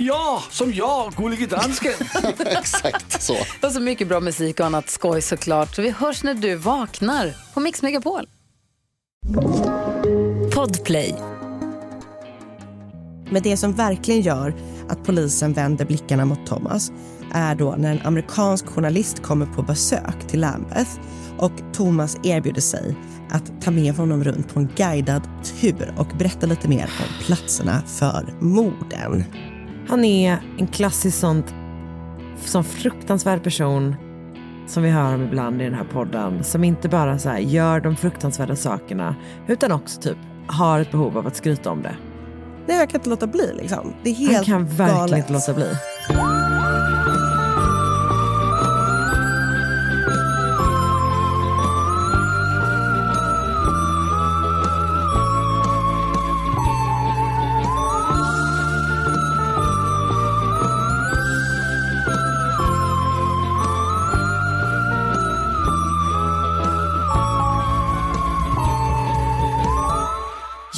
Ja, 0.00 0.42
som 0.50 0.72
jag, 0.72 1.12
gullige 1.12 1.46
dansken. 1.46 1.92
Exakt 2.38 3.22
så. 3.22 3.36
Och 3.62 3.72
så 3.72 3.80
mycket 3.80 4.08
bra 4.08 4.20
musik 4.20 4.60
och 4.60 4.66
annat 4.66 4.90
skoj 4.90 5.22
såklart. 5.22 5.74
Så 5.74 5.82
vi 5.82 5.90
hörs 5.90 6.22
när 6.22 6.34
du 6.34 6.54
vaknar 6.54 7.34
på 7.54 7.60
Mix 7.60 7.82
Megapol. 7.82 8.28
Podplay. 10.54 11.14
Men 13.30 13.42
det 13.42 13.56
som 13.56 13.72
verkligen 13.72 14.20
gör 14.20 14.54
att 14.88 15.04
polisen 15.04 15.52
vänder 15.52 15.84
blickarna 15.84 16.24
mot 16.24 16.46
Thomas 16.46 16.92
är 17.32 17.54
då 17.54 17.74
när 17.78 17.90
en 17.90 18.06
amerikansk 18.06 18.66
journalist 18.66 19.22
kommer 19.22 19.46
på 19.46 19.62
besök 19.62 20.28
till 20.28 20.40
Lambeth 20.40 20.90
och 21.38 21.52
Thomas 21.72 22.16
erbjuder 22.24 22.60
sig 22.60 22.96
att 23.30 23.62
ta 23.62 23.70
med 23.70 23.94
honom 23.94 24.24
runt 24.24 24.54
på 24.54 24.60
en 24.60 24.68
guidad 24.76 25.22
tur 25.60 25.94
och 25.98 26.08
berätta 26.18 26.46
lite 26.46 26.68
mer 26.68 26.90
om 26.98 27.24
platserna 27.24 27.82
för 27.86 28.34
morden. 28.40 29.24
Han 29.88 30.04
är 30.04 30.38
en 30.58 30.66
klassisk 30.66 31.18
sånt, 31.18 31.54
sån 32.36 32.64
fruktansvärd 32.64 33.42
person 33.42 33.96
som 34.66 34.82
vi 34.82 34.90
hör 34.90 35.14
om 35.14 35.22
ibland 35.22 35.60
i 35.62 35.64
den 35.64 35.74
här 35.74 35.84
podden. 35.84 36.44
Som 36.44 36.64
inte 36.64 36.88
bara 36.88 37.18
så 37.18 37.28
här, 37.28 37.38
gör 37.38 37.80
de 37.80 37.96
fruktansvärda 37.96 38.56
sakerna 38.56 39.14
utan 39.46 39.72
också 39.72 40.00
typ 40.00 40.16
har 40.46 40.80
ett 40.80 40.90
behov 40.90 41.18
av 41.18 41.26
att 41.26 41.36
skryta 41.36 41.70
om 41.70 41.82
det. 41.82 41.96
Nej, 42.66 42.76
jag 42.78 42.90
kan 42.90 43.00
inte 43.00 43.10
låta 43.10 43.26
bli. 43.26 43.52
Liksom. 43.56 43.92
Det 44.02 44.10
är 44.10 44.14
helt 44.14 44.34
Han 44.36 44.44
kan 44.44 44.66
verkligen 44.66 44.94
galet. 44.96 45.18
inte 45.18 45.32
låta 45.32 45.54
bli. 45.54 45.66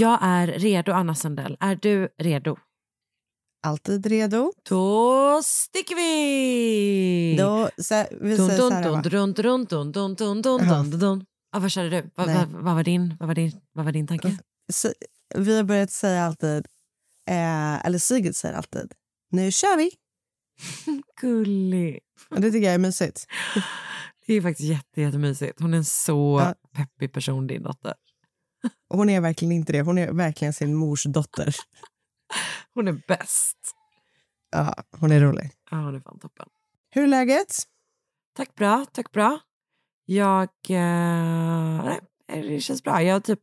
Jag 0.00 0.18
är 0.22 0.46
redo, 0.46 0.92
Anna 0.92 1.14
Sandell. 1.14 1.56
Är 1.60 1.76
du 1.82 2.08
redo? 2.18 2.56
Alltid 3.62 4.06
redo. 4.06 4.52
Då 4.68 5.40
sticker 5.44 5.94
vi! 5.96 7.36
Då, 7.38 7.70
så, 7.82 8.04
vi 8.20 8.36
Dun, 8.36 8.48
säger 8.48 8.60
dun, 8.60 8.68
så 8.70 8.74
här, 8.74 8.82
dun, 8.82 8.92
va? 8.92 9.02
dun, 9.02 9.32
dun, 9.32 9.64
dun, 9.64 9.92
dun, 9.92 10.14
dun, 10.14 10.42
dun, 10.42 10.60
Jaha. 10.64 10.82
dun, 10.82 10.98
dun. 11.00 11.24
Ja, 11.52 11.58
vad 11.58 11.70
körde 11.70 11.90
du? 11.90 12.10
Vad, 12.14 12.26
var 12.75 12.82
din, 12.84 13.16
vad, 13.20 13.26
var 13.28 13.34
din, 13.34 13.52
vad 13.72 13.84
var 13.84 13.92
din 13.92 14.06
tanke? 14.06 14.38
Så, 14.72 14.92
vi 15.34 15.56
har 15.56 15.64
börjat 15.64 15.91
säga 15.91 16.25
alltid, 16.25 16.66
eh, 17.30 17.86
eller 17.86 17.98
Sigrid 17.98 18.36
säger 18.36 18.54
alltid, 18.54 18.92
nu 19.30 19.52
kör 19.52 19.76
vi. 19.76 19.91
Gullig. 21.20 21.98
Det 22.30 22.50
tycker 22.50 22.66
jag 22.66 22.75
är 22.75 22.78
mysigt. 22.78 23.26
Det 24.26 24.34
är 24.34 24.42
faktiskt 24.42 24.69
jätte, 24.69 25.00
jättemysigt. 25.00 25.60
Hon 25.60 25.75
är 25.75 25.78
en 25.78 25.84
så 25.84 26.41
Ja. 26.44 26.54
peppig 26.76 27.12
person, 27.12 27.46
din 27.46 27.62
dotter. 27.62 27.94
Hon 28.88 29.09
är 29.10 29.21
verkligen 29.21 29.53
inte 29.53 29.72
det. 29.72 29.82
Hon 29.82 29.98
är 29.98 30.12
verkligen 30.12 30.53
sin 30.53 30.75
mors 30.75 31.04
dotter. 31.04 31.54
Hon 32.75 32.88
är 32.88 33.03
bäst. 33.09 33.56
Ja, 34.53 34.75
hon 35.00 35.12
är 35.12 35.21
rolig. 35.21 35.50
Ja, 35.71 35.76
hon 35.76 35.94
är 35.94 36.00
fan 36.00 36.19
toppen. 36.19 36.47
Hur 36.91 37.03
är 37.03 37.06
läget? 37.06 37.54
Tack 38.37 38.54
bra, 38.54 38.87
tack 38.93 39.12
bra. 39.12 39.38
Jag... 40.04 40.49
Eh, 40.69 41.84
nej, 41.84 42.00
det 42.28 42.60
känns 42.60 42.82
bra. 42.82 43.03
Jag, 43.03 43.25
typ, 43.25 43.41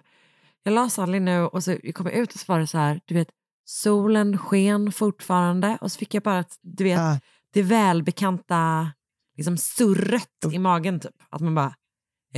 jag 0.64 0.74
la 0.74 0.90
Sally 0.90 1.20
nu 1.20 1.42
och 1.42 1.64
så 1.64 1.76
jag 1.84 1.96
kom 1.96 2.08
ut 2.08 2.34
och 2.34 2.40
så 2.40 2.54
var 2.54 2.60
det 2.60 2.68
så 2.68 2.78
här, 2.78 3.02
du 3.06 3.14
vet, 3.14 3.28
solen 3.66 4.38
sken 4.38 4.92
fortfarande 4.92 5.78
och 5.82 5.92
så 5.92 5.98
fick 6.00 6.14
jag 6.14 6.24
bara, 6.24 6.40
ett, 6.40 6.56
du 6.62 6.84
vet, 6.84 6.98
Ja. 7.00 7.20
det 7.54 7.64
välbekanta 7.64 8.92
liksom 9.38 9.58
surret 9.58 10.30
i 10.54 10.60
magen 10.60 11.00
typ. 11.00 11.16
Att 11.30 11.42
man 11.42 11.56
bara, 11.56 11.76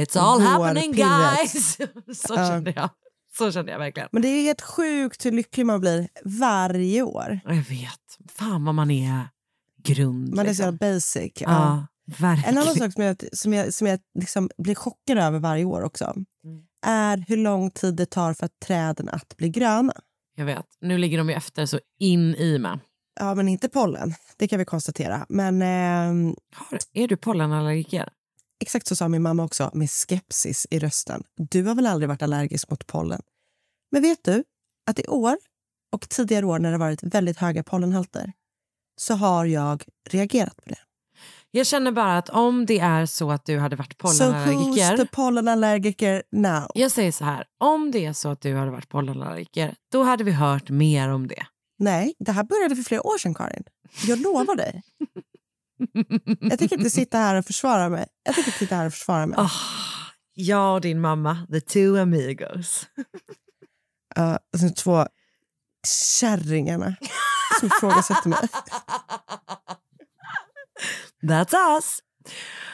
it's 0.05 0.19
all 0.19 0.41
happening 0.41 0.91
guys. 0.91 1.75
så 2.27 2.33
Ja. 2.35 2.47
kände 2.47 2.73
jag. 2.75 2.89
Så 3.37 3.51
kände 3.51 3.71
jag 3.71 3.79
verkligen. 3.79 4.09
Men 4.11 4.21
det 4.21 4.27
är 4.27 4.41
helt 4.43 4.61
sjukt 4.61 5.25
hur 5.25 5.31
lycklig 5.31 5.65
man 5.65 5.79
blir 5.81 6.07
varje 6.25 7.01
år. 7.01 7.39
Jag 7.45 7.53
vet, 7.55 8.17
fan 8.29 8.65
vad 8.65 8.75
man 8.75 8.91
är 8.91 9.27
grund. 9.83 10.29
Man 10.35 10.39
är 10.39 10.43
så 10.43 10.47
liksom. 10.47 10.65
jävla 10.65 10.77
basic. 10.77 11.31
Ja. 11.35 11.49
Ja, 11.51 11.87
verkligen. 12.17 12.57
En 12.57 12.61
annan 12.63 12.75
sak 12.75 12.93
som 12.93 13.03
jag, 13.03 13.23
som 13.33 13.53
jag, 13.53 13.73
som 13.73 13.87
jag 13.87 13.99
liksom 14.19 14.49
blir 14.57 14.75
chockad 14.75 15.17
över 15.17 15.39
varje 15.39 15.65
år 15.65 15.81
också 15.81 16.13
Mm. 16.43 16.61
är 16.85 17.25
hur 17.27 17.37
lång 17.37 17.71
tid 17.71 17.95
det 17.95 18.05
tar 18.05 18.33
för 18.33 18.49
träden 18.65 19.09
att 19.09 19.37
bli 19.37 19.49
gröna. 19.49 19.93
Jag 20.35 20.45
vet, 20.45 20.65
nu 20.81 20.97
ligger 20.97 21.17
de 21.17 21.29
ju 21.29 21.35
efter 21.35 21.65
så 21.65 21.79
in 21.99 22.35
i 22.35 22.59
mig. 22.59 22.79
Ja, 23.19 23.35
men 23.35 23.47
inte 23.47 23.69
pollen. 23.69 24.13
Det 24.37 24.47
kan 24.47 24.59
vi 24.59 24.65
konstatera. 24.65 25.25
Men 25.29 25.61
ehm, 25.61 26.35
Har, 26.55 26.79
är 26.93 27.07
du 27.07 27.17
pollenallergiker? 27.17 28.09
Exakt 28.59 28.87
så 28.87 28.95
sa 28.95 29.07
min 29.07 29.21
mamma 29.21 29.43
också 29.43 29.71
med 29.73 29.89
skepsis 29.89 30.67
i 30.69 30.79
rösten. 30.79 31.23
Du 31.35 31.63
har 31.63 31.75
väl 31.75 31.87
aldrig 31.87 32.09
varit 32.09 32.21
allergisk 32.21 32.69
mot 32.69 32.87
pollen? 32.87 33.21
Men 33.91 34.01
vet 34.01 34.23
du 34.23 34.43
att 34.89 34.99
i 34.99 35.07
år 35.07 35.37
och 35.91 36.09
tidigare 36.09 36.45
år 36.45 36.59
när 36.59 36.71
det 36.71 36.77
varit 36.77 37.03
väldigt 37.03 37.37
höga 37.37 37.63
pollenhalter 37.63 38.33
så 39.01 39.13
har 39.13 39.45
jag 39.45 39.83
reagerat 40.09 40.55
på 40.55 40.69
det. 40.69 40.79
Jag 41.51 41.67
känner 41.67 41.91
bara 41.91 42.17
att 42.17 42.29
om 42.29 42.65
det 42.65 42.79
är 42.79 43.05
så 43.05 43.31
att 43.31 43.45
du 43.45 43.59
hade 43.59 43.75
varit 43.75 44.01
So 44.01 44.07
who's 44.07 44.97
the 44.97 45.05
pollenallergiker. 45.05 45.05
pollenallergiker 45.05 46.23
now? 46.31 46.71
Jag 46.73 46.91
säger 46.91 47.11
så 47.11 47.25
här, 47.25 47.45
om 47.57 47.91
det 47.91 48.05
är 48.05 48.13
så 48.13 48.29
att 48.29 48.41
du 48.41 48.55
hade 48.55 48.71
varit 48.71 48.89
pollenallergiker, 48.89 49.75
då 49.91 50.03
hade 50.03 50.23
vi 50.23 50.31
hört 50.31 50.69
mer 50.69 51.09
om 51.09 51.27
det. 51.27 51.45
Nej, 51.79 52.13
det 52.19 52.31
här 52.31 52.43
började 52.43 52.75
för 52.75 52.83
flera 52.83 53.07
år 53.07 53.17
sedan, 53.17 53.33
Karin. 53.33 53.63
Jag 54.07 54.19
lovar 54.19 54.55
dig. 54.55 54.81
Jag 56.39 56.59
tänker 56.59 56.77
inte 56.77 56.89
sitta 56.89 57.17
här 57.17 57.35
och 57.35 57.45
försvara 57.45 57.89
mig. 57.89 58.07
Jag 58.23 58.35
tänker 58.35 58.49
inte 58.49 58.59
sitta 58.59 58.75
här 58.75 58.85
och 58.85 58.93
försvara 58.93 59.25
mig. 59.25 59.39
Oh, 59.39 59.51
jag 60.33 60.73
och 60.75 60.81
din 60.81 61.01
mamma, 61.01 61.37
the 61.51 61.61
two 61.61 61.95
amigos. 62.01 62.87
Uh, 64.19 64.37
alltså, 64.53 64.69
två 64.83 65.07
kärringarna 66.19 66.95
som 67.59 67.67
ifrågasätter 67.67 68.29
mig. 68.29 68.39
That's 71.23 71.75
us. 71.75 71.99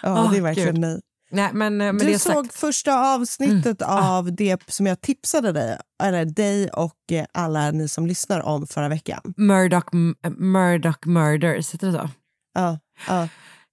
Ja, 0.01 0.23
Åh, 0.23 0.31
det 0.31 0.37
är 0.37 0.41
verkligen 0.41 0.81
Gud. 0.81 1.01
nej. 1.31 1.49
Men 1.53 1.81
eh, 1.81 1.93
med 1.93 2.07
Du 2.07 2.19
såg 2.19 2.45
sagt, 2.45 2.53
första 2.59 3.13
avsnittet 3.15 3.81
Mm. 3.81 3.95
Ah. 3.97 4.17
av 4.17 4.35
det 4.35 4.69
som 4.73 4.85
jag 4.85 5.01
tipsade 5.01 5.51
dig, 5.51 5.77
eller 6.03 6.25
dig 6.25 6.69
och 6.69 7.11
eh, 7.11 7.25
alla 7.33 7.71
ni 7.71 7.87
som 7.87 8.07
lyssnar 8.07 8.41
om 8.41 8.67
förra 8.67 8.89
veckan. 8.89 9.21
Murdoch, 9.37 9.93
Murdoch 10.37 11.05
Murders, 11.07 11.73
heter 11.73 11.87
det 11.87 11.93
så? 11.93 12.09
Ja, 12.53 12.79
ja. 13.07 13.27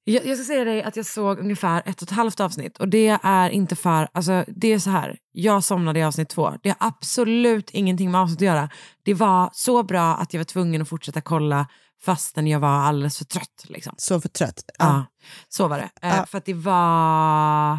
Jag, 0.04 0.26
jag 0.26 0.36
ska 0.36 0.44
säga 0.44 0.64
dig 0.64 0.82
att 0.82 0.96
jag 0.96 1.06
såg 1.06 1.38
ungefär 1.38 1.82
ett 1.86 2.02
och 2.02 2.08
ett 2.08 2.14
halvt 2.14 2.40
avsnitt 2.40 2.78
och 2.78 2.88
det 2.88 3.18
är 3.22 3.50
inte 3.50 3.76
för, 3.76 4.08
alltså 4.12 4.44
det 4.48 4.72
är 4.72 4.78
så 4.78 4.90
här, 4.90 5.18
jag 5.32 5.64
somnade 5.64 5.98
i 6.00 6.02
avsnitt 6.02 6.28
två. 6.28 6.52
Det 6.62 6.68
har 6.68 6.76
absolut 6.80 7.70
ingenting 7.70 8.10
med 8.10 8.20
avsnitt 8.20 8.38
att 8.38 8.42
göra. 8.46 8.68
Det 9.02 9.14
var 9.14 9.50
så 9.52 9.82
bra 9.82 10.14
att 10.16 10.34
jag 10.34 10.38
var 10.38 10.44
tvungen 10.44 10.82
att 10.82 10.88
fortsätta 10.88 11.20
kolla 11.20 11.66
fastän 12.04 12.46
jag 12.46 12.60
var 12.60 12.68
alldeles 12.68 13.18
för 13.18 13.24
trött. 13.24 13.64
Liksom. 13.68 13.94
Så 13.96 14.20
för 14.20 14.28
trött. 14.28 14.64
Ja. 14.78 14.84
Ja. 14.86 15.04
så 15.48 15.68
var 15.68 15.78
det. 15.78 15.90
Eh, 16.02 16.16
Ja. 16.16 16.26
För 16.26 16.38
att 16.38 16.44
det 16.44 16.54
var, 16.54 17.78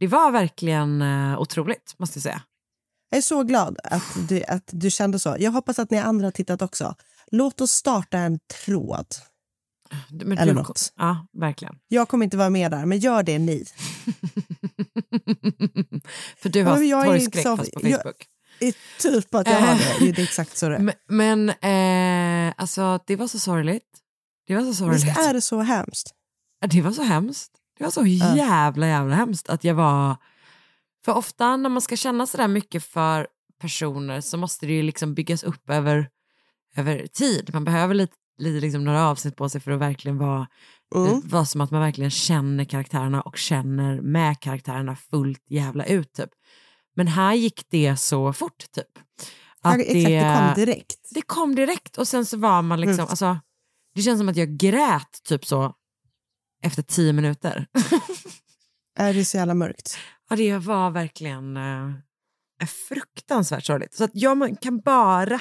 det 0.00 0.06
var 0.06 0.30
verkligen 0.30 1.02
eh, 1.02 1.40
otroligt, 1.40 1.94
måste 1.98 2.16
jag 2.18 2.22
säga. 2.22 2.42
Jag 3.10 3.18
är 3.18 3.22
så 3.22 3.42
glad 3.42 3.78
att 3.84 4.28
du, 4.28 4.44
att 4.44 4.68
du 4.70 4.90
kände 4.90 5.18
så. 5.18 5.36
Jag 5.38 5.50
hoppas 5.50 5.78
att 5.78 5.90
ni 5.90 5.98
andra 5.98 6.26
har 6.26 6.32
tittat 6.32 6.62
också. 6.62 6.94
Låt 7.30 7.60
oss 7.60 7.70
starta 7.70 8.18
en 8.18 8.38
tråd. 8.64 9.06
Men 10.10 10.38
Eller 10.38 10.52
du- 10.52 10.58
något. 10.58 10.92
Ja, 10.96 11.26
verkligen. 11.32 11.74
Jag 11.88 12.08
kommer 12.08 12.24
inte 12.24 12.36
vara 12.36 12.50
med 12.50 12.70
där, 12.70 12.86
men 12.86 12.98
gör 12.98 13.22
det 13.22 13.38
ni. 13.38 13.64
för 16.36 16.48
du 16.48 16.58
Ja, 16.58 16.68
har 16.70 16.82
jag 16.82 17.16
inte 17.18 17.42
torgskräck 17.42 17.42
så- 17.42 17.56
fast 17.56 17.72
på 17.74 17.88
jag- 17.88 18.02
Facebook. 18.02 18.26
I 18.60 18.72
typ 19.00 19.34
att 19.34 19.46
jag 19.46 19.60
har 19.60 20.00
det. 20.00 20.12
Det 20.12 20.22
är 20.22 20.24
exakt 20.24 20.56
så 20.56 20.68
det 20.68 20.76
är. 20.76 20.78
Men, 21.08 21.50
men 21.58 22.48
eh, 22.48 22.54
alltså, 22.56 22.98
det 23.06 23.16
var 23.16 23.26
så 23.26 23.38
sorgligt. 23.38 23.84
Det 24.46 24.54
var 24.56 24.62
så 24.62 24.74
sorgligt. 24.74 25.04
Visst 25.04 25.18
är 25.18 25.34
det 25.34 25.40
så 25.40 25.60
hemskt? 25.60 26.10
Ja, 26.60 26.66
Det 26.66 26.82
var 26.82 26.92
så 26.92 27.02
hemskt. 27.02 27.50
Det 27.78 27.84
var 27.84 27.90
så 27.90 28.06
jävla 28.06 28.86
jävla 28.86 29.14
hemskt 29.16 29.48
att 29.48 29.64
jag 29.64 29.74
var... 29.74 30.16
För 31.04 31.14
ofta 31.14 31.56
när 31.56 31.68
man 31.70 31.80
ska 31.82 31.96
känna 31.96 32.26
sådär 32.26 32.48
mycket 32.48 32.84
för 32.84 33.26
personer 33.60 34.20
så 34.20 34.36
måste 34.36 34.66
det 34.66 34.72
ju 34.72 34.82
liksom 34.82 35.14
byggas 35.14 35.42
upp 35.42 35.70
över, 35.70 36.08
över 36.76 37.06
tid. 37.06 37.50
Man 37.52 37.64
behöver 37.64 37.94
lite 37.94 38.14
liksom 38.40 38.84
några 38.84 39.06
avsnitt 39.08 39.36
på 39.36 39.48
sig 39.48 39.60
för 39.60 39.70
att 39.70 39.80
verkligen 39.80 40.18
vara, 40.18 40.46
Mm. 40.94 41.20
vara 41.28 41.44
som 41.44 41.60
att 41.60 41.70
man 41.70 41.80
verkligen 41.80 42.10
känner 42.10 42.64
karaktärerna 42.64 43.20
och 43.22 43.36
känner 43.36 44.00
med 44.00 44.40
karaktärerna 44.40 44.96
fullt 44.96 45.44
jävla 45.50 45.84
ut 45.84 46.12
typ. 46.12 46.30
Men 46.96 47.06
här 47.06 47.34
gick 47.34 47.66
det 47.70 47.96
så 47.96 48.32
fort 48.32 48.64
typ. 48.72 48.86
Ja, 49.62 49.74
exakt, 49.78 49.94
det 49.94 50.34
kom 50.54 50.64
direkt. 50.64 50.96
Det 51.14 51.22
kom 51.22 51.54
direkt 51.54 51.98
och 51.98 52.08
sen 52.08 52.26
så 52.26 52.36
var 52.36 52.62
man 52.62 52.80
liksom, 52.80 52.94
Mm. 53.00 53.06
alltså, 53.10 53.38
det 53.94 54.02
känns 54.02 54.18
som 54.20 54.28
att 54.28 54.36
jag 54.36 54.56
grät 54.56 55.22
typ 55.24 55.46
så 55.46 55.74
efter 56.62 56.82
tio 56.82 57.12
minuter. 57.12 57.66
Är 58.98 59.14
det 59.14 59.24
så 59.24 59.36
jävla 59.36 59.54
mörkt? 59.54 59.98
ja, 60.30 60.36
det 60.36 60.58
var 60.58 60.90
verkligen 60.90 61.56
eh, 61.56 62.66
fruktansvärt 62.88 63.64
sorgligt. 63.64 63.94
Så 63.94 64.04
att 64.04 64.10
jag 64.14 64.56
kan 64.60 64.80
bara 64.80 65.40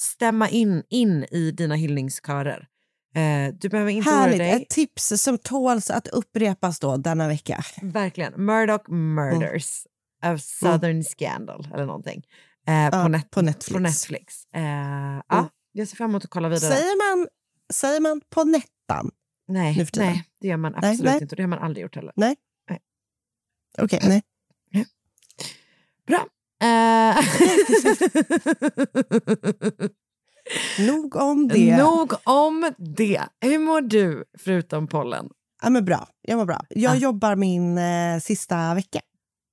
stämma 0.00 0.48
in, 0.48 0.82
in 0.88 1.24
i 1.30 1.50
dina 1.50 1.74
hyllningskörer. 1.74 2.66
Eh, 3.14 3.54
du 3.54 3.68
behöver 3.68 3.90
inte 3.90 4.10
oroa 4.10 4.18
Härligt, 4.18 4.38
dig. 4.38 4.62
ett 4.62 4.68
tips 4.68 5.12
som 5.22 5.38
tåls 5.38 5.90
att 5.90 6.08
upprepas 6.08 6.80
då 6.80 6.96
denna 6.96 7.28
vecka. 7.28 7.64
Verkligen. 7.82 8.32
Murdoch 8.44 8.88
Murders 8.88 9.86
of 10.24 10.40
Southern 10.42 11.04
Scandal 11.04 11.68
eller 11.74 11.86
någonting. 11.86 12.22
Eh, 12.66 12.90
på, 12.90 12.96
Ja, 12.96 13.08
net- 13.08 13.30
på 13.30 13.42
Netflix. 13.42 13.72
På 13.72 13.78
Netflix. 13.78 14.44
Eh, 14.54 14.62
ja, 15.28 15.48
jag 15.72 15.88
ser 15.88 15.96
fram 15.96 16.10
emot 16.10 16.24
att 16.24 16.30
kolla 16.30 16.48
vidare. 16.48 16.72
Säger 16.74 17.16
man, 17.16 17.28
säger 17.72 18.00
man 18.00 18.20
på 18.30 18.44
nettan? 18.44 19.10
nej, 19.48 19.86
nej, 19.96 20.24
det 20.40 20.48
gör 20.48 20.56
man 20.56 20.72
Nej, 20.72 20.90
absolut 20.90 21.04
nej. 21.12 21.22
inte 21.22 21.32
och 21.32 21.36
det 21.36 21.42
har 21.42 21.48
man 21.48 21.58
aldrig 21.58 21.82
gjort 21.82 21.94
heller. 21.96 22.12
Okej, 23.78 24.00
nej. 24.02 24.22
Bra. 26.06 26.26
Eh, 26.62 27.16
Nog 30.86 31.16
om 31.16 31.48
det. 31.48 31.76
Nog 31.76 32.12
om 32.24 32.72
det. 32.78 33.22
Hur 33.40 33.58
mår 33.58 33.80
du 33.80 34.24
förutom 34.38 34.86
pollen? 34.88 35.28
Ja, 35.62 35.70
men 35.70 35.84
bra. 35.84 36.08
Jag 36.22 36.36
mår 36.38 36.44
bra. 36.46 36.60
Jag 36.68 36.92
Ah. 36.92 36.96
jobbar 36.96 37.36
min 37.36 37.78
eh, 37.78 38.18
sista 38.20 38.74
vecka. 38.74 39.00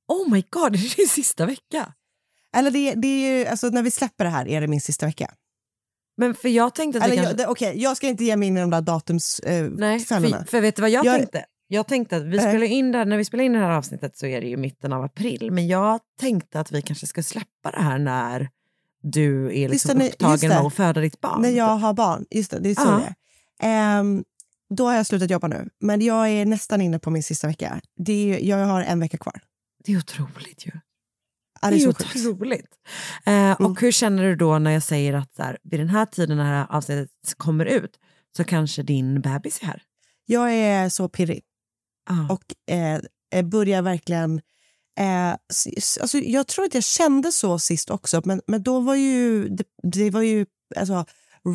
Oh 0.07 0.31
my 0.31 0.43
god, 0.49 0.71
det 0.73 0.77
är 0.77 0.95
din 0.97 1.07
sista 1.07 1.45
vecka. 1.45 1.93
Eller 2.55 2.71
det, 2.71 2.93
det 2.93 3.07
är 3.07 3.37
ju, 3.39 3.45
alltså 3.45 3.67
när 3.67 3.83
vi 3.83 3.91
släpper 3.91 4.23
det 4.23 4.29
här 4.29 4.47
är 4.47 4.61
det 4.61 4.67
min 4.67 4.81
sista 4.81 5.05
vecka. 5.05 5.33
Men 6.17 6.35
för 6.35 6.49
jag 6.49 6.75
tänkte 6.75 6.99
att 6.99 7.05
Eller 7.05 7.15
kanske... 7.15 7.31
jag, 7.31 7.37
det, 7.37 7.47
okej, 7.47 7.73
jag 7.83 7.97
ska 7.97 8.07
inte 8.07 8.23
ge 8.23 8.35
mig 8.35 8.47
in 8.47 8.57
i 8.57 8.61
de 8.61 8.69
där 8.69 8.81
datumsfällorna. 8.81 9.75
Nej, 9.79 9.95
Eh, 9.95 10.01
fällorna. 10.03 10.37
för, 10.39 10.45
för 10.45 10.61
vet 10.61 10.75
du 10.75 10.81
vad 10.81 10.91
jag, 10.91 11.05
Jag- 11.05 11.15
tänkte? 11.17 11.45
Jag 11.67 11.87
tänkte 11.87 12.17
att 12.17 12.23
vi 12.23 12.37
Nej. 12.37 12.39
spelar 12.39 12.65
in 12.65 12.91
det 12.91 12.97
här, 12.97 13.05
när 13.05 13.17
vi 13.17 13.25
spelar 13.25 13.43
in 13.43 13.53
det 13.53 13.59
här 13.59 13.69
avsnittet 13.69 14.17
så 14.17 14.25
är 14.25 14.41
det 14.41 14.47
ju 14.47 14.57
mitten 14.57 14.93
av 14.93 15.03
april. 15.03 15.51
Men 15.51 15.67
jag 15.67 15.99
tänkte 16.19 16.59
att 16.59 16.71
vi 16.71 16.81
kanske 16.81 17.07
ska 17.07 17.23
släppa 17.23 17.71
det 17.71 17.81
här 17.81 17.99
när 17.99 18.49
du 19.03 19.57
är 19.59 19.69
liksom 19.69 19.99
det, 19.99 20.07
upptagen 20.09 20.49
det. 20.49 20.55
med 20.55 20.65
att 20.65 20.73
föda 20.73 21.01
ditt 21.01 21.21
barn. 21.21 21.41
När 21.41 21.49
jag 21.49 21.77
har 21.77 21.93
barn. 21.93 22.25
Just 22.31 22.51
det, 22.51 22.59
det 22.59 22.69
är 22.69 22.75
så 22.75 22.81
Ja. 22.81 23.01
det 23.59 23.67
är. 23.67 23.99
Ehm, 23.99 24.23
då 24.69 24.85
har 24.85 24.93
jag 24.95 25.05
slutat 25.05 25.29
jobba 25.29 25.47
nu. 25.47 25.69
Men 25.79 26.01
jag 26.01 26.29
är 26.29 26.45
nästan 26.45 26.81
inne 26.81 26.99
på 26.99 27.09
min 27.09 27.23
sista 27.23 27.47
vecka. 27.47 27.81
Det 27.97 28.13
är, 28.33 28.39
jag 28.49 28.65
har 28.65 28.81
en 28.81 28.99
vecka 28.99 29.17
kvar. 29.17 29.39
Det 29.83 29.91
är 29.93 29.97
otroligt 29.97 30.65
ju. 30.65 30.71
Ja, 31.61 31.69
Det 31.69 31.75
är 31.75 31.79
ju 31.79 31.85
sjukt. 31.85 32.15
otroligt. 32.15 32.69
Eh, 33.25 33.51
och 33.51 33.81
hur 33.81 33.91
känner 33.91 34.23
du 34.23 34.35
då 34.35 34.59
när 34.59 34.71
jag 34.71 34.83
säger 34.83 35.13
att 35.13 35.35
så 35.35 35.43
här, 35.43 35.57
vid 35.63 35.79
den 35.79 35.89
här 35.89 36.05
tiden 36.05 36.37
när 36.37 36.43
det 36.43 36.49
här 36.49 36.67
avsnittet 36.69 37.09
kommer 37.37 37.65
ut 37.65 37.99
så 38.37 38.43
kanske 38.43 38.83
din 38.83 39.21
bebis 39.21 39.61
är 39.61 39.65
här? 39.65 39.81
Jag 40.25 40.53
är 40.53 40.89
så 40.89 41.09
pirrig. 41.09 41.43
Ah. 42.09 42.33
och 42.33 42.73
eh, 42.75 42.99
eh, 43.33 43.45
börjar 43.45 43.81
verkligen... 43.81 44.41
Eh, 44.99 45.29
alltså 46.01 46.17
jag 46.17 46.47
tror 46.47 46.65
att 46.65 46.73
jag 46.73 46.83
kände 46.83 47.31
så 47.31 47.59
sist 47.59 47.89
också, 47.89 48.21
men, 48.25 48.41
men 48.47 48.63
då 48.63 48.79
var 48.79 48.95
ju 48.95 49.49
det, 49.49 49.63
det 49.83 50.09
var 50.09 50.21
ju 50.21 50.45
alltså, 50.75 51.05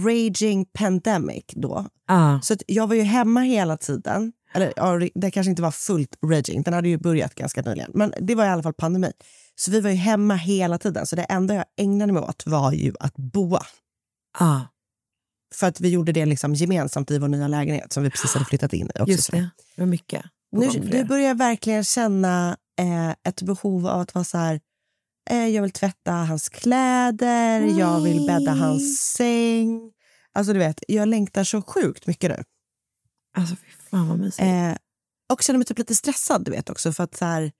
raging 0.07 0.65
pandemic 0.73 1.45
då. 1.57 1.87
Ah. 2.09 2.41
Så 2.41 2.57
jag 2.67 2.87
var 2.87 2.95
ju 2.95 3.03
hemma 3.03 3.41
hela 3.41 3.77
tiden. 3.77 4.33
Eller 4.55 4.73
ja, 4.77 4.99
det- 5.15 5.31
kanske 5.31 5.51
inte 5.51 5.63
var 5.63 5.71
fullt 5.71 6.17
raging, 6.27 6.63
den 6.63 6.75
hade 6.75 6.89
ju 6.89 6.99
börjat 6.99 7.35
ganska 7.35 7.63
nyligen. 7.63 7.91
Men 7.95 8.15
det 8.21 8.35
var 8.35 8.45
i 8.45 8.49
alla 8.49 8.63
fall 8.63 8.75
pandemi. 8.75 9.13
Så 9.55 9.71
vi 9.71 9.81
var 9.81 9.91
ju 9.91 9.97
hemma 9.97 10.35
hela 10.35 10.79
tiden. 10.79 11.07
Så 11.07 11.17
det 11.17 11.23
enda 11.23 11.55
jag 11.55 11.65
ägnade 11.77 12.13
mig 12.13 12.23
åt 12.23 12.47
var 12.47 12.73
ju 12.73 12.93
att 13.01 13.15
boa. 13.17 13.63
Ah. 14.39 14.61
För 15.55 15.67
att 15.67 15.81
vi 15.81 15.89
gjorde 15.89 16.13
det 16.13 16.27
liksom 16.27 16.55
gemensamt 16.55 17.11
i 17.11 17.19
vår 17.19 17.29
nya 17.29 17.49
lägenhet 17.49 17.93
som 17.93 18.03
vi 18.03 18.11
precis 18.11 18.35
hade 18.35 18.45
flyttat 18.49 18.73
in 18.73 18.87
i. 18.95 19.01
Också, 19.01 19.13
Just 19.13 19.31
det, 19.31 19.51
det 19.77 19.83
var 19.83 19.87
mycket. 19.87 20.23
Nu, 20.53 20.67
er. 20.67 21.05
börjar 21.05 21.29
jag 21.29 21.39
verkligen 21.39 21.85
känna 21.85 22.57
eh, 22.79 23.11
ett 23.11 23.43
behov 23.43 23.87
av 23.87 24.01
att 24.01 24.15
vara 24.15 24.25
så 24.25 24.39
här... 24.39 24.61
Eh, 25.31 25.49
jag 25.49 25.63
vill 25.63 25.71
tvätta 25.71 26.13
hans 26.13 26.49
kläder, 26.49 27.79
jag 27.79 28.01
vill 28.01 28.27
bädda 28.27 28.53
hans 28.53 28.99
säng. 28.99 29.93
Alltså 30.33 30.53
du 30.53 30.59
vet, 30.59 30.85
jag 30.89 31.09
längtar 31.09 31.45
så 31.45 31.63
sjukt 31.63 32.07
mycket 32.07 32.31
nu. 32.31 32.45
Alltså 33.37 33.57
fy 33.57 33.91
fan 33.91 34.09
vad 34.09 34.19
mysigt. 34.19 34.43
Eh, 34.43 34.75
och 35.33 35.43
känner 35.43 35.59
mig 35.59 35.67
typ 35.67 35.79
lite 35.79 35.95
stressad, 35.95 36.45
du 36.45 36.51
vet 36.51 36.71
också. 36.71 36.93
För 36.93 37.05
att 37.05 37.17
så 37.17 37.25
här, 37.25 37.53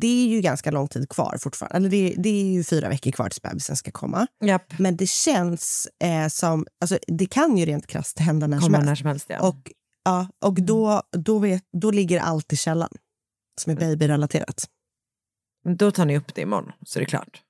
det 0.00 0.06
är 0.06 0.28
ju 0.28 0.40
ganska 0.40 0.70
lång 0.70 0.88
tid 0.88 1.08
kvar 1.08 1.38
fortfarande. 1.40 1.76
Eller 1.76 1.88
det, 1.88 2.14
det 2.18 2.28
är 2.28 2.52
ju 2.52 2.64
fyra 2.64 2.88
veckor 2.88 3.10
kvar 3.10 3.28
tills 3.28 3.42
bebisen 3.42 3.76
ska 3.76 3.90
komma. 3.90 4.26
Japp, 4.44 4.78
Men 4.78 4.96
det 4.96 5.08
känns 5.08 5.88
eh, 6.04 6.28
som... 6.28 6.66
Alltså, 6.80 6.98
det 7.06 7.26
kan 7.26 7.58
ju 7.58 7.66
rent 7.66 7.86
krasst 7.86 8.18
hända 8.18 8.46
när 8.46 8.56
som 8.56 8.64
kommer 8.64 8.78
helst. 8.78 8.88
när 8.88 8.94
som 8.94 9.06
helst 9.06 9.26
ja. 9.28 9.40
Och, 9.40 9.72
ja, 10.06 10.28
och 10.44 10.54
då, 10.62 11.02
då, 11.12 11.38
vet, 11.38 11.62
då 11.72 11.90
ligger 11.90 12.20
allt 12.20 12.52
i 12.52 12.56
källan 12.56 12.88
som 13.60 13.72
är 13.72 13.76
babyrelaterat. 13.76 14.64
Men 15.64 15.76
Då 15.76 15.90
tar 15.90 16.04
ni 16.04 16.18
upp 16.18 16.34
det 16.34 16.40
imorgon, 16.40 16.72
så 16.86 16.98
är 16.98 17.00
det 17.00 17.06
klart. 17.06 17.42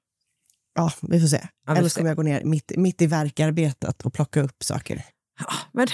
Ja, 0.75 0.93
vi 1.03 1.21
får 1.21 1.27
se. 1.27 1.49
Ja, 1.67 1.77
Eller 1.77 1.89
så 1.89 1.99
kommer 1.99 2.11
jag 2.11 2.17
gå 2.17 2.23
ner 2.23 2.45
mitt, 2.45 2.73
mitt 2.77 3.03
i 3.03 3.07
verkarbetet 3.07 4.03
och 4.03 4.15
plocka 4.15 4.41
upp 4.43 4.65
saker. 4.65 5.05
Ja, 5.39 5.53
men 5.73 5.87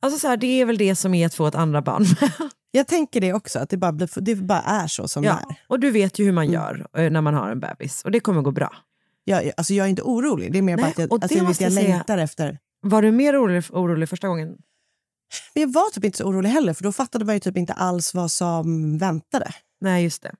alltså 0.00 0.18
så 0.18 0.28
här, 0.28 0.36
det 0.36 0.46
är 0.46 0.64
väl 0.64 0.78
det 0.78 0.96
som 0.96 1.14
är 1.14 1.26
att 1.26 1.34
få 1.34 1.46
ett 1.46 1.54
andra 1.54 1.82
barn. 1.82 2.04
Jag 2.72 2.86
tänker 2.86 3.20
det 3.20 3.32
också, 3.32 3.58
att 3.58 3.70
det 3.70 3.76
bara, 3.76 3.92
blir, 3.92 4.20
det 4.20 4.34
bara 4.34 4.62
är 4.62 4.86
så 4.86 5.08
som 5.08 5.22
det 5.22 5.28
ja. 5.28 5.38
är. 5.38 5.56
Och 5.68 5.80
du 5.80 5.90
vet 5.90 6.18
ju 6.18 6.24
hur 6.24 6.32
man 6.32 6.44
Mm. 6.44 6.54
gör 6.54 6.86
eh, 6.96 7.10
när 7.10 7.20
man 7.20 7.34
har 7.34 7.50
en 7.50 7.60
bebis. 7.60 8.04
Och 8.04 8.10
det 8.10 8.20
kommer 8.20 8.42
gå 8.42 8.50
bra. 8.50 8.76
Jag, 9.24 9.50
alltså 9.56 9.74
jag 9.74 9.86
är 9.86 9.90
inte 9.90 10.02
orolig, 10.02 10.52
det 10.52 10.58
är 10.58 10.62
mer 10.62 10.76
Nej, 10.76 10.82
bara 10.82 10.88
att 10.90 10.98
jag, 10.98 11.12
alltså 11.12 11.38
det 11.38 11.64
jag, 11.64 11.72
jag 11.72 11.72
längtar 11.72 12.18
efter. 12.18 12.58
Var 12.82 13.02
du 13.02 13.10
mer 13.10 13.42
orolig, 13.42 13.64
orolig 13.70 14.08
första 14.08 14.28
gången? 14.28 14.56
Men 15.54 15.60
jag 15.60 15.72
var 15.72 15.90
typ 15.90 16.04
inte 16.04 16.18
så 16.18 16.24
orolig 16.24 16.50
heller, 16.50 16.72
för 16.74 16.82
då 16.84 16.92
fattade 16.92 17.24
man 17.24 17.34
ju 17.34 17.40
typ 17.40 17.56
inte 17.56 17.72
alls 17.72 18.14
vad 18.14 18.30
som 18.30 18.98
väntade. 18.98 19.54
Nej, 19.80 20.04
just 20.04 20.22
det. 20.22 20.34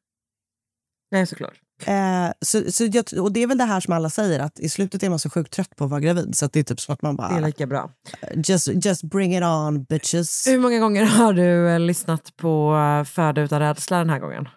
Nej, 1.10 1.26
såklart. 1.26 1.60
Eh, 1.86 2.32
så, 2.40 2.72
så 2.72 2.84
jag, 2.84 3.04
och 3.18 3.32
det 3.32 3.42
är 3.42 3.46
väl 3.46 3.58
det 3.58 3.64
här 3.64 3.80
som 3.80 3.94
alla 3.94 4.10
säger, 4.10 4.40
att 4.40 4.60
i 4.60 4.68
slutet 4.68 5.02
är 5.02 5.10
man 5.10 5.18
så 5.18 5.30
sjukt 5.30 5.52
trött 5.52 5.76
på 5.76 5.84
att 5.84 5.90
vara 5.90 6.00
gravid. 6.00 6.36
Så 6.36 6.46
det 6.46 6.60
är 6.60 6.64
typ 6.64 6.80
som 6.80 6.92
att 6.92 7.02
man 7.02 7.16
Det 7.16 7.22
är 7.22 7.28
bara, 7.28 7.46
lika 7.46 7.66
bra. 7.66 7.90
just, 8.34 8.68
just 8.84 9.02
bring 9.02 9.36
it 9.36 9.42
on 9.42 9.84
bitches. 9.84 10.46
Hur 10.46 10.58
många 10.58 10.78
gånger 10.78 11.04
har 11.04 11.32
du 11.32 11.68
eh, 11.68 11.80
lyssnat 11.80 12.36
på 12.36 12.74
uh, 12.74 13.04
Föda 13.04 13.42
utan 13.42 13.60
rädsla 13.60 13.98
den 13.98 14.10
här 14.10 14.18
gången? 14.18 14.48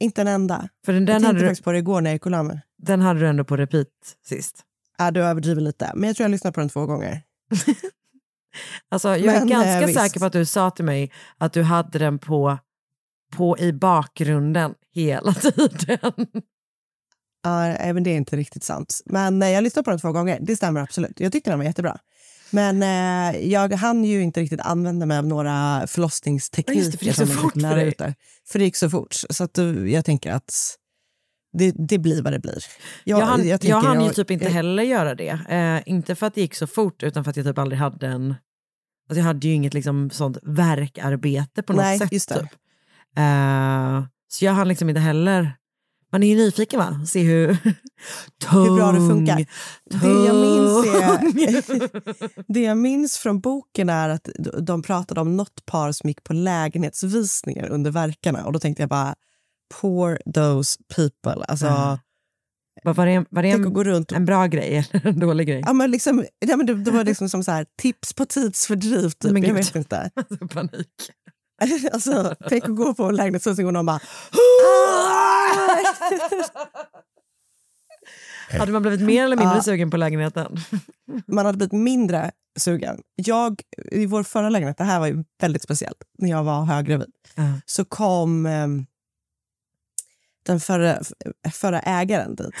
Inte 0.00 0.20
en 0.20 0.28
enda. 0.28 0.68
För 0.84 0.92
den, 0.92 1.02
jag 1.02 1.06
den, 1.06 1.14
tänkte 1.14 1.26
hade 1.26 1.38
du, 1.38 1.46
faktiskt 1.46 1.64
på 1.64 1.72
det 1.72 1.78
igår 1.78 2.00
när 2.00 2.10
jag 2.10 2.14
gick 2.14 2.24
och 2.26 2.30
la 2.32 2.42
mig. 2.42 2.60
den 2.82 3.00
hade 3.00 3.20
du 3.20 3.28
ändå 3.28 3.44
på 3.44 3.56
repeat 3.56 3.88
sist. 4.26 4.62
Ja, 4.98 5.10
du 5.10 5.24
överdriver 5.24 5.60
lite, 5.60 5.92
men 5.94 6.06
jag 6.06 6.16
tror 6.16 6.24
jag 6.24 6.30
lyssnade 6.30 6.54
på 6.54 6.60
den 6.60 6.68
två 6.68 6.86
gånger. 6.86 7.22
Alltså, 8.88 9.08
jag 9.08 9.26
Men, 9.26 9.42
är 9.42 9.46
ganska 9.46 9.88
eh, 9.88 10.02
säker 10.02 10.20
på 10.20 10.26
att 10.26 10.32
du 10.32 10.44
sa 10.44 10.70
till 10.70 10.84
mig 10.84 11.12
att 11.38 11.52
du 11.52 11.62
hade 11.62 11.98
den 11.98 12.18
på, 12.18 12.58
på 13.36 13.58
i 13.58 13.72
bakgrunden 13.72 14.74
hela 14.94 15.34
tiden. 15.78 16.26
Ja, 17.42 17.60
nej, 17.60 17.92
men 17.92 18.02
det 18.02 18.10
är 18.10 18.16
inte 18.16 18.36
riktigt 18.36 18.64
sant. 18.64 19.00
Men 19.06 19.42
eh, 19.42 19.50
jag 19.50 19.64
lyssnade 19.64 19.84
på 19.84 19.90
den 19.90 20.00
två 20.00 20.12
gånger. 20.12 20.38
Det 20.40 20.56
stämmer 20.56 20.80
absolut. 20.80 21.20
Jag 21.20 21.32
tyckte 21.32 21.50
den 21.50 21.58
var 21.58 21.66
jättebra. 21.66 21.98
Men 22.50 22.82
eh, 22.82 23.50
jag 23.50 23.72
hann 23.72 24.04
ju 24.04 24.22
inte 24.22 24.40
riktigt 24.40 24.60
använda 24.60 25.06
mig 25.06 25.18
av 25.18 25.26
några 25.26 25.86
förlossningstekniker. 25.86 26.80
Just 26.80 26.92
det, 26.92 26.98
för 26.98 27.04
det 27.04 27.10
gick 27.10 27.16
så 27.16 27.26
fort 27.26 27.52
för 27.52 27.76
dig. 27.76 27.88
ut 27.88 27.98
där. 27.98 28.14
För 28.48 28.58
det 28.58 28.64
gick 28.64 28.76
så 28.76 28.90
fort. 28.90 29.14
Så 29.30 29.44
att, 29.44 29.58
eh, 29.58 29.66
jag 29.66 30.04
tänker 30.04 30.32
att 30.32 30.76
det, 31.54 31.74
det 31.88 31.98
blir 31.98 32.22
vad 32.22 32.32
det 32.32 32.38
blir. 32.38 32.58
Jag, 33.04 33.20
jag, 33.20 33.26
hann, 33.26 33.48
jag, 33.48 33.60
tänker 33.60 33.76
hann 33.76 34.00
ju 34.00 34.06
jag- 34.06 34.14
typ 34.16 34.30
inte 34.30 34.44
jag- 34.44 34.52
heller 34.52 34.82
göra 34.82 35.14
det. 35.14 35.38
Eh, 35.48 35.92
inte 35.92 36.14
för 36.14 36.26
att 36.26 36.34
det 36.34 36.40
gick 36.40 36.54
så 36.54 36.66
fort, 36.66 37.02
utan 37.02 37.24
för 37.24 37.30
att 37.30 37.36
jag 37.36 37.46
typ 37.46 37.58
aldrig 37.58 37.78
hade 37.78 38.06
en... 38.06 38.34
Alltså 39.08 39.18
jag 39.20 39.24
hade 39.26 39.48
ju 39.48 39.54
inget 39.54 39.74
liksom 39.74 40.10
sånt 40.10 40.38
verkarbete 40.42 41.62
på 41.62 41.72
något 41.72 41.82
Nej, 41.82 41.98
sätt. 41.98 42.12
just. 42.12 42.28
Typ. 42.28 42.42
Eh, 43.18 44.04
så 44.28 44.44
jag 44.44 44.52
hann 44.52 44.68
liksom 44.68 44.88
inte 44.88 45.00
heller... 45.00 45.52
Man 46.12 46.22
är 46.22 46.28
ju 46.28 46.36
nyfiken 46.36 46.78
va? 46.78 47.00
Se 47.06 47.22
hur... 47.22 47.48
Hur 48.50 48.76
bra 48.76 48.92
det 48.92 48.98
funkar. 49.08 49.46
Det 49.84 50.26
jag 50.26 50.36
minns 50.36 50.84
Tung. 50.84 51.42
är- 51.42 52.44
Det 52.52 52.60
jag 52.62 52.78
minns 52.78 53.18
från 53.18 53.40
boken 53.40 53.88
är 53.88 54.08
att 54.08 54.28
de 54.60 54.82
pratade 54.82 55.20
om 55.20 55.36
något 55.36 55.66
par 55.66 55.92
som 55.92 56.08
gick 56.08 56.24
på 56.24 56.32
lägenhetsvisningar 56.32 57.68
under 57.68 57.90
verkarna. 57.90 58.44
Och 58.44 58.52
då 58.52 58.58
tänkte 58.58 58.82
jag 58.82 58.90
bara, 58.90 59.14
poor 59.80 60.18
those 60.34 60.78
people. 60.96 61.44
Alltså. 61.44 61.98
Vad 62.84 62.96
Var 62.96 63.06
det, 63.06 63.24
var 63.30 63.42
det 63.42 63.52
att 63.52 63.62
gå 63.62 63.80
en, 63.80 63.84
runt 63.86 64.10
och 64.10 64.16
en 64.16 64.24
bra 64.24 64.46
grej 64.46 64.88
eller 64.92 65.06
en 65.06 65.18
dålig 65.18 65.48
grej? 65.48 65.62
Ja, 65.66 65.72
men 65.72 65.90
liksom, 65.90 66.24
ja, 66.38 66.56
men 66.56 66.66
det, 66.66 66.74
det 66.74 66.90
var 66.90 67.04
liksom 67.04 67.28
som 67.28 67.44
så 67.44 67.50
här, 67.50 67.66
tips 67.82 68.12
på 68.12 68.26
tidsfördriv, 68.26 69.10
typ. 69.10 69.32
Men 69.32 69.42
jag 69.42 69.54
vet 69.54 69.74
inte. 69.76 70.10
Alltså, 70.16 70.48
panik. 70.48 70.88
alltså, 71.92 72.34
tänk 72.48 72.64
att 72.64 72.76
gå 72.76 72.94
på 72.94 73.04
en 73.04 73.14
och 73.66 73.72
någon 73.72 73.86
bara... 73.86 74.00
Hade 78.58 78.72
man 78.72 78.82
blivit 78.82 79.00
mer 79.00 79.24
eller 79.24 79.36
mindre 79.36 79.56
Ja. 79.56 79.62
sugen 79.62 79.90
på 79.90 79.96
lägenheten? 79.96 80.56
Man 81.26 81.46
hade 81.46 81.58
blivit 81.58 81.72
mindre 81.72 82.30
sugen. 82.58 83.00
Jag, 83.14 83.60
I 83.90 84.06
vår 84.06 84.22
förra 84.22 84.48
lägenhet, 84.48 84.78
det 84.78 84.84
här 84.84 85.00
var 85.00 85.06
ju 85.06 85.24
väldigt 85.40 85.62
speciellt, 85.62 85.96
när 86.18 86.30
jag 86.30 86.44
var 86.44 86.64
höggravid, 86.64 87.10
Ja. 87.34 87.42
så 87.66 87.84
kom 87.84 88.46
eh, 88.46 88.66
den 90.44 90.60
förra, 90.60 91.00
förra 91.52 91.80
ägaren 91.80 92.34
dit. 92.34 92.54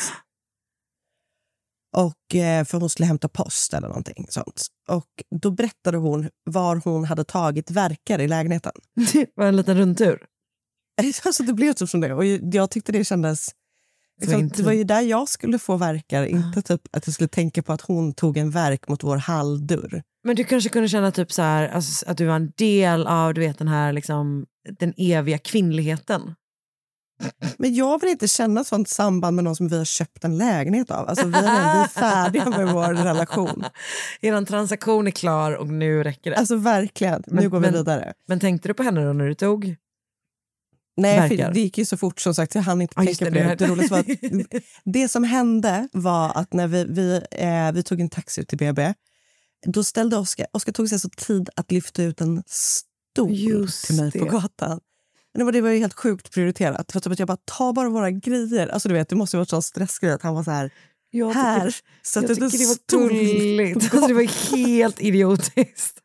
Och, 1.96 2.34
eh, 2.34 2.64
för 2.64 2.80
hon 2.80 2.90
skulle 2.90 3.06
hämta 3.06 3.28
post 3.28 3.74
eller 3.74 3.88
någonting 3.88 4.26
sånt. 4.28 4.66
Och 4.88 5.08
då 5.40 5.50
berättade 5.50 5.98
hon 5.98 6.30
var 6.44 6.80
hon 6.84 7.04
hade 7.04 7.24
tagit 7.24 7.70
verkar 7.70 8.20
i 8.20 8.28
lägenheten. 8.28 8.72
Det 9.12 9.26
var 9.34 9.46
en 9.46 9.56
liten 9.56 9.78
rundtur. 9.78 10.26
Alltså 11.24 11.42
det 11.42 11.52
blev 11.52 11.72
typ 11.72 11.88
som 11.88 12.00
det. 12.00 12.14
Och 12.14 12.24
jag 12.26 12.70
tyckte 12.70 12.92
det 12.92 13.04
kändes... 13.04 13.48
Liksom, 14.20 14.40
intimt. 14.40 14.56
det 14.56 14.62
var 14.62 14.72
ju 14.72 14.84
där 14.84 15.00
jag 15.00 15.28
skulle 15.28 15.58
få 15.58 15.76
verkar, 15.76 16.24
inte 16.24 16.62
typ 16.62 16.80
att 16.92 17.06
jag 17.06 17.14
skulle 17.14 17.28
tänka 17.28 17.62
på 17.62 17.72
att 17.72 17.80
hon 17.80 18.14
tog 18.14 18.36
en 18.36 18.50
verk 18.50 18.88
mot 18.88 19.04
vår 19.04 19.16
halldörr. 19.16 20.02
Men 20.24 20.36
du 20.36 20.44
kanske 20.44 20.70
kunde 20.70 20.88
känna 20.88 21.10
typ 21.10 21.32
så 21.32 21.42
här, 21.42 21.68
alltså, 21.68 22.06
att 22.06 22.18
du 22.18 22.26
var 22.26 22.36
en 22.36 22.52
del 22.56 23.06
av 23.06 23.34
du 23.34 23.40
vet, 23.40 23.58
den 23.58 23.68
här 23.68 23.92
liksom, 23.92 24.46
den 24.78 24.94
eviga 24.96 25.38
kvinnligheten. 25.38 26.34
Men 27.58 27.74
jag 27.74 28.00
vill 28.00 28.10
inte 28.10 28.28
känna 28.28 28.64
sånt 28.64 28.88
samband 28.88 29.34
med 29.36 29.44
någon 29.44 29.56
som 29.56 29.68
vi 29.68 29.78
har 29.78 29.84
köpt 29.84 30.24
en 30.24 30.38
lägenhet 30.38 30.90
av. 30.90 31.08
Alltså, 31.08 31.26
vi, 31.26 31.34
är, 31.36 31.42
vi 31.74 31.80
är 31.80 31.88
färdiga 31.88 32.44
med 32.50 32.68
vår 32.68 32.94
relation. 33.04 33.64
Er 34.20 34.44
transaktion 34.44 35.06
är 35.06 35.10
klar 35.10 35.52
och 35.52 35.66
nu 35.68 36.02
räcker 36.04 36.30
det. 36.30 36.36
Alltså 36.36 36.56
verkligen. 36.56 37.22
Nu 37.26 37.34
Men- 37.34 37.50
går 37.50 37.58
vi 37.60 37.66
men- 37.66 37.74
vidare. 37.74 38.12
Men 38.28 38.40
tänkte 38.40 38.68
du 38.68 38.74
på 38.74 38.82
henne 38.82 39.04
då 39.06 39.12
när 39.12 39.24
du 39.26 39.34
tog? 39.34 39.76
Nej, 40.96 41.36
det 41.54 41.60
gick 41.60 41.78
ju 41.78 41.84
så 41.84 41.96
fort 41.96 42.20
som 42.20 42.34
sagt, 42.34 42.54
jag 42.54 42.62
hann 42.62 42.82
inte 42.82 43.00
just 43.02 43.18
tänka 43.20 43.34
det, 43.34 43.42
på 43.44 43.48
det 43.48 43.54
det. 43.54 43.66
roliga 43.72 43.88
var 43.88 43.98
att, 43.98 44.06
det 44.84 45.08
som 45.08 45.24
hände 45.24 45.88
var 45.92 46.32
att 46.38 46.52
när 46.52 46.66
vi, 46.66 46.84
vi, 46.84 47.20
eh, 47.30 47.72
vi 47.72 47.82
tog 47.82 48.00
en 48.00 48.10
taxi 48.10 48.40
ut 48.40 48.48
till 48.48 48.58
BB, 48.58 48.94
då 49.66 49.84
ställde 49.84 50.16
Oskar, 50.16 50.46
Oskar 50.52 50.72
tog 50.72 50.88
sig 50.88 50.98
så 51.00 51.08
tid 51.08 51.48
att 51.56 51.72
lyfta 51.72 52.02
ut 52.02 52.20
en 52.20 52.42
stol 52.46 53.30
Just 53.32 53.84
till 53.86 53.96
mig 53.96 54.12
på 54.12 54.24
det. 54.24 54.30
gatan. 54.30 54.80
Det 55.34 55.44
var, 55.44 55.52
det 55.52 55.60
var 55.60 55.70
ju 55.70 55.78
helt 55.78 55.94
sjukt 55.94 56.34
prioriterat. 56.34 56.92
För 56.92 57.00
typ 57.00 57.12
att 57.12 57.18
jag 57.18 57.28
bara, 57.28 57.38
ta 57.44 57.72
bara 57.72 57.88
våra 57.88 58.10
grejer. 58.10 58.68
Alltså 58.68 58.88
du 58.88 58.94
vet, 58.94 59.08
det 59.08 59.16
måste 59.16 59.36
ju 59.36 59.38
varit 59.38 59.48
sån 59.50 59.62
stressgrej 59.62 60.12
att 60.12 60.22
han 60.22 60.34
var 60.34 60.42
så 60.42 60.50
här, 60.50 60.70
Jag 61.10 61.30
här, 61.32 61.74
så 62.02 62.18
jag 62.18 62.24
att 62.24 62.28
tycker 62.36 62.58
det 62.58 62.66
var 62.66 63.08
gulligt. 63.08 63.94
Alltså, 63.94 64.06
det 64.06 64.14
var 64.14 64.56
helt 64.56 65.00
idiotiskt. 65.00 66.00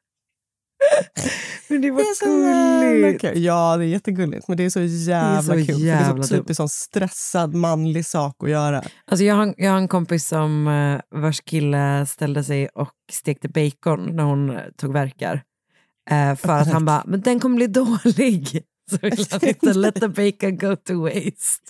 Men 1.67 1.81
det 1.81 1.91
var 1.91 2.03
Det 2.25 2.25
är 2.25 2.47
jävla 2.47 3.07
gulligt. 3.07 3.21
kul. 3.21 3.43
Ja, 3.43 3.77
det 3.77 3.83
är 3.85 3.87
jättegulligt. 3.87 4.47
Men 4.47 4.57
det 4.57 4.65
är 4.65 4.69
så 4.69 4.81
jävla 4.81 5.41
så 5.41 5.53
kul. 5.53 5.65
för 5.65 5.73
det 5.73 5.79
är 5.81 5.85
jävla 5.85 6.23
så 6.23 6.35
typiskt 6.35 6.57
sån 6.57 6.69
stressad 6.69 7.53
manlig 7.53 8.05
sak 8.05 8.35
att 8.43 8.49
göra. 8.49 8.83
Alltså 9.05 9.23
jag, 9.25 9.35
har, 9.35 9.53
jag 9.57 9.71
har 9.71 9.77
en 9.77 9.87
kompis 9.87 10.27
som 10.27 10.67
eh, 10.67 11.19
vars 11.21 11.41
kille 11.41 12.05
ställde 12.05 12.43
sig 12.43 12.67
och 12.67 12.93
stekte 13.11 13.49
bacon 13.49 14.15
när 14.15 14.23
hon 14.23 14.49
eh, 14.49 14.61
tog 14.77 14.93
verkar. 14.93 15.43
Eh, 16.09 16.35
för 16.35 16.49
att 16.49 16.67
han 16.71 16.85
bara, 16.91 17.03
men 17.07 17.21
den 17.21 17.39
kommer 17.39 17.55
bli 17.55 17.67
dålig. 17.67 18.63
Så 18.89 18.97
vill 19.01 19.25
han 19.31 19.47
inte 19.49 19.73
let 19.73 19.95
the 19.95 20.07
bacon 20.07 20.57
go 20.57 20.75
to 20.75 21.01
waste. 21.03 21.63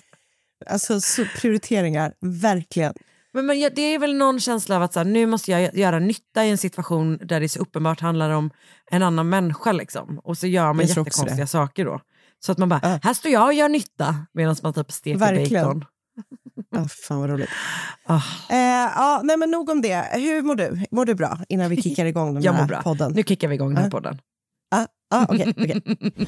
Alltså 0.66 1.02
så 1.02 1.26
prioriteringar, 1.42 2.14
verkligen. 2.22 2.94
Men, 3.34 3.46
men 3.46 3.60
det 3.76 3.82
är 3.82 4.00
väl 4.00 4.16
någon 4.16 4.40
känsla 4.40 4.76
av 4.76 4.82
att 4.84 4.94
så 4.94 5.00
här, 5.00 5.06
nu 5.06 5.26
måste 5.26 5.52
jag 5.52 5.76
göra 5.76 6.00
nytta 6.00 6.46
i 6.46 6.50
en 6.50 6.58
situation 6.58 7.18
där 7.18 7.40
det 7.40 7.50
så 7.50 7.60
uppenbart 7.60 8.00
handlar 8.00 8.30
om 8.30 8.50
en 8.92 9.04
annan 9.04 9.30
människa. 9.30 9.72
Liksom. 9.72 10.20
Och 10.24 10.38
så 10.38 10.48
gör 10.48 10.66
man 10.74 10.80
Jag 10.80 10.88
jättekonstiga 10.98 11.48
saker 11.48 11.86
då. 11.86 12.02
Så 12.40 12.52
att 12.52 12.58
man 12.58 12.70
bara, 12.70 12.80
Ja. 12.84 13.00
här 13.04 13.14
står 13.14 13.32
jag 13.32 13.46
och 13.46 13.54
gör 13.54 13.70
nytta 13.70 14.16
medan 14.34 14.56
man 14.64 14.74
typ 14.74 14.92
steker 14.92 15.20
Verkligen. 15.20 15.64
bacon. 15.66 15.86
Ah, 16.76 16.86
fan 16.88 17.20
vad 17.20 17.30
roligt. 17.30 17.50
Ah, 18.06 18.22
Eh, 18.50 18.58
ja, 18.96 19.22
nej, 19.24 19.38
men 19.38 19.52
nog 19.52 19.70
om 19.70 19.82
det. 19.82 20.08
Hur 20.14 20.42
mår 20.42 20.56
du? 20.56 20.86
Mår 20.92 21.06
du 21.06 21.16
bra 21.16 21.40
innan 21.50 21.70
vi 21.70 21.82
kickar 21.82 22.06
igång 22.06 22.34
den 22.34 22.44
jag 22.44 22.54
här 22.54 22.62
mår 22.62 22.68
bra. 22.68 22.82
podden? 22.82 23.12
Nu 23.12 23.24
kickar 23.24 23.48
vi 23.48 23.56
igång 23.56 23.68
den 23.70 23.78
här 23.78 23.84
Ja. 23.84 23.90
podden. 23.92 24.22
Ah, 24.76 24.86
ah, 25.16 25.26
okej, 25.30 25.54
okej. 25.58 25.82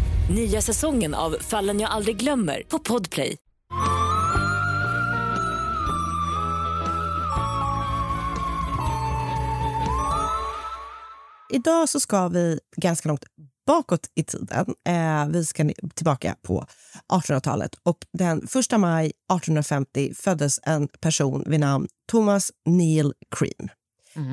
Nya 0.35 0.61
säsongen 0.61 1.13
av 1.13 1.31
Fallen 1.41 1.79
jag 1.79 1.91
aldrig 1.91 2.17
glömmer 2.17 2.63
på 2.67 2.79
Podplay. 2.79 3.37
Idag 11.53 11.89
så 11.89 11.99
ska 11.99 12.27
vi 12.27 12.59
ganska 12.77 13.09
långt 13.09 13.25
bakåt 13.67 14.09
i 14.15 14.23
tiden. 14.23 14.65
Eh, 14.87 15.27
vi 15.27 15.45
ska 15.45 15.69
tillbaka 15.95 16.35
på 16.41 16.65
1800-talet. 17.13 17.75
Och 17.83 17.97
den 18.13 18.37
1 18.37 18.79
maj 18.79 19.05
1850 19.05 20.13
föddes 20.13 20.59
en 20.63 20.87
person 20.87 21.43
vid 21.47 21.59
namn 21.59 21.87
Thomas 22.11 22.51
Neil 22.65 23.13
Crean 23.35 23.69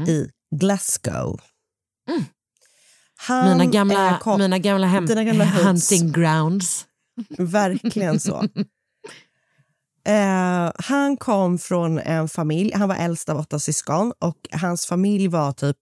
i 0.09 0.31
Glasgow. 0.57 1.41
Han, 3.21 3.49
Mina 3.59 3.71
gamla, 3.71 4.19
kom- 4.23 4.39
mina 4.41 4.59
gamla, 4.59 4.87
hem, 4.87 5.07
gamla 5.07 5.45
hunting 5.45 6.13
grounds. 6.13 6.87
Verkligen 7.39 8.21
så. 8.21 8.45
Eh, 10.07 10.73
han 10.79 11.17
kom 11.17 11.59
från 11.59 11.99
en 11.99 12.29
familj, 12.29 12.73
han 12.75 12.89
var 12.89 12.97
äldst 12.97 13.29
av 13.29 13.37
åtta 13.39 13.59
syskon 13.59 14.13
och 14.19 14.37
hans 14.53 14.87
familj 14.87 15.29
var 15.29 15.53
typ 15.53 15.77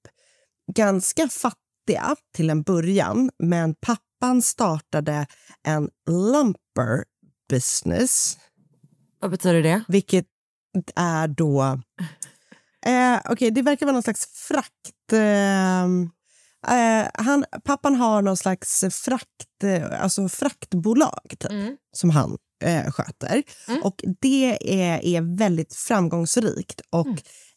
ganska 0.75 1.29
fattiga 1.29 2.17
till 2.35 2.51
en 2.51 2.63
början 2.63 3.31
men 3.39 3.75
pappan 3.75 4.43
startade 4.43 5.27
en 5.63 5.89
lumper 6.11 7.05
business 7.51 8.39
Vad 9.21 9.31
betyder 9.31 9.63
det? 9.63 9.85
vilket 9.89 10.27
är 10.97 11.29
då... 11.29 11.81
Eh, 12.87 13.21
Okej, 13.25 13.51
det 13.51 13.63
verkar 13.63 13.87
vara 13.87 13.93
någon 13.95 14.03
slags 14.03 14.27
frakt... 14.27 15.13
Eh, 15.13 15.87
eh, 16.69 17.07
han, 17.15 17.45
pappan 17.65 17.95
har 17.95 18.23
någon 18.23 18.37
slags 18.37 18.85
frakt, 18.93 19.65
eh, 19.65 20.03
alltså 20.03 20.29
fraktbolag 20.29 21.21
typ, 21.39 21.51
som 21.97 22.11
han 22.11 22.37
eh, 22.65 22.91
sköter. 22.91 23.43
Och 23.83 24.01
det 24.21 24.59
är, 24.83 25.05
är 25.05 25.37
väldigt 25.39 25.75
framgångsrikt 25.75 26.81
och 26.91 27.07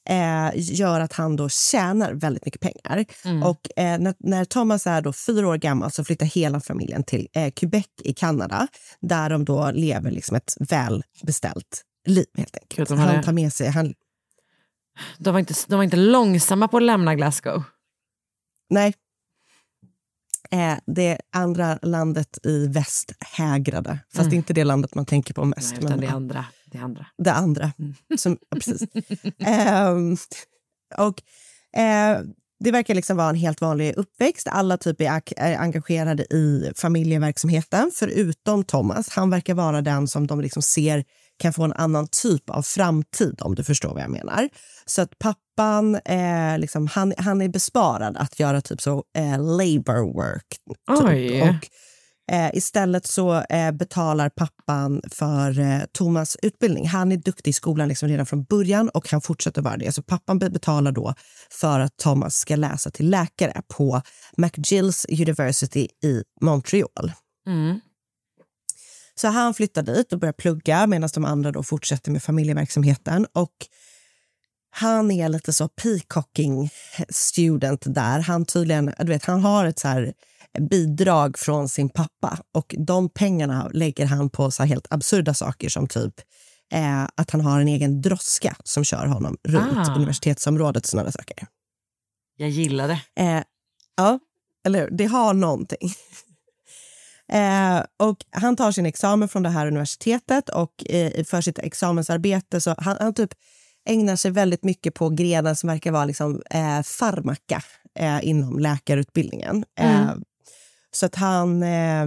eh, 0.09 0.51
gör 0.55 0.99
att 0.99 1.13
han 1.13 1.35
då 1.35 1.49
tjänar 1.49 2.13
väldigt 2.13 2.45
mycket 2.45 2.61
pengar. 2.61 3.05
Och 3.43 3.79
eh, 3.79 3.99
när, 3.99 4.13
när 4.19 4.45
Thomas 4.45 4.87
är 4.87 5.01
då 5.01 5.13
fyra 5.13 5.47
år 5.47 5.57
gammal 5.57 5.91
så 5.91 6.03
flyttar 6.03 6.25
hela 6.25 6.59
familjen 6.59 7.03
till 7.03 7.27
Quebec 7.55 7.85
i 8.03 8.13
Kanada 8.13 8.67
där 9.01 9.29
de 9.29 9.45
då 9.45 9.71
lever 9.71 10.11
liksom 10.11 10.35
ett 10.35 10.53
välbeställt 10.59 11.83
liv 12.07 12.25
helt 12.37 12.57
enkelt. 12.57 12.89
Han 12.89 13.23
tar 13.23 13.31
med 13.33 13.53
sig... 13.53 13.67
Han, 13.69 13.93
De 15.17 15.31
var, 15.33 15.39
inte, 15.39 15.53
de 15.67 15.75
var 15.75 15.83
inte 15.83 15.97
långsamma 15.97 16.67
på 16.67 16.77
att 16.77 16.83
lämna 16.83 17.15
Glasgow. 17.15 17.63
Nej. 18.69 18.93
Eh, 20.51 20.77
det 20.85 21.17
andra 21.31 21.79
landet 21.81 22.39
i 22.43 22.67
väst 22.67 23.13
hägrade. 23.19 23.99
Fast 24.15 24.31
är 24.31 24.35
inte 24.35 24.53
det 24.53 24.63
landet 24.63 24.95
man 24.95 25.05
tänker 25.05 25.33
på 25.33 25.45
mest. 25.45 25.75
Nej, 25.81 25.89
men, 25.89 25.99
det 25.99 26.07
andra. 26.07 26.45
Det 26.65 26.77
andra. 26.77 27.05
Det 27.17 27.31
andra. 27.31 27.71
Som, 28.17 28.37
ja, 28.49 28.57
precis. 28.57 28.81
Ehm, 29.39 30.17
och, 30.97 31.21
eh, 31.79 32.19
det 32.59 32.71
verkar 32.71 32.95
liksom 32.95 33.17
vara 33.17 33.29
en 33.29 33.35
helt 33.35 33.61
vanlig 33.61 33.93
uppväxt. 33.97 34.47
Alla 34.47 34.77
typ 34.77 35.01
är, 35.01 35.21
är 35.37 35.57
engagerade 35.57 36.23
i 36.23 36.71
familjeverksamheten, 36.75 37.91
förutom 37.95 38.63
Thomas. 38.63 39.09
Han 39.09 39.29
verkar 39.29 39.53
vara 39.53 39.81
den 39.81 40.07
som 40.07 40.27
de 40.27 40.41
liksom 40.41 40.61
ser 40.61 41.03
kan 41.39 41.53
få 41.53 41.63
en 41.63 41.73
annan 41.73 42.07
typ 42.07 42.49
av 42.49 42.61
framtid, 42.61 43.41
om 43.41 43.55
du 43.55 43.63
förstår 43.63 43.93
vad 43.93 44.01
jag 44.01 44.09
menar. 44.11 44.49
Så 44.85 45.01
att 45.01 45.19
pappan 45.19 45.95
eh, 45.95 46.57
liksom, 46.59 46.87
han, 46.87 47.13
han 47.17 47.41
är 47.41 47.49
besparad 47.49 48.17
att 48.17 48.39
göra 48.39 48.61
typ 48.61 48.81
så 48.81 49.03
eh, 49.17 49.39
labor 49.39 50.13
work. 50.13 50.47
Typ. 51.29 51.43
Och, 51.43 51.69
Eh, 52.31 52.49
istället 52.53 53.07
så 53.07 53.41
eh, 53.41 53.71
betalar 53.71 54.29
pappan 54.29 55.01
för 55.11 55.59
eh, 55.59 55.81
Thomas 55.91 56.37
utbildning. 56.41 56.87
Han 56.87 57.11
är 57.11 57.17
duktig 57.17 57.51
i 57.51 57.53
skolan 57.53 57.87
liksom 57.87 58.09
redan 58.09 58.25
från 58.25 58.43
början 58.43 58.89
och 58.89 59.11
han 59.11 59.21
fortsätter 59.21 59.61
vara 59.61 59.77
det. 59.77 59.91
Så 59.91 60.03
pappan 60.03 60.39
be- 60.39 60.49
betalar 60.49 60.91
då 60.91 61.13
för 61.51 61.79
att 61.79 61.97
Thomas 61.97 62.35
ska 62.35 62.55
läsa 62.55 62.91
till 62.91 63.09
läkare 63.09 63.61
på 63.77 64.01
McGills 64.37 65.05
University 65.09 65.87
i 66.03 66.23
Montreal. 66.41 67.11
Mm. 67.47 67.79
Så 69.21 69.27
han 69.27 69.53
flyttar 69.53 69.81
dit 69.83 70.13
och 70.13 70.19
börjar 70.19 70.33
plugga 70.33 70.87
medan 70.87 71.09
de 71.13 71.25
andra 71.25 71.51
då 71.51 71.63
fortsätter 71.63 72.11
med 72.11 72.23
familjeverksamheten. 72.23 73.27
Och 73.33 73.53
han 74.71 75.11
är 75.11 75.29
lite 75.29 75.53
så 75.53 75.67
peacocking 75.67 76.69
student 77.09 77.81
där. 77.85 78.19
Han 78.19 78.45
tydligen, 78.45 78.93
du 78.99 79.05
vet, 79.05 79.25
han 79.25 79.41
har 79.41 79.65
ett 79.65 79.79
så 79.79 79.87
här 79.87 80.13
bidrag 80.69 81.37
från 81.39 81.69
sin 81.69 81.89
pappa 81.89 82.39
och 82.53 82.75
de 82.77 83.09
pengarna 83.09 83.69
lägger 83.73 84.05
han 84.05 84.29
på 84.29 84.51
så 84.51 84.63
helt 84.63 84.87
absurda 84.89 85.33
saker 85.33 85.69
som 85.69 85.87
typ 85.87 86.13
eh, 86.73 87.03
att 87.15 87.31
han 87.31 87.41
har 87.41 87.61
en 87.61 87.67
egen 87.67 88.01
droska 88.01 88.55
som 88.63 88.83
kör 88.83 89.05
honom 89.05 89.37
runt 89.43 89.87
Ah. 89.89 89.95
universitetsområdet 89.95 90.83
och 90.83 90.89
sådana 90.89 91.11
saker. 91.11 91.47
Jag 92.37 92.49
gillar 92.49 92.87
det. 92.87 93.01
Eh, 93.23 93.43
ja, 93.97 94.19
eller 94.65 94.79
hur? 94.81 94.89
Det 94.91 95.05
har 95.05 95.33
någonting. 95.33 95.93
Eh, 97.31 97.83
och 97.99 98.17
han 98.31 98.55
tar 98.55 98.71
sin 98.71 98.85
examen 98.85 99.29
från 99.29 99.43
det 99.43 99.49
här 99.49 99.67
universitetet 99.67 100.49
och 100.49 100.91
eh, 100.91 101.23
för 101.23 101.41
sitt 101.41 101.59
examensarbete 101.59 102.61
så 102.61 102.75
han, 102.77 102.97
han 102.99 103.13
typ 103.13 103.33
ägnar 103.89 104.15
sig 104.15 104.31
väldigt 104.31 104.63
mycket 104.63 104.93
på 104.93 105.09
grenen 105.09 105.55
som 105.55 105.67
verkar 105.67 105.91
vara 105.91 106.05
liksom, 106.05 106.41
eh, 106.49 106.81
farmaka 106.83 107.61
eh, 107.99 108.19
inom 108.27 108.59
läkarutbildningen. 108.59 109.65
Eh, 109.79 110.11
så 110.91 111.05
att 111.05 111.15
han 111.15 111.63
eh, 111.63 112.05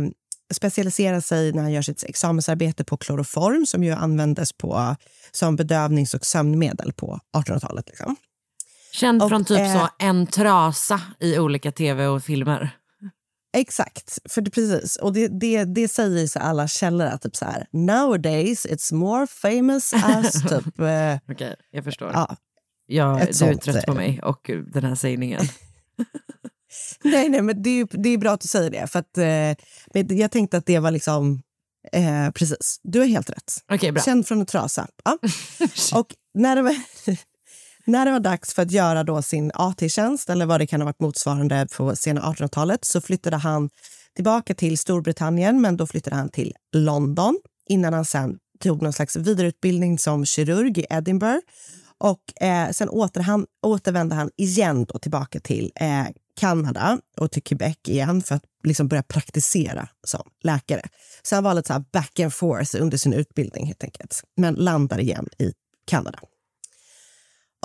specialiserar 0.54 1.20
sig 1.20 1.52
när 1.52 1.62
han 1.62 1.72
gör 1.72 1.82
sitt 1.82 2.04
examensarbete 2.04 2.84
på 2.84 2.96
kloroform 2.96 3.66
som 3.66 3.84
ju 3.84 3.92
användes 3.92 4.52
på, 4.52 4.96
som 5.32 5.56
bedövnings 5.56 6.14
och 6.14 6.26
sömnmedel 6.26 6.92
på 6.92 7.18
1800-talet. 7.36 7.88
Liksom. 7.88 8.16
Känd 8.92 9.22
Och, 9.22 9.28
från 9.28 9.44
typ 9.44 9.72
så 9.72 9.88
en 9.98 10.26
trasa 10.26 11.00
i 11.20 11.38
olika 11.38 11.72
tv 11.72 12.06
och 12.06 12.22
filmer. 12.22 12.70
Exakt, 13.52 14.18
för 14.32 14.40
det, 14.40 14.50
precis. 14.50 14.96
Och 14.96 15.12
det, 15.12 15.28
det, 15.28 15.64
det 15.64 15.88
säger 15.88 16.26
så 16.26 16.38
alla 16.38 16.68
källor 16.68 17.06
att 17.06 17.22
typ 17.22 17.36
så 17.36 17.44
här, 17.44 17.66
nowadays 17.72 18.66
it's 18.66 18.94
more 18.94 19.26
famous 19.26 19.94
as 19.94 20.32
typ... 20.42 20.80
Eh, 20.80 21.16
Okej, 21.32 21.56
jag 21.70 21.84
förstår. 21.84 22.10
ja. 22.12 22.36
jag, 22.86 23.16
du 23.20 23.22
är 23.28 23.32
sånt, 23.32 23.62
trött 23.62 23.86
på 23.86 23.92
eh, 23.92 23.96
mig 23.96 24.20
och 24.22 24.50
den 24.72 24.84
här 24.84 24.94
sägningen. 24.94 25.42
Nej, 27.04 27.28
nej, 27.28 27.42
men 27.42 27.62
det 27.62 27.70
är, 27.70 27.74
ju- 27.74 27.86
det 28.02 28.08
är 28.08 28.18
bra 28.18 28.30
att 28.32 28.40
du 28.40 28.48
säger 28.48 28.70
det. 28.70 28.86
För 28.86 28.98
att, 28.98 29.18
eh, 29.18 29.64
men 29.94 30.16
jag 30.16 30.30
tänkte 30.30 30.56
att 30.56 30.66
det 30.66 30.78
var 30.78 30.90
liksom... 30.90 31.42
Eh, 31.92 32.30
precis, 32.30 32.80
du 32.82 32.98
har 32.98 33.06
helt 33.06 33.30
rätt. 33.30 33.52
Okej, 33.72 33.92
bra. 33.92 34.02
Känd 34.02 34.26
från 34.26 34.40
en 34.40 34.46
trasa. 34.46 34.88
Ja. 35.04 35.18
Och 35.98 36.06
när 36.34 36.56
det, 36.56 36.76
när 37.84 38.04
det 38.04 38.12
var 38.12 38.20
dags 38.20 38.54
för 38.54 38.62
att 38.62 38.70
göra 38.70 39.04
då 39.04 39.22
sin 39.22 39.50
AT-tjänst 39.54 40.30
eller 40.30 40.46
vad 40.46 40.60
det 40.60 40.66
kan 40.66 40.80
ha 40.80 40.86
varit 40.86 41.00
motsvarande 41.00 41.66
på 41.76 41.96
sena 41.96 42.20
1800-talet 42.20 42.84
så 42.84 43.00
flyttade 43.00 43.36
han 43.36 43.70
tillbaka 44.14 44.54
till 44.54 44.78
Storbritannien, 44.78 45.60
men 45.60 45.76
då 45.76 45.86
flyttade 45.86 46.16
han 46.16 46.28
till 46.28 46.54
London 46.72 47.38
innan 47.68 47.92
han 47.92 48.04
sen 48.04 48.38
tog 48.60 48.82
någon 48.82 48.92
slags 48.92 49.16
vidareutbildning 49.16 49.98
som 49.98 50.24
kirurg 50.26 50.78
i 50.78 50.86
Edinburgh. 50.90 51.46
Och 51.98 52.42
eh, 52.42 52.70
sen 52.70 52.88
åter 52.88 53.20
han, 53.20 53.46
återvände 53.62 54.14
han 54.14 54.30
igen 54.36 54.84
då 54.84 54.98
tillbaka 54.98 55.40
till 55.40 55.72
eh, 55.74 56.06
Kanada 56.40 56.98
och 57.16 57.30
till 57.30 57.42
Quebec 57.42 57.76
igen 57.88 58.22
för 58.22 58.34
att 58.34 58.44
liksom 58.64 58.88
börja 58.88 59.02
praktisera 59.02 59.88
som 60.06 60.22
läkare. 60.42 60.82
Så 61.22 61.34
han 61.34 61.44
var 61.44 61.54
lite 61.54 61.66
så 61.66 61.72
här 61.72 61.84
back 61.92 62.20
and 62.20 62.34
forth 62.34 62.82
under 62.82 62.96
sin 62.96 63.12
utbildning 63.12 63.66
helt 63.66 63.84
enkelt. 63.84 64.22
Men 64.36 64.54
landar 64.54 65.00
igen 65.00 65.28
i 65.38 65.52
Kanada. 65.86 66.18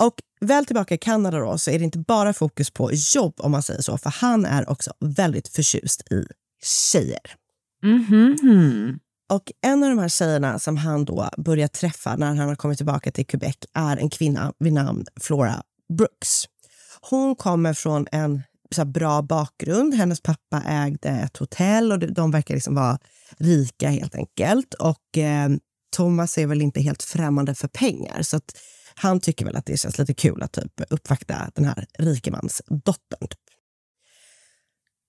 Och 0.02 0.14
väl 0.40 0.66
tillbaka 0.66 0.94
i 0.94 0.98
Kanada 0.98 1.38
då, 1.38 1.58
så 1.58 1.70
är 1.70 1.78
det 1.78 1.84
inte 1.84 1.98
bara 1.98 2.32
fokus 2.32 2.70
på 2.70 2.90
jobb 2.92 3.34
om 3.38 3.50
man 3.52 3.62
säger 3.62 3.82
så, 3.82 3.98
för 3.98 4.10
han 4.10 4.44
är 4.44 4.70
också 4.70 4.92
väldigt 5.00 5.48
förtjust 5.48 6.12
i 6.12 6.24
tjejer. 6.62 7.34
Mhm. 7.82 8.98
Och 9.30 9.52
en 9.66 9.82
av 9.82 9.88
de 9.90 9.98
här 9.98 10.08
tjejerna 10.08 10.58
som 10.58 10.76
han 10.76 11.04
då 11.04 11.28
börjar 11.36 11.68
träffa 11.68 12.16
när 12.16 12.26
han 12.26 12.38
har 12.38 12.54
kommit 12.54 12.78
tillbaka 12.78 13.10
till 13.10 13.26
Quebec 13.26 13.56
är 13.74 13.96
en 13.96 14.10
kvinna 14.10 14.52
vid 14.58 14.72
namn 14.72 15.04
Flora 15.20 15.62
Brooks. 15.98 16.44
Hon 17.00 17.36
kommer 17.36 17.74
från 17.74 18.06
en 18.12 18.42
så 18.74 18.84
bra 18.84 19.22
bakgrund. 19.22 19.94
Hennes 19.94 20.20
pappa 20.20 20.62
ägde 20.66 21.08
ett 21.08 21.36
hotell 21.36 21.92
och 21.92 21.98
de- 21.98 22.06
de 22.06 22.30
verkar 22.30 22.54
liksom 22.54 22.74
vara 22.74 22.98
rika 23.38 23.88
helt 23.88 24.14
enkelt. 24.14 24.74
Och 24.74 25.18
eh, 25.18 25.48
Thomas 25.96 26.38
är 26.38 26.46
väl 26.46 26.62
inte 26.62 26.80
helt 26.80 27.02
främmande 27.02 27.54
för 27.54 27.68
pengar 27.68 28.22
så 28.22 28.36
att 28.36 28.52
han 28.98 29.20
tycker 29.20 29.44
väl 29.44 29.56
att 29.56 29.66
det 29.66 29.76
känns 29.76 29.98
lite 29.98 30.14
kul 30.14 30.42
att 30.42 30.52
typ 30.52 30.80
uppvakta 30.90 31.50
den 31.54 31.64
här 31.64 31.86
rikemansdottern. 31.98 33.28
Typ. 33.28 33.40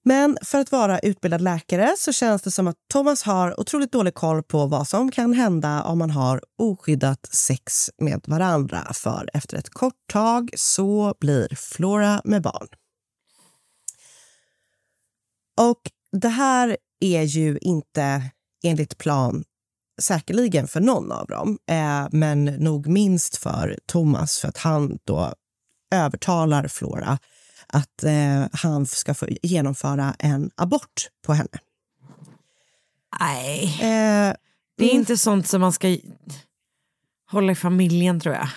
Men 0.03 0.37
för 0.41 0.59
att 0.59 0.71
vara 0.71 0.99
utbildad 0.99 1.41
läkare 1.41 1.95
så 1.97 2.13
känns 2.13 2.41
det 2.41 2.51
som 2.51 2.67
att 2.67 2.75
Thomas 2.91 3.23
har 3.23 3.59
otroligt 3.59 3.91
dålig 3.91 4.13
koll 4.13 4.43
på 4.43 4.65
vad 4.65 4.87
som 4.87 5.11
kan 5.11 5.33
hända 5.33 5.83
om 5.83 5.99
man 5.99 6.09
har 6.09 6.41
oskyddat 6.57 7.29
sex 7.31 7.89
med 7.97 8.21
varandra. 8.27 8.93
För 8.93 9.29
efter 9.33 9.57
ett 9.57 9.69
kort 9.69 10.07
tag 10.11 10.49
så 10.55 11.15
blir 11.19 11.55
Flora 11.55 12.21
med 12.23 12.41
barn. 12.41 12.67
Och 15.57 15.81
det 16.21 16.29
här 16.29 16.77
är 16.99 17.21
ju 17.21 17.57
inte 17.61 18.21
enligt 18.63 18.97
plan 18.97 19.43
säkerligen 19.99 20.67
för 20.67 20.79
någon 20.79 21.11
av 21.11 21.27
dem, 21.27 21.57
eh, 21.69 22.07
men 22.11 22.45
nog 22.45 22.87
minst 22.87 23.37
för 23.37 23.79
Thomas 23.85 24.39
för 24.39 24.47
att 24.47 24.57
han 24.57 24.99
då 25.03 25.33
övertalar 25.91 26.67
Flora 26.67 27.19
att 27.67 28.03
eh, 28.03 28.45
han 28.53 28.85
ska 28.85 29.13
få 29.13 29.27
genomföra 29.43 30.15
en 30.19 30.51
abort 30.55 31.09
på 31.25 31.33
henne. 31.33 31.59
Nej, 33.19 33.63
Eh, 33.81 34.33
det 34.77 34.85
är 34.85 34.89
mm, 34.89 34.99
inte 34.99 35.17
sånt 35.17 35.47
som 35.47 35.61
man 35.61 35.73
ska 35.73 35.97
hålla 37.31 37.51
i 37.51 37.55
familjen 37.55 38.19
tror 38.19 38.35
jag. 38.35 38.49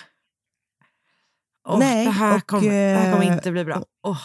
Åh, 1.67 1.79
Nej, 1.79 2.05
det, 2.05 2.11
här 2.11 2.35
och, 2.37 2.47
kommer, 2.47 2.93
det 2.93 2.99
här 2.99 3.13
kommer 3.13 3.35
inte 3.35 3.51
bli 3.51 3.65
bra. 3.65 3.83
Åh. 4.03 4.21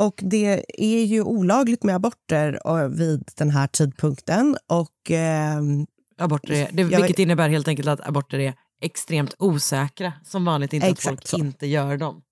Och 0.00 0.20
det 0.22 0.64
är 0.78 1.04
ju 1.04 1.22
olagligt 1.22 1.82
med 1.82 1.94
aborter 1.94 2.60
eh, 2.64 2.88
vid 2.88 3.30
den 3.36 3.50
här 3.50 3.66
tidpunkten. 3.66 4.56
Och 4.66 5.10
ehm, 5.10 5.86
Aborter 6.18 6.52
är, 6.52 6.68
det, 6.72 6.82
Jag- 6.82 7.00
vilket 7.00 7.18
innebär 7.18 7.48
helt 7.48 7.68
enkelt 7.68 7.88
att 7.88 8.06
aborter 8.06 8.38
är 8.38 8.54
extremt 8.80 9.34
osäkra. 9.38 10.12
Som 10.24 10.44
vanligt 10.44 10.72
inte 10.72 10.88
att 10.88 11.00
folk 11.00 11.28
så. 11.28 11.38
inte 11.38 11.66
gör 11.66 11.96
dem. 11.96 12.22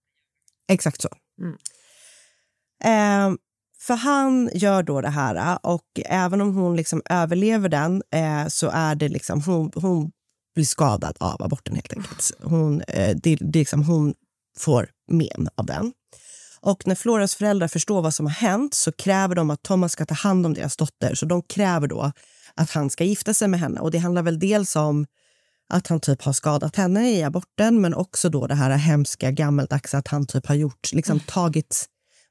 Exakt 0.68 1.02
så. 1.02 1.08
Mm. 1.40 1.56
Eh, 2.84 3.38
för 3.78 3.94
han 3.94 4.50
gör 4.54 4.82
då 4.82 5.00
det 5.00 5.08
här 5.08 5.58
och 5.62 5.84
även 6.04 6.40
om 6.40 6.54
hon 6.54 6.76
liksom 6.76 7.02
överlever 7.10 7.68
den 7.68 8.02
eh, 8.14 8.46
så 8.48 8.70
är 8.72 8.94
det 8.94 9.08
liksom 9.08 9.42
hon, 9.42 9.70
hon 9.74 10.10
blir 10.54 10.64
skadad 10.64 11.16
av 11.20 11.42
aborten 11.42 11.74
helt 11.74 11.92
enkelt. 11.92 12.30
Hon, 12.42 12.80
eh, 12.80 13.16
det, 13.22 13.36
det 13.40 13.58
liksom, 13.58 13.82
hon 13.82 14.14
får 14.58 14.88
men 15.10 15.48
av 15.54 15.66
den. 15.66 15.92
Och 16.60 16.86
när 16.86 16.94
Floras 16.94 17.34
föräldrar 17.34 17.68
förstår 17.68 18.02
vad 18.02 18.14
som 18.14 18.26
har 18.26 18.32
hänt 18.32 18.74
så 18.74 18.92
kräver 18.92 19.34
de 19.34 19.50
att 19.50 19.62
Thomas 19.62 19.92
ska 19.92 20.06
ta 20.06 20.14
hand 20.14 20.46
om 20.46 20.54
deras 20.54 20.76
dotter. 20.76 21.14
Så 21.14 21.26
de 21.26 21.42
kräver 21.42 21.86
då 21.86 22.12
att 22.56 22.70
han 22.70 22.90
ska 22.90 23.04
gifta 23.04 23.34
sig 23.34 23.48
med 23.48 23.60
henne. 23.60 23.80
Och 23.80 23.90
det 23.90 23.98
handlar 23.98 24.22
väl 24.22 24.38
dels 24.38 24.76
om 24.76 25.06
att 25.68 25.86
han 25.86 26.00
typ 26.00 26.22
har 26.22 26.32
skadat 26.32 26.76
henne 26.76 27.10
i 27.10 27.22
aborten 27.22 27.80
men 27.80 27.94
också 27.94 28.28
då 28.28 28.46
det 28.46 28.54
här 28.54 28.70
hemska 28.70 29.30
gammeldags 29.30 29.94
att 29.94 30.08
han 30.08 30.26
typ 30.26 30.46
har 30.46 30.54
gjort, 30.54 30.92
liksom 30.92 31.20
tagit 31.20 31.86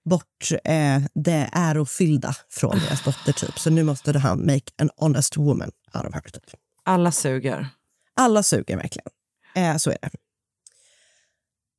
bort 0.10 0.52
eh, 0.64 1.02
det 1.14 1.50
ärofyllda 1.52 2.36
från 2.50 2.80
deras 2.80 3.04
dotter. 3.04 3.34
typ. 3.34 3.60
Så 3.60 3.70
nu 3.70 3.84
måste 3.84 4.20
han 4.20 4.46
make 4.46 4.72
an 4.78 4.90
honest 4.98 5.38
woman 5.38 5.72
out 5.94 6.06
of 6.06 6.14
her. 6.14 6.22
Typ. 6.22 6.44
Alla 6.84 7.12
suger. 7.12 7.68
Alla 8.16 8.44
suger 8.44 8.78
verkligen. 8.78 9.10
Eh, 9.56 9.78
så 9.78 9.90
är 9.90 9.98
det. 10.02 10.25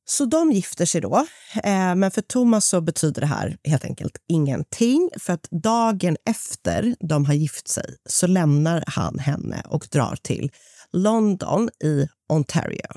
Så 0.09 0.25
de 0.25 0.51
gifter 0.51 0.85
sig 0.85 1.01
då. 1.01 1.15
Eh, 1.63 1.95
men 1.95 2.11
för 2.11 2.21
Thomas 2.21 2.65
så 2.65 2.81
betyder 2.81 3.21
det 3.21 3.27
här 3.27 3.57
helt 3.63 3.85
enkelt 3.85 4.17
ingenting. 4.27 5.09
För 5.19 5.33
att 5.33 5.47
dagen 5.51 6.17
efter 6.29 6.95
de 6.99 7.25
har 7.25 7.33
gift 7.33 7.67
sig 7.67 7.95
så 8.05 8.27
lämnar 8.27 8.83
han 8.87 9.19
henne 9.19 9.61
och 9.65 9.87
drar 9.91 10.15
till 10.21 10.51
London 10.91 11.69
i 11.83 12.07
Ontario. 12.29 12.87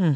Mm. 0.00 0.14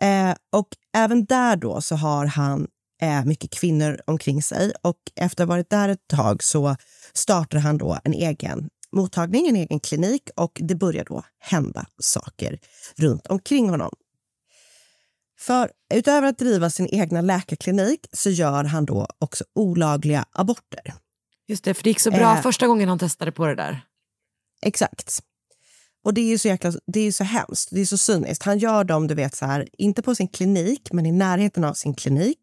Eh, 0.00 0.36
och 0.52 0.68
även 0.96 1.24
där 1.24 1.56
då 1.56 1.80
så 1.80 1.96
har 1.96 2.26
han 2.26 2.68
eh, 3.02 3.24
mycket 3.24 3.50
kvinnor 3.50 4.00
omkring 4.06 4.42
sig. 4.42 4.72
Och 4.82 4.98
efter 5.16 5.44
att 5.44 5.48
ha 5.48 5.54
varit 5.54 5.70
där 5.70 5.88
ett 5.88 6.08
tag 6.08 6.42
så 6.42 6.76
startar 7.12 7.58
han 7.58 7.78
då 7.78 7.98
en 8.04 8.12
egen 8.12 8.68
mottagning, 8.92 9.48
en 9.48 9.56
egen 9.56 9.80
klinik 9.80 10.22
och 10.36 10.60
det 10.60 10.74
börjar 10.74 11.04
då 11.04 11.24
hända 11.38 11.86
saker 12.02 12.58
runt 12.96 13.26
omkring 13.26 13.70
honom. 13.70 13.92
För 15.38 15.70
utöver 15.94 16.28
att 16.28 16.38
driva 16.38 16.70
sin 16.70 16.86
egna 16.86 17.20
läkarklinik 17.20 18.06
så 18.12 18.30
gör 18.30 18.64
han 18.64 18.84
då 18.84 19.08
också 19.18 19.44
olagliga 19.54 20.24
aborter. 20.32 20.94
Just 21.48 21.64
det, 21.64 21.74
för 21.74 21.84
det 21.84 21.90
gick 21.90 22.00
så 22.00 22.10
bra 22.10 22.36
Eh. 22.36 22.42
första 22.42 22.66
gången 22.66 22.88
han 22.88 22.98
testade 22.98 23.32
på 23.32 23.46
det 23.46 23.54
där. 23.54 23.80
Exakt. 24.62 25.22
Och 26.04 26.14
det 26.14 26.20
är 26.20 26.28
ju 26.28 26.38
så 26.38 26.48
jäkla, 26.48 26.72
det 26.86 27.00
är 27.00 27.12
så 27.12 27.24
hemskt, 27.24 27.68
det 27.72 27.80
är 27.80 27.84
så 27.84 27.98
cyniskt. 27.98 28.42
Han 28.42 28.58
gör 28.58 28.84
dem, 28.84 29.06
du 29.06 29.14
vet, 29.14 29.34
så 29.34 29.46
här, 29.46 29.68
inte 29.78 30.02
på 30.02 30.14
sin 30.14 30.28
klinik, 30.28 30.92
men 30.92 31.06
i 31.06 31.12
närheten 31.12 31.64
av 31.64 31.74
sin 31.74 31.94
klinik. 31.94 32.40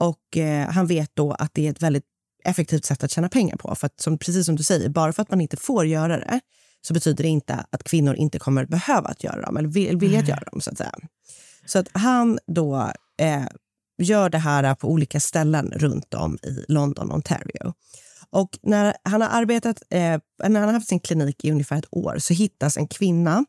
Och 0.00 0.36
eh, 0.36 0.68
han 0.68 0.86
vet 0.86 1.10
då 1.14 1.32
att 1.32 1.54
det 1.54 1.66
är 1.66 1.70
ett 1.70 1.82
väldigt 1.82 2.04
effektivt 2.44 2.84
sätt 2.84 3.04
att 3.04 3.10
tjäna 3.10 3.28
pengar 3.28 3.56
på. 3.56 3.74
För 3.74 3.86
att, 3.86 4.00
som, 4.00 4.18
precis 4.18 4.46
som 4.46 4.56
du 4.56 4.62
säger, 4.62 4.88
bara 4.88 5.12
för 5.12 5.22
att 5.22 5.30
man 5.30 5.40
inte 5.40 5.56
får 5.56 5.86
göra 5.86 6.18
det 6.18 6.40
så 6.82 6.94
betyder 6.94 7.24
det 7.24 7.28
inte 7.30 7.64
att 7.70 7.84
kvinnor 7.84 8.14
inte 8.14 8.38
kommer 8.38 8.66
behöva 8.66 9.08
att 9.08 9.24
göra 9.24 9.42
dem 9.42 9.56
eller 9.56 9.68
vill, 9.68 9.96
vilja 9.96 10.20
att 10.20 10.28
göra 10.28 10.44
dem. 10.52 10.60
Så 10.60 10.70
att 10.70 10.78
säga. 10.78 10.94
Så 11.66 11.78
att 11.78 11.88
han 11.92 12.38
då 12.46 12.92
eh, 13.20 13.46
gör 13.98 14.30
det 14.30 14.38
här 14.38 14.74
på 14.74 14.88
olika 14.88 15.20
ställen 15.20 15.72
runt 15.76 16.14
om 16.14 16.38
i 16.42 16.64
London, 16.68 17.12
Ontario. 17.12 17.74
Och 18.30 18.58
när 18.62 18.94
han 19.04 19.20
har 19.20 19.28
arbetat, 19.28 19.82
eh, 19.90 20.20
när 20.48 20.60
han 20.60 20.68
har 20.68 20.72
haft 20.72 20.88
sin 20.88 21.00
klinik 21.00 21.44
i 21.44 21.50
ungefär 21.50 21.78
ett 21.78 21.94
år 21.94 22.16
så 22.18 22.34
hittas 22.34 22.76
en 22.76 22.88
kvinna 22.88 23.44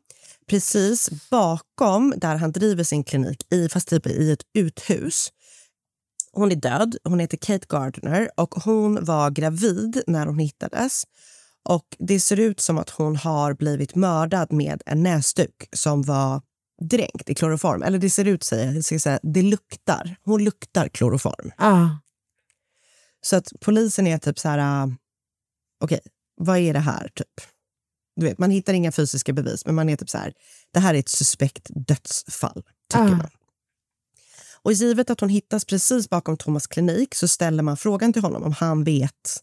precis 0.49 1.09
bakom 1.29 2.13
där 2.17 2.35
han 2.35 2.51
driver 2.51 2.83
sin 2.83 3.03
klinik, 3.03 3.53
i, 3.53 3.69
fast 3.69 3.87
typ 3.87 4.07
i 4.07 4.31
ett 4.31 4.43
uthus. 4.53 5.31
Hon 6.33 6.51
är 6.51 6.55
död. 6.55 6.95
Hon 7.03 7.19
heter 7.19 7.37
Kate 7.37 7.65
Gardner 7.69 8.29
och 8.37 8.55
hon 8.55 9.05
var 9.05 9.29
gravid 9.29 10.03
när 10.07 10.25
hon 10.25 10.39
hittades. 10.39 11.03
Och 11.69 11.85
Det 11.99 12.19
ser 12.19 12.39
ut 12.39 12.59
som 12.61 12.77
att 12.77 12.89
hon 12.89 13.15
har 13.15 13.53
blivit 13.53 13.95
mördad 13.95 14.53
med 14.53 14.81
en 14.85 15.03
näsduk 15.03 15.69
som 15.73 16.01
var 16.01 16.41
dränkt 16.89 17.29
i 17.29 17.35
kloroform. 17.35 17.83
Eller 17.83 17.99
det 17.99 18.09
ser 18.09 18.25
ut, 18.25 18.43
säger 18.43 18.73
jag, 18.73 18.85
ska 18.85 18.99
säga, 18.99 19.19
det 19.23 19.41
luktar. 19.41 20.15
Hon 20.23 20.43
luktar 20.43 20.87
kloroform. 20.89 21.51
Ah. 21.57 21.87
Så 23.21 23.35
att 23.35 23.47
polisen 23.59 24.07
är 24.07 24.17
typ 24.17 24.39
så 24.39 24.49
här... 24.49 24.83
äh, 24.83 24.87
Okej, 25.83 25.99
vad 26.35 26.57
är 26.57 26.73
det 26.73 26.79
här? 26.79 27.09
typ? 27.15 27.27
Du 28.15 28.25
vet, 28.25 28.37
man 28.37 28.51
hittar 28.51 28.73
inga 28.73 28.91
fysiska 28.91 29.33
bevis, 29.33 29.65
men 29.65 29.75
man 29.75 29.89
är 29.89 29.95
typ 29.95 30.09
så 30.09 30.17
här... 30.17 30.33
Det 30.73 30.79
här 30.79 30.93
är 30.93 30.99
ett 30.99 31.09
suspekt 31.09 31.67
dödsfall, 31.87 32.63
tycker 32.91 33.03
Ah. 33.05 33.15
man. 33.15 33.29
Och 34.63 34.73
givet 34.73 35.09
att 35.09 35.19
hon 35.19 35.29
hittas 35.29 35.65
precis 35.65 36.09
bakom 36.09 36.37
Thomas 36.37 36.67
klinik 36.67 37.15
så 37.15 37.27
ställer 37.27 37.63
man 37.63 37.77
frågan 37.77 38.13
till 38.13 38.21
honom 38.21 38.43
om 38.43 38.51
han 38.53 38.83
vet 38.83 39.41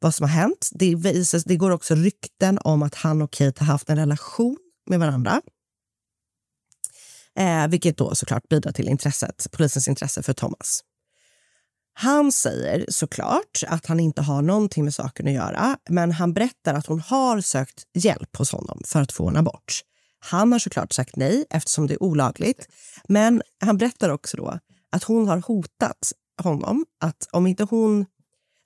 vad 0.00 0.14
som 0.14 0.24
har 0.24 0.30
hänt. 0.30 0.68
Det, 0.72 0.94
visas, 0.94 1.44
det 1.44 1.56
går 1.56 1.70
också 1.70 1.94
rykten 1.94 2.58
om 2.64 2.82
att 2.82 2.94
han 2.94 3.22
och 3.22 3.32
Kate 3.32 3.64
har 3.64 3.72
haft 3.72 3.90
en 3.90 3.96
relation 3.96 4.56
med 4.90 4.98
varandra. 5.00 5.42
Eh, 7.38 7.68
vilket 7.68 7.96
då 7.96 8.14
såklart 8.14 8.48
bidrar 8.48 8.72
till 8.72 8.88
intresset, 8.88 9.46
polisens 9.52 9.88
intresse 9.88 10.22
för 10.22 10.32
Thomas. 10.32 10.80
Han 11.94 12.32
säger 12.32 12.84
såklart 12.88 13.62
att 13.66 13.86
han 13.86 14.00
inte 14.00 14.22
har 14.22 14.42
någonting 14.42 14.84
med 14.84 14.94
saken 14.94 15.26
att 15.26 15.32
göra 15.32 15.76
men 15.88 16.12
han 16.12 16.32
berättar 16.32 16.74
att 16.74 16.86
hon 16.86 17.00
har 17.00 17.40
sökt 17.40 17.82
hjälp 17.94 18.36
hos 18.36 18.52
honom 18.52 18.80
för 18.86 19.02
att 19.02 19.12
få 19.12 19.28
en 19.28 19.36
abort. 19.36 19.80
Han 20.20 20.52
har 20.52 20.58
såklart 20.58 20.92
sagt 20.92 21.16
nej 21.16 21.44
eftersom 21.50 21.86
det 21.86 21.94
är 21.94 22.02
olagligt 22.02 22.68
men 23.08 23.42
han 23.60 23.78
berättar 23.78 24.08
också 24.08 24.36
då 24.36 24.58
att 24.92 25.04
hon 25.04 25.28
har 25.28 25.42
hotat 25.46 26.12
honom 26.42 26.86
att 27.00 27.28
om 27.32 27.46
inte, 27.46 27.64
hon, 27.64 28.06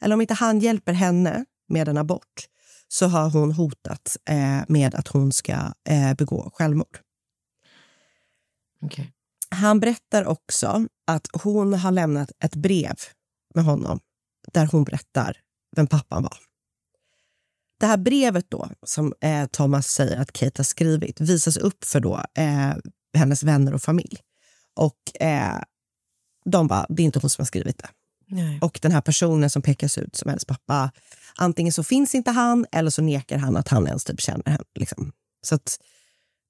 eller 0.03 0.15
om 0.15 0.21
inte 0.21 0.35
han 0.35 0.61
hjälper 0.61 0.93
henne 0.93 1.45
med 1.69 1.89
en 1.89 1.97
abort 1.97 2.47
så 2.89 3.07
har 3.07 3.31
hon 3.31 3.53
hotat 3.53 4.17
eh, 4.29 4.61
med 4.69 4.95
att 4.95 5.09
hon 5.09 5.33
ska 5.33 5.53
eh, 5.89 6.15
begå 6.19 6.51
självmord. 6.55 6.99
Okej. 8.83 9.13
Han 9.51 9.81
berättar 9.81 10.25
också 10.25 10.87
att 11.07 11.27
hon 11.33 11.75
har 11.75 11.93
lämnat 11.93 12.33
ett 12.45 12.55
brev 12.57 12.97
med 13.55 13.65
honom 13.65 14.01
där 14.53 14.67
hon 14.67 14.85
berättar 14.85 15.37
vem 15.77 15.87
pappan 15.87 16.23
var. 16.23 16.37
Det 17.81 17.87
här 17.87 17.97
brevet 17.97 18.47
då, 18.49 18.69
som 18.87 19.15
eh, 19.21 19.47
Thomas 19.47 19.87
säger 19.87 20.21
att 20.21 20.33
Kate 20.33 20.59
har 20.59 20.65
skrivit 20.65 21.21
visas 21.21 21.57
upp 21.57 21.85
för 21.85 22.01
då, 22.01 22.25
eh, 22.35 22.73
hennes 23.17 23.43
vänner 23.43 23.75
och 23.75 23.83
familj. 23.83 24.19
Och 24.75 25.23
eh, 25.23 25.61
de 26.45 26.67
bara, 26.67 26.87
det 26.89 27.03
är 27.03 27.05
inte 27.05 27.19
hon 27.19 27.31
som 27.31 27.43
har 27.43 27.47
skrivit 27.47 27.79
det. 27.79 27.89
Nej. 28.27 28.59
Och 28.63 28.79
den 28.83 28.93
här 28.93 29.01
personen 29.01 29.51
som 29.51 29.63
pekas 29.63 29.99
ut 29.99 30.17
som 30.17 30.29
hennes 30.29 30.45
pappa, 30.45 30.91
antingen 31.37 31.73
så 31.73 31.85
finns 31.85 32.15
inte 32.15 32.31
han 32.31 32.67
eller 32.73 32.91
så 32.91 33.03
nekar 33.03 33.39
han 33.39 33.57
att 33.57 33.69
han 33.69 33.87
ens 33.87 34.05
typ 34.05 34.21
känner 34.21 34.51
henne. 34.51 34.65
Liksom. 34.75 35.13
Så 35.43 35.55
att, 35.55 35.79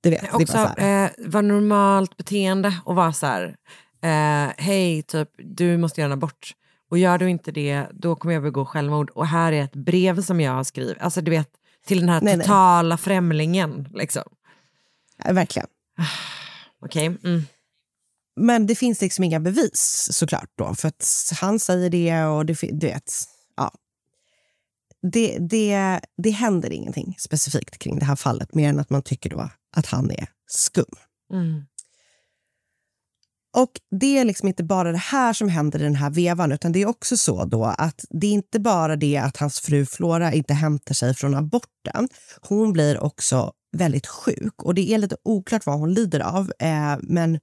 du 0.02 0.10
vet, 0.10 0.20
det 0.20 0.26
är 0.26 0.34
Också 0.34 0.52
så 0.52 0.58
här. 0.58 1.04
eh, 1.04 1.10
var 1.18 1.42
normalt 1.42 2.16
beteende 2.16 2.74
och 2.84 2.94
vara 2.94 3.12
så 3.12 3.26
här, 3.26 3.56
eh, 4.02 4.52
hej, 4.58 5.02
typ, 5.02 5.28
du 5.38 5.76
måste 5.78 6.00
göra 6.00 6.06
en 6.06 6.12
abort. 6.12 6.52
Och 6.90 6.98
gör 6.98 7.18
du 7.18 7.30
inte 7.30 7.52
det, 7.52 7.86
då 7.92 8.16
kommer 8.16 8.34
jag 8.34 8.42
begå 8.42 8.64
självmord. 8.64 9.10
Och 9.10 9.26
här 9.26 9.52
är 9.52 9.62
ett 9.64 9.76
brev 9.76 10.22
som 10.22 10.40
jag 10.40 10.52
har 10.52 10.64
skrivit, 10.64 10.96
alltså 11.00 11.20
du 11.20 11.30
vet, 11.30 11.48
till 11.86 12.00
den 12.00 12.08
här 12.08 12.20
Nej, 12.20 12.36
nej. 12.36 12.46
totala 12.46 12.96
främlingen. 12.96 13.88
Liksom. 13.94 14.22
Ja, 15.24 15.32
verkligen. 15.32 15.68
Okej, 16.84 17.06
mm. 17.06 17.42
Men 18.36 18.66
det 18.66 18.74
finns 18.74 19.00
liksom 19.00 19.24
inga 19.24 19.40
bevis 19.40 20.08
såklart 20.10 20.50
då. 20.58 20.74
För 20.74 20.88
att 20.88 21.32
han 21.40 21.58
säger 21.58 21.90
det 21.90 22.24
och 22.24 22.46
det, 22.46 22.58
du 22.72 22.86
vet. 22.86 23.12
Det, 25.12 25.38
det, 25.38 26.00
det 26.22 26.30
händer 26.30 26.72
ingenting 26.72 27.14
specifikt 27.18 27.78
kring 27.78 27.98
det 27.98 28.04
här 28.04 28.16
fallet 28.16 28.54
mer 28.54 28.68
än 28.68 28.78
att 28.78 28.90
man 28.90 29.02
tycker 29.02 29.30
då 29.30 29.50
att 29.76 29.86
han 29.86 30.10
är 30.10 30.28
skum. 30.46 30.84
Mm. 31.32 31.62
Och 33.56 33.70
det 34.00 34.18
är 34.18 34.24
liksom 34.24 34.48
inte 34.48 34.64
bara 34.64 34.92
det 34.92 34.98
här 34.98 35.32
som 35.32 35.48
händer 35.48 35.80
i 35.80 35.82
den 35.82 35.94
här 35.94 36.10
vevan 36.10 36.52
utan 36.52 36.72
det 36.72 36.82
är 36.82 36.86
också 36.86 37.16
så 37.16 37.44
då 37.44 37.64
att 37.64 38.04
det 38.10 38.26
är 38.26 38.32
inte 38.32 38.60
bara 38.60 38.96
det 38.96 39.16
att 39.16 39.36
hans 39.36 39.60
fru 39.60 39.86
Flora 39.86 40.32
inte 40.32 40.54
hämtar 40.54 40.94
sig 40.94 41.14
från 41.14 41.34
aborten. 41.34 42.08
Hon 42.40 42.72
blir 42.72 43.02
också 43.02 43.52
väldigt 43.76 44.06
sjuk 44.06 44.62
och 44.62 44.74
det 44.74 44.92
är 44.92 44.98
lite 44.98 45.16
oklart 45.24 45.66
vad 45.66 45.78
hon 45.78 45.94
lider 45.94 46.20
av. 46.20 46.52
Eh, 46.58 46.96
men 47.02 47.38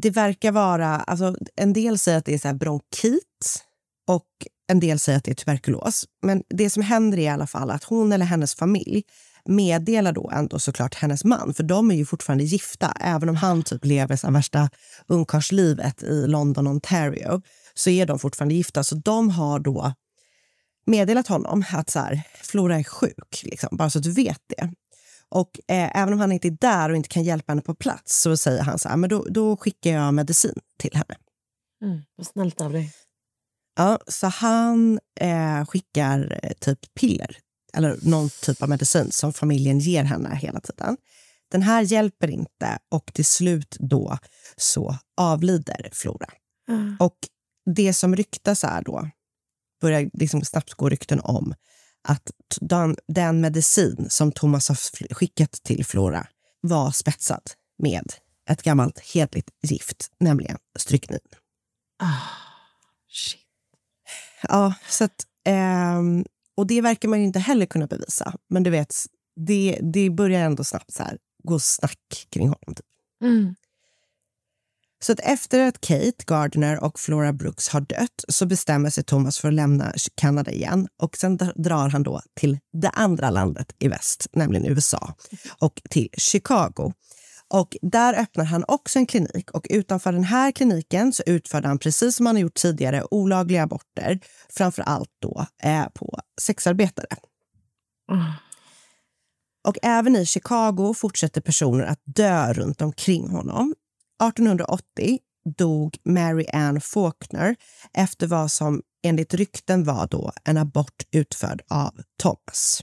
det 0.00 0.10
verkar 0.10 0.52
vara, 0.52 0.96
alltså 0.96 1.36
en 1.56 1.72
del 1.72 1.98
säger 1.98 2.18
att 2.18 2.24
det 2.24 2.34
är 2.34 2.38
så 2.38 2.54
bronkit 2.54 3.64
och 4.08 4.28
en 4.70 4.80
del 4.80 4.98
säger 4.98 5.18
att 5.18 5.24
det 5.24 5.30
är 5.30 5.34
tuberkulos. 5.34 6.04
Men 6.22 6.42
det 6.48 6.70
som 6.70 6.82
händer 6.82 7.18
är 7.18 7.22
i 7.22 7.28
alla 7.28 7.46
fall 7.46 7.70
att 7.70 7.84
hon 7.84 8.12
eller 8.12 8.24
hennes 8.24 8.54
familj 8.54 9.02
meddelar 9.44 10.12
då 10.12 10.30
ändå 10.34 10.58
såklart 10.58 10.94
hennes 10.94 11.24
man, 11.24 11.54
för 11.54 11.62
de 11.62 11.90
är 11.90 11.94
ju 11.94 12.04
fortfarande 12.04 12.44
gifta. 12.44 12.92
Även 13.00 13.28
om 13.28 13.36
han 13.36 13.62
typ 13.62 13.84
lever 13.84 14.16
så 14.16 14.30
värsta 14.30 14.70
ungkarlslivet 15.06 16.02
i 16.02 16.26
London, 16.26 16.66
Ontario, 16.66 17.42
så 17.74 17.90
är 17.90 18.06
de 18.06 18.18
fortfarande 18.18 18.54
gifta. 18.54 18.84
Så 18.84 18.94
de 18.94 19.30
har 19.30 19.58
då 19.58 19.94
meddelat 20.86 21.28
honom 21.28 21.64
att 21.72 21.90
så 21.90 21.98
här, 21.98 22.22
Flora 22.42 22.78
är 22.78 22.84
sjuk, 22.84 23.42
liksom, 23.42 23.76
bara 23.76 23.90
så 23.90 23.98
att 23.98 24.04
du 24.04 24.12
vet 24.12 24.42
det. 24.48 24.72
Och 25.28 25.50
eh, 25.68 25.96
även 25.96 26.12
om 26.12 26.20
han 26.20 26.32
inte 26.32 26.48
är 26.48 26.56
där 26.60 26.90
och 26.90 26.96
inte 26.96 27.08
kan 27.08 27.22
hjälpa 27.22 27.52
henne 27.52 27.62
på 27.62 27.74
plats 27.74 28.22
så 28.22 28.36
säger 28.36 28.62
han 28.62 28.78
så 28.78 28.88
här, 28.88 28.96
men 28.96 29.10
då, 29.10 29.26
då 29.30 29.56
skickar 29.56 29.90
jag 29.90 30.14
medicin 30.14 30.54
till 30.78 30.92
henne. 30.94 31.16
Mm. 31.82 32.02
Vad 32.16 32.26
snällt 32.26 32.60
av 32.60 32.72
dig. 32.72 32.92
Ja, 33.80 33.98
så 34.06 34.26
han 34.26 35.00
eh, 35.20 35.66
skickar 35.66 36.38
eh, 36.42 36.52
typ 36.52 36.94
piller 36.94 37.36
eller 37.74 37.98
någon 38.02 38.30
typ 38.30 38.62
av 38.62 38.68
medicin 38.68 39.12
som 39.12 39.32
familjen 39.32 39.78
ger 39.78 40.04
henne 40.04 40.34
hela 40.34 40.60
tiden. 40.60 40.96
Den 41.50 41.62
här 41.62 41.82
hjälper 41.82 42.30
inte 42.30 42.78
och 42.90 43.10
till 43.14 43.24
slut 43.24 43.76
då 43.80 44.18
så 44.56 44.96
avlider 45.16 45.88
Flora. 45.92 46.26
Mm. 46.68 46.96
Och 47.00 47.16
det 47.74 47.94
som 47.94 48.16
ryktas 48.16 48.64
är 48.64 48.82
då, 48.82 49.10
börjar 49.80 50.10
liksom 50.12 50.44
snabbt 50.44 50.74
gå 50.74 50.88
rykten 50.88 51.20
om 51.20 51.54
att 52.08 52.30
den, 52.60 52.96
den 53.08 53.40
medicin 53.40 54.06
som 54.10 54.32
Thomas 54.32 54.68
har 54.68 55.14
skickat 55.14 55.52
till 55.52 55.84
Flora 55.84 56.26
var 56.60 56.90
spetsad 56.90 57.42
med 57.78 58.12
ett 58.50 58.62
gammalt 58.62 58.98
hedligt 58.98 59.50
gift, 59.62 60.10
nämligen 60.18 60.58
stryknin. 60.78 61.20
Ah, 62.02 62.06
shit. 63.08 63.39
Ja, 64.42 64.74
så 64.88 65.04
att, 65.04 65.26
ehm, 65.44 66.24
och 66.56 66.66
det 66.66 66.80
verkar 66.80 67.08
man 67.08 67.18
inte 67.18 67.38
heller 67.38 67.66
kunna 67.66 67.86
bevisa. 67.86 68.34
Men 68.48 68.62
du 68.62 68.70
vet, 68.70 68.94
det, 69.36 69.78
det 69.82 70.10
börjar 70.10 70.40
ändå 70.40 70.64
snabbt 70.64 70.92
så 70.92 71.02
här, 71.02 71.18
gå 71.42 71.58
snack 71.58 72.26
kring 72.30 72.48
honom. 72.48 72.74
Typ. 72.74 72.86
Mm. 73.22 73.54
Så 75.02 75.12
att 75.12 75.20
efter 75.20 75.60
att 75.68 75.80
Kate 75.80 76.24
Gardner 76.26 76.84
och 76.84 77.00
Flora 77.00 77.32
Brooks 77.32 77.68
har 77.68 77.80
dött 77.80 78.24
så 78.28 78.46
bestämmer 78.46 78.90
sig 78.90 79.04
Thomas 79.04 79.38
för 79.38 79.48
att 79.48 79.54
lämna 79.54 79.92
Kanada 80.14 80.50
igen 80.50 80.88
och 81.02 81.16
sen 81.16 81.38
dr- 81.38 81.62
drar 81.62 81.88
han 81.88 82.02
då 82.02 82.20
till 82.34 82.58
det 82.72 82.90
andra 82.90 83.30
landet 83.30 83.74
i 83.78 83.88
väst, 83.88 84.26
nämligen 84.32 84.66
USA, 84.66 85.14
och 85.58 85.82
till 85.90 86.08
Chicago. 86.16 86.92
Och 87.50 87.76
där 87.82 88.20
öppnar 88.20 88.44
han 88.44 88.64
också 88.68 88.98
en 88.98 89.06
klinik 89.06 89.50
och 89.50 89.66
utanför 89.70 90.12
den 90.12 90.24
här 90.24 90.52
kliniken 90.52 91.12
så 91.12 91.22
utförde 91.26 91.68
han 91.68 91.78
precis 91.78 92.16
som 92.16 92.26
han 92.26 92.36
har 92.36 92.40
gjort 92.40 92.54
tidigare 92.54 93.04
olagliga 93.10 93.62
aborter, 93.62 94.20
framför 94.48 94.82
allt 94.82 95.10
då 95.18 95.46
eh, 95.62 95.88
på 95.94 96.20
sexarbetare. 96.40 97.16
Ah. 98.12 98.32
Och 99.68 99.76
även 99.82 100.16
i 100.16 100.26
Chicago 100.26 100.94
fortsätter 100.94 101.40
personer 101.40 101.84
att 101.84 102.00
dö 102.04 102.52
runt 102.52 102.82
omkring 102.82 103.28
honom. 103.28 103.74
1880 104.22 105.18
dog 105.56 105.98
Mary 106.04 106.46
Ann 106.52 106.80
Faulkner 106.80 107.56
efter 107.94 108.26
vad 108.26 108.52
som 108.52 108.82
enligt 109.02 109.34
rykten 109.34 109.84
var 109.84 110.06
då 110.06 110.32
en 110.44 110.56
abort 110.56 111.02
utförd 111.12 111.62
av 111.68 112.00
Thomas. 112.22 112.82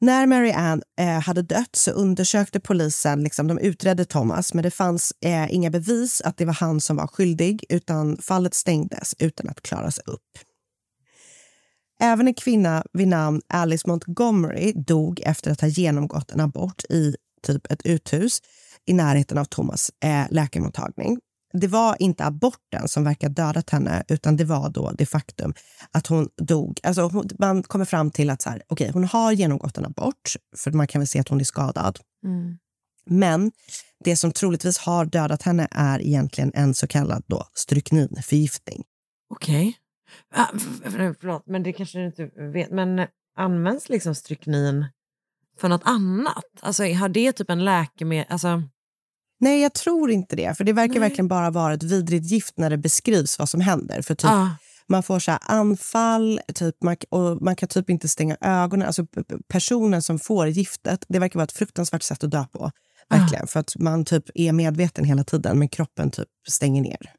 När 0.00 0.26
Mary 0.26 0.50
Ann 0.50 0.82
eh, 1.00 1.20
hade 1.20 1.42
dött 1.42 1.76
så 1.76 1.90
undersökte 1.90 2.60
polisen, 2.60 3.22
liksom, 3.22 3.46
de 3.46 3.58
utredde 3.58 4.04
Thomas 4.04 4.54
men 4.54 4.62
det 4.62 4.70
fanns 4.70 5.12
eh, 5.24 5.54
inga 5.54 5.70
bevis 5.70 6.22
att 6.24 6.36
det 6.36 6.44
var 6.44 6.52
han 6.52 6.80
som 6.80 6.96
var 6.96 7.06
skyldig 7.06 7.64
utan 7.68 8.18
fallet 8.18 8.54
stängdes 8.54 9.14
utan 9.18 9.48
att 9.48 9.62
klaras 9.62 9.98
upp. 9.98 10.38
Även 12.00 12.28
en 12.28 12.34
kvinna 12.34 12.84
vid 12.92 13.08
namn 13.08 13.40
Alice 13.48 13.88
Montgomery 13.88 14.72
dog 14.72 15.20
efter 15.24 15.50
att 15.50 15.60
ha 15.60 15.68
genomgått 15.68 16.30
en 16.30 16.40
abort 16.40 16.84
i 16.84 17.16
typ 17.42 17.72
ett 17.72 17.86
uthus 17.86 18.40
i 18.86 18.92
närheten 18.92 19.38
av 19.38 19.44
Thomas 19.44 19.90
eh, 20.04 20.26
läkarmottagning. 20.30 21.18
Det 21.60 21.66
var 21.66 21.96
inte 22.02 22.24
aborten 22.24 22.88
som 22.88 23.04
verkar 23.04 23.28
dödat 23.28 23.70
henne 23.70 24.04
utan 24.08 24.36
det 24.36 24.44
var 24.44 24.70
då 24.70 24.92
det 24.98 25.06
faktum 25.06 25.54
att 25.90 26.06
hon 26.06 26.28
dog. 26.42 26.80
Alltså 26.82 27.02
hon, 27.02 27.28
man 27.38 27.62
kommer 27.62 27.84
fram 27.84 28.10
till 28.10 28.30
att 28.30 28.42
så 28.42 28.50
här, 28.50 28.62
okay, 28.68 28.90
hon 28.90 29.04
har 29.04 29.32
genomgått 29.32 29.78
en 29.78 29.84
abort 29.86 30.32
för 30.56 30.72
man 30.72 30.86
kan 30.86 31.00
väl 31.00 31.08
se 31.08 31.20
att 31.20 31.28
hon 31.28 31.40
är 31.40 31.44
skadad. 31.44 31.98
Mm. 32.24 32.58
Men 33.10 33.52
det 34.04 34.16
som 34.16 34.32
troligtvis 34.32 34.78
har 34.78 35.04
dödat 35.04 35.42
henne 35.42 35.68
är 35.70 36.00
egentligen 36.02 36.52
en 36.54 36.74
så 36.74 36.86
kallad 36.86 37.24
då 37.26 37.44
strykninförgiftning. 37.54 38.84
Okej. 39.34 39.76
Ah, 40.34 40.46
f- 40.54 40.80
f- 40.84 41.16
förlåt, 41.20 41.42
men 41.46 41.62
det 41.62 41.72
kanske 41.72 41.98
du 41.98 42.06
inte 42.06 42.26
vet. 42.52 42.70
Men 42.70 43.06
används 43.38 43.88
liksom 43.88 44.14
stryknin 44.14 44.86
för 45.60 45.68
något 45.68 45.82
annat? 45.84 46.44
Alltså 46.60 46.84
har 46.84 47.08
det 47.08 47.32
typ 47.32 47.50
en 47.50 47.64
läkemedel? 47.64 48.26
Alltså, 48.28 48.62
Nej, 49.40 49.60
jag 49.62 49.74
tror 49.74 50.10
inte 50.10 50.36
det. 50.36 50.54
För 50.56 50.64
Det 50.64 50.72
verkar 50.72 50.92
Nej. 50.92 51.00
verkligen 51.00 51.28
bara 51.28 51.50
vara 51.50 51.74
ett 51.74 51.82
vidrigt 51.82 52.30
gift 52.30 52.58
när 52.58 52.70
det 52.70 52.78
beskrivs 52.78 53.38
vad 53.38 53.48
som 53.48 53.60
händer. 53.60 54.02
För 54.02 54.14
typ, 54.14 54.30
ah, 54.30 54.48
Man 54.88 55.02
får 55.02 55.18
så 55.18 55.30
här 55.30 55.40
anfall 55.42 56.40
typ, 56.54 56.82
man, 56.82 56.96
och 57.10 57.42
man 57.42 57.56
kan 57.56 57.68
typ 57.68 57.90
inte 57.90 58.08
stänga 58.08 58.36
ögonen. 58.40 58.86
Alltså, 58.86 59.06
personen 59.48 60.02
som 60.02 60.18
får 60.18 60.48
giftet, 60.48 61.04
det 61.08 61.18
verkar 61.18 61.38
vara 61.38 61.44
ett 61.44 61.52
fruktansvärt 61.52 62.02
sätt 62.02 62.24
att 62.24 62.30
dö 62.30 62.44
på. 62.52 62.70
Verkligen. 63.10 63.46
För 63.46 63.60
att 63.60 63.76
man 63.78 64.04
typ 64.04 64.24
är 64.34 64.52
medveten 64.52 65.04
hela 65.04 65.24
tiden, 65.24 65.58
men 65.58 65.68
kroppen 65.68 66.10
typ 66.10 66.28
stänger 66.48 66.82
ner. 66.82 67.12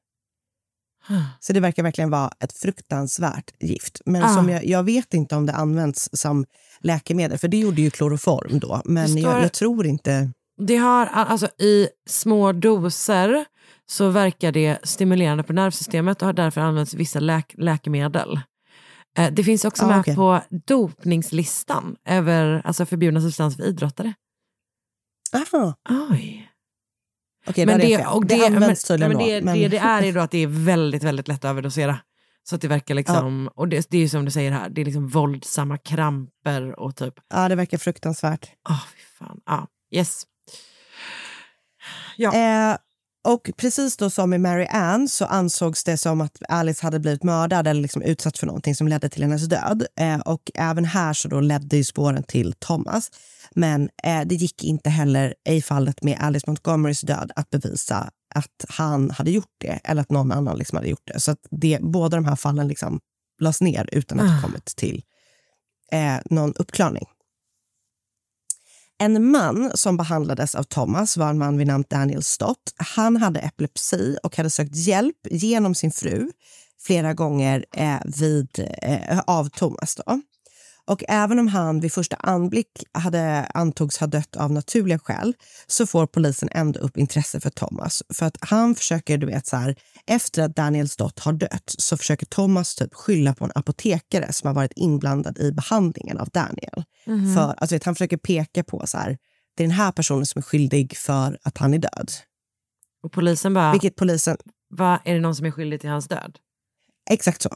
ah. 1.10 1.14
Så 1.40 1.54
det 1.54 1.60
verkar 1.60 1.84
verkligen 1.84 2.10
vara 2.10 2.32
ett 2.40 2.54
fruktansvärt 2.54 3.52
gift. 3.60 4.02
Men 4.06 4.24
Ah. 4.24 4.36
som 4.36 4.50
jag, 4.50 4.66
jag 4.66 4.84
vet 4.84 5.14
inte 5.14 5.36
om 5.36 5.46
det 5.46 5.54
används 5.54 6.10
som 6.14 6.46
läkemedel, 6.80 7.38
för 7.38 7.48
det 7.48 7.58
gjorde 7.58 7.82
ju 7.82 7.90
kloroform 7.90 8.60
då. 8.60 8.82
Men 8.86 9.08
står- 9.10 9.22
jag, 9.22 9.44
jag 9.44 9.54
tror 9.54 9.86
inte... 9.86 10.32
Det 10.58 10.78
har, 10.78 11.06
alltså 11.06 11.48
i 11.48 11.88
små 12.10 12.52
doser 12.52 13.46
så 13.86 14.10
verkar 14.10 14.52
det 14.52 14.78
stimulerande 14.84 15.44
på 15.44 15.54
nervsystemet 15.54 16.22
och 16.22 16.26
har 16.26 16.34
därför 16.34 16.62
använts 16.62 16.94
vissa 16.94 17.20
läk 17.20 17.54
läkemedel. 17.58 18.40
Eh, 19.18 19.32
Det 19.34 19.44
finns 19.44 19.66
också 19.66 19.86
Ah, 19.86 19.88
med 19.88 20.00
okej. 20.00 20.16
på 20.16 20.42
dopningslistan 20.68 21.96
över 22.06 22.62
alltså 22.66 22.86
förbjudna 22.86 23.22
substanser 23.22 23.58
för 23.64 23.70
idrottare. 23.70 24.14
Aha, 25.34 25.76
Oj. 26.12 26.50
okej, 27.48 27.66
men 27.66 27.80
det, 27.80 28.06
och 28.06 28.26
det, 28.26 28.36
det, 28.38 28.46
används 28.46 28.84
tydligen 28.84 29.12
men 29.18 29.28
det, 29.28 29.40
då. 29.40 29.46
Men... 29.46 29.60
det 29.60 29.68
det 29.68 29.78
är 29.78 30.04
är 30.04 30.14
då 30.14 30.20
att 30.20 30.32
det 30.32 30.38
är 30.38 30.48
väldigt, 30.48 31.04
väldigt 31.04 31.28
lätt 31.28 31.46
att 31.46 31.50
överdosera. 31.50 32.00
Så 32.50 32.56
att 32.56 32.62
det 32.62 32.68
verkar 32.68 32.96
liksom, 32.96 33.50
och 33.56 33.68
det, 33.68 33.88
det 33.90 33.98
är 33.98 34.02
ju 34.02 34.10
som 34.10 34.26
du 34.26 34.32
säger 34.32 34.52
här, 34.52 34.70
det 34.70 34.82
är 34.82 34.86
liksom 34.86 35.08
våldsamma 35.08 35.78
kramper 35.78 36.80
och 36.80 36.96
typ, 36.96 37.14
Ja, 37.30 37.50
det 37.50 37.56
verkar 37.56 37.78
fruktansvärt. 37.78 38.52
ah 38.70 38.82
fy 38.96 39.02
fan, 39.18 39.40
ah, 39.46 39.66
yes. 39.92 40.24
Ja. 42.18 42.34
Eh, 42.36 42.78
och 43.28 43.50
precis 43.58 43.98
då 43.98 44.10
som 44.10 44.30
med 44.30 44.42
Mary 44.42 44.66
Ann 44.70 45.10
så 45.10 45.26
ansågs 45.26 45.84
det 45.84 45.98
som 45.98 46.22
att 46.22 46.38
Alice 46.50 46.86
hade 46.86 47.00
blivit 47.00 47.24
mördad 47.24 47.68
eller 47.68 47.82
liksom 47.82 48.02
utsatt 48.02 48.38
för 48.38 48.48
någonting 48.48 48.76
som 48.76 48.88
ledde 48.88 49.10
till 49.10 49.22
hennes 49.24 49.48
död. 49.48 49.86
Eh, 50.00 50.20
och 50.20 50.52
även 50.56 50.86
här 50.86 51.14
så 51.14 51.28
då 51.28 51.40
ledde 51.40 51.78
ju 51.78 51.84
spåren 51.84 52.24
till 52.24 52.54
Thomas. 52.60 53.12
Men 53.56 53.90
eh, 54.04 54.22
det 54.26 54.36
gick 54.36 54.64
inte 54.64 54.90
heller 54.90 55.34
i 55.50 55.62
fallet 55.62 56.04
med 56.04 56.18
Alice 56.20 56.44
Montgomerys 56.48 57.02
död 57.02 57.32
att 57.36 57.50
bevisa 57.50 58.10
att 58.36 58.66
han 58.70 59.12
hade 59.12 59.32
gjort 59.32 59.56
det 59.62 59.80
eller 59.84 60.02
att 60.02 60.12
någon 60.12 60.32
annan 60.32 60.58
liksom 60.58 60.76
hade 60.76 60.90
gjort 60.90 61.08
det. 61.14 61.20
Så 61.20 61.32
att 61.32 61.40
det, 61.52 61.80
båda 61.82 62.18
de 62.18 62.26
här 62.26 62.36
fallen 62.36 62.68
liksom 62.68 63.00
lades 63.42 63.62
ner 63.62 63.90
utan 63.92 64.20
att 64.20 64.26
det 64.28 64.34
Ah. 64.40 64.42
kommit 64.42 64.66
till 64.66 65.04
eh, 65.92 66.16
någon 66.30 66.54
uppklarning. 66.56 67.06
En 69.00 69.32
man 69.32 69.72
som 69.76 69.98
behandlades 69.98 70.56
av 70.56 70.64
Thomas 70.64 71.18
var 71.18 71.30
en 71.30 71.38
man 71.38 71.58
vid 71.58 71.68
namn 71.68 71.84
Daniel 71.90 72.24
Stott. 72.24 72.74
Han 72.96 73.18
hade 73.18 73.40
epilepsi 73.40 74.18
och 74.24 74.38
hade 74.38 74.50
sökt 74.50 74.76
hjälp 74.76 75.18
genom 75.30 75.76
sin 75.76 75.92
fru 75.92 76.32
flera 76.82 77.14
gånger 77.14 77.66
eh, 77.74 78.00
vid, 78.06 78.68
eh, 78.82 79.20
av 79.28 79.50
Thomas. 79.50 79.96
Då. 79.96 80.22
Och 80.88 81.04
även 81.08 81.40
om 81.40 81.48
han 81.48 81.80
vid 81.80 81.94
första 81.94 82.16
anblick 82.16 82.84
hade 82.92 83.46
antogs 83.54 83.98
ha 83.98 84.08
dött 84.08 84.36
av 84.36 84.52
naturliga 84.52 85.00
skäl 85.00 85.34
så 85.68 85.88
får 85.88 86.08
polisen 86.08 86.50
ändå 86.52 86.80
upp 86.80 86.98
intresse 86.98 87.40
för 87.40 87.50
Thomas. 87.50 88.04
För 88.14 88.26
att 88.26 88.38
han 88.42 88.76
försöker, 88.76 89.18
du 89.18 89.28
vet 89.28 89.48
så 89.48 89.56
här, 89.58 89.76
efter 90.08 90.44
att 90.44 90.56
Daniel 90.56 90.90
Stott 90.90 91.20
har 91.20 91.34
dött 91.34 91.76
så 91.78 91.98
försöker 91.98 92.26
Thomas 92.26 92.76
typ 92.76 92.94
skylla 92.94 93.34
på 93.34 93.46
en 93.46 93.52
apotekare 93.56 94.34
som 94.34 94.48
har 94.48 94.54
varit 94.54 94.72
inblandad 94.76 95.40
i 95.40 95.52
behandlingen 95.52 96.18
av 96.18 96.30
Daniel. 96.30 96.84
Mhm. 97.06 97.36
För, 97.36 97.54
alltså, 97.58 97.76
vet, 97.76 97.84
han 97.84 97.96
försöker 97.96 98.18
peka 98.18 98.64
på 98.64 98.88
så 98.88 98.98
här, 98.98 99.18
det 99.58 99.64
är 99.64 99.68
den 99.68 99.78
här 99.78 99.92
personen 99.92 100.26
som 100.26 100.40
är 100.40 100.44
skyldig 100.44 100.98
för 100.98 101.38
att 101.44 101.58
han 101.58 101.74
är 101.74 101.80
död. 101.80 102.12
Och 103.04 103.12
polisen 103.12 103.54
bara, 103.54 103.72
Vilket 103.72 103.96
polisen, 103.96 104.38
Va, 104.70 105.02
är 105.06 105.14
det 105.14 105.20
någon 105.20 105.36
som 105.36 105.46
är 105.46 105.52
skyldig 105.52 105.82
till 105.82 105.90
hans 105.90 106.08
död? 106.08 106.38
exakt 107.10 107.42
så. 107.42 107.50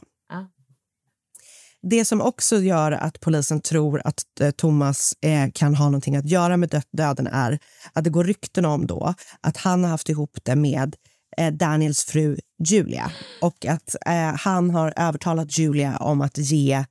Det 1.90 2.04
som 2.04 2.20
också 2.20 2.58
gör 2.60 2.92
att 2.92 3.20
polisen 3.20 3.60
tror 3.60 4.02
att 4.04 4.40
eh, 4.40 4.50
Thomas 4.50 5.14
eh, 5.20 5.50
kan 5.54 5.74
ha 5.74 5.84
någonting 5.84 6.16
att 6.16 6.26
göra 6.26 6.56
med 6.56 6.68
dö- 6.70 6.82
döden 6.92 7.26
är 7.26 7.58
att 7.92 8.04
det 8.04 8.10
går 8.10 8.24
rykten 8.24 8.64
om 8.64 8.86
då 8.86 9.14
att 9.40 9.56
han 9.56 9.84
har 9.84 9.90
haft 9.90 10.08
ihop 10.08 10.38
det 10.42 10.56
med 10.56 10.96
eh, 11.36 11.52
Daniels 11.52 12.04
fru 12.04 12.38
Julia 12.68 13.12
och 13.40 13.66
att 13.66 13.96
eh, 14.06 14.34
han 14.34 14.70
har 14.70 14.94
övertalat 14.96 15.58
Julia 15.58 15.96
om 15.96 16.20
att 16.20 16.38
ge 16.38 16.84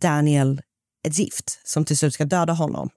Daniel 0.00 0.62
ett 1.06 1.18
gift 1.18 1.60
som 1.64 1.84
till 1.84 1.98
slut 1.98 2.14
ska 2.14 2.24
döda 2.24 2.52
honom. 2.52 2.90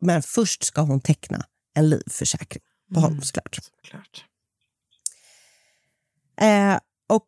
Men 0.00 0.22
först 0.22 0.64
ska 0.64 0.80
hon 0.80 1.00
teckna 1.00 1.44
en 1.74 1.88
livförsäkring 1.88 2.62
på 2.94 3.00
honom 3.00 3.22
såklart. 3.22 3.58
Såklart. 3.82 4.24
Eh, 6.40 6.78
och 7.08 7.26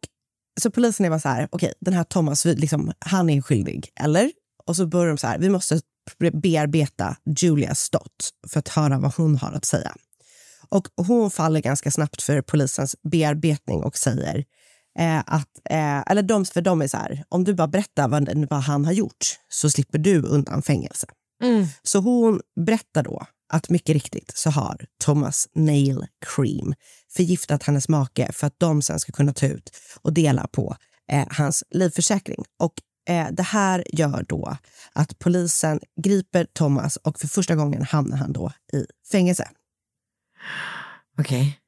så 0.60 0.70
polisen 0.70 1.06
är 1.06 1.10
bara 1.10 1.20
så 1.20 1.28
här, 1.28 1.48
okej, 1.52 1.72
den 1.80 1.94
här 1.94 2.04
Thomas, 2.04 2.44
liksom, 2.44 2.92
han 2.98 3.30
är 3.30 3.42
skyldig, 3.42 3.92
eller? 4.00 4.32
Och 4.66 4.76
så 4.76 4.86
börjar 4.86 5.08
de 5.08 5.18
så 5.18 5.26
här, 5.26 5.38
vi 5.38 5.48
måste 5.48 5.80
be- 6.18 6.30
bearbeta 6.30 7.16
Julia 7.40 7.74
Stott 7.74 8.30
för 8.48 8.58
att 8.58 8.68
höra 8.68 8.98
vad 8.98 9.14
hon 9.14 9.36
har 9.36 9.52
att 9.52 9.64
säga. 9.64 9.94
Och 10.68 10.88
hon 10.96 11.30
faller 11.30 11.60
ganska 11.60 11.90
snabbt 11.90 12.22
för 12.22 12.42
polisens 12.42 12.96
bearbetning 13.10 13.82
och 13.82 13.96
säger 13.96 14.44
eh, 14.98 15.18
att, 15.18 15.48
eh, 15.70 16.00
eller 16.06 16.22
de, 16.22 16.44
för 16.44 16.60
de 16.60 16.82
är 16.82 16.88
så 16.88 16.96
här, 16.96 17.24
om 17.28 17.44
du 17.44 17.54
bara 17.54 17.68
berättar 17.68 18.08
vad, 18.08 18.46
vad 18.50 18.60
han 18.60 18.84
har 18.84 18.92
gjort 18.92 19.38
så 19.48 19.70
slipper 19.70 19.98
du 19.98 20.22
undan 20.22 20.62
fängelse. 20.62 21.06
Mm. 21.42 21.66
Så 21.82 21.98
hon 21.98 22.40
berättar 22.66 23.02
då 23.02 23.26
att 23.50 23.70
mycket 23.70 23.92
riktigt 23.92 24.32
så 24.36 24.50
har 24.50 24.86
Thomas 25.00 25.48
Nail 25.54 26.06
Cream 26.26 26.74
förgiftat 27.12 27.62
hennes 27.62 27.88
make 27.88 28.32
för 28.32 28.46
att 28.46 28.54
de 28.58 28.82
sen 28.82 29.00
ska 29.00 29.12
kunna 29.12 29.32
ta 29.32 29.46
ut 29.46 29.76
och 30.02 30.12
dela 30.12 30.46
på 30.46 30.76
eh, 31.12 31.26
hans 31.30 31.64
livförsäkring. 31.70 32.44
Och 32.58 32.74
eh, 33.08 33.28
det 33.32 33.42
här 33.42 33.84
gör 33.92 34.24
då 34.28 34.56
att 34.92 35.18
polisen 35.18 35.80
griper 36.02 36.44
Thomas 36.52 36.96
och 36.96 37.20
för 37.20 37.28
första 37.28 37.54
gången 37.54 37.82
hamnar 37.82 38.16
han 38.16 38.32
då 38.32 38.52
i 38.72 38.86
fängelse. 39.12 39.48
Okej. 41.18 41.58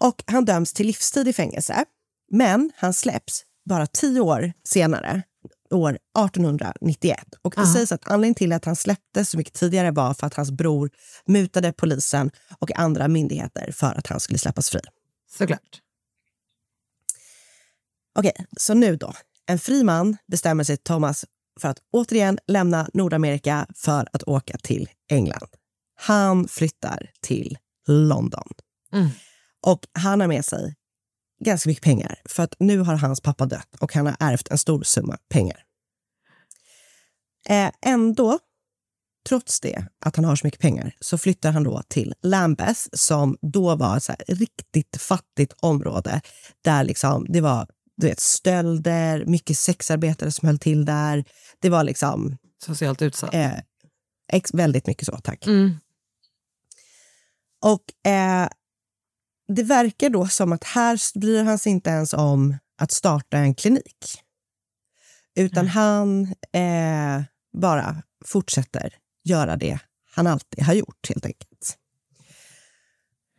Och 0.00 0.22
han 0.26 0.44
döms 0.44 0.72
till 0.72 0.86
livstid 0.86 1.28
i 1.28 1.32
fängelse. 1.32 1.84
Men 2.30 2.70
han 2.76 2.94
släpps 2.94 3.44
bara 3.68 3.86
tio 3.86 4.20
år 4.20 4.52
senare, 4.64 5.22
år 5.70 5.90
1891. 5.90 7.18
Och 7.42 7.54
det 7.56 7.60
Aha. 7.60 7.74
sägs 7.74 7.92
att 7.92 8.08
anledningen 8.08 8.34
till 8.34 8.52
att 8.52 8.64
han 8.64 8.76
släpptes 8.76 9.30
så 9.30 9.36
mycket 9.36 9.54
tidigare 9.54 9.90
var 9.90 10.14
för 10.14 10.26
att 10.26 10.34
hans 10.34 10.50
bror 10.50 10.90
mutade 11.26 11.72
polisen 11.72 12.30
och 12.58 12.78
andra 12.78 13.08
myndigheter 13.08 13.72
för 13.72 13.98
att 13.98 14.06
han 14.06 14.20
skulle 14.20 14.38
släppas 14.38 14.70
fri. 14.70 14.80
Såklart. 15.38 15.80
Okej, 18.18 18.46
så 18.56 18.74
nu 18.74 18.96
då. 18.96 19.12
En 19.46 19.58
fri 19.58 19.84
man 19.84 20.16
bestämmer 20.26 20.64
sig 20.64 20.76
Thomas 20.76 21.24
för 21.60 21.68
att 21.68 21.78
återigen 21.92 22.38
lämna 22.46 22.88
Nordamerika 22.94 23.66
för 23.74 24.08
att 24.12 24.22
åka 24.22 24.58
till 24.58 24.88
England. 25.10 25.48
Han 25.94 26.48
flyttar 26.48 27.10
till 27.20 27.58
London. 27.86 28.48
Mm. 28.92 29.08
Och 29.66 29.86
han 29.92 30.20
har 30.20 30.28
med 30.28 30.44
sig 30.44 30.74
ganska 31.44 31.68
mycket 31.68 31.84
pengar 31.84 32.20
för 32.24 32.42
att 32.42 32.54
nu 32.58 32.78
har 32.78 32.96
hans 32.96 33.20
pappa 33.20 33.46
dött 33.46 33.76
och 33.78 33.94
han 33.94 34.06
har 34.06 34.16
ärvt 34.20 34.48
en 34.48 34.58
stor 34.58 34.82
summa 34.82 35.18
pengar. 35.28 35.64
Eh, 37.48 37.70
ändå 37.86 38.38
trots 39.28 39.60
det, 39.60 39.86
att 40.04 40.16
han 40.16 40.24
har 40.24 40.36
så 40.36 40.46
mycket 40.46 40.60
pengar, 40.60 40.94
så 41.00 41.18
flyttar 41.18 41.52
han 41.52 41.64
då 41.64 41.82
till 41.88 42.14
Lambeth 42.22 42.80
som 42.92 43.38
då 43.42 43.76
var 43.76 43.96
ett 43.96 44.22
riktigt 44.28 44.96
fattigt 45.00 45.52
område 45.60 46.20
där 46.64 46.84
liksom, 46.84 47.26
det 47.28 47.40
var 47.40 47.66
du 47.98 48.06
vet, 48.06 48.20
stölder, 48.20 49.24
mycket 49.24 49.58
sexarbetare 49.58 50.32
som 50.32 50.48
höll 50.48 50.58
till 50.58 50.84
där. 50.84 51.24
Det 51.58 51.70
var 51.70 51.84
liksom... 51.84 52.36
Socialt 52.64 53.02
utsatt. 53.02 53.34
Eh, 53.34 53.52
väldigt 54.52 54.86
mycket 54.86 55.06
så, 55.06 55.16
tack. 55.16 55.46
Mm. 55.46 55.76
Och 57.64 58.10
eh, 58.10 58.48
det 59.48 59.62
verkar 59.62 60.10
då 60.10 60.26
som 60.28 60.52
att 60.52 60.64
här 60.64 61.18
bryr 61.18 61.44
han 61.44 61.58
sig 61.58 61.72
inte 61.72 61.90
ens 61.90 62.12
om 62.12 62.56
att 62.80 62.92
starta 62.92 63.38
en 63.38 63.54
klinik. 63.54 64.22
Utan 65.34 65.64
Mm. 65.64 65.70
han 65.70 66.22
eh, 66.52 67.22
bara 67.58 68.02
fortsätter 68.24 68.94
göra 69.24 69.56
det 69.56 69.78
han 70.14 70.26
alltid 70.26 70.64
har 70.64 70.74
gjort, 70.74 71.08
helt 71.08 71.26
enkelt. 71.26 71.76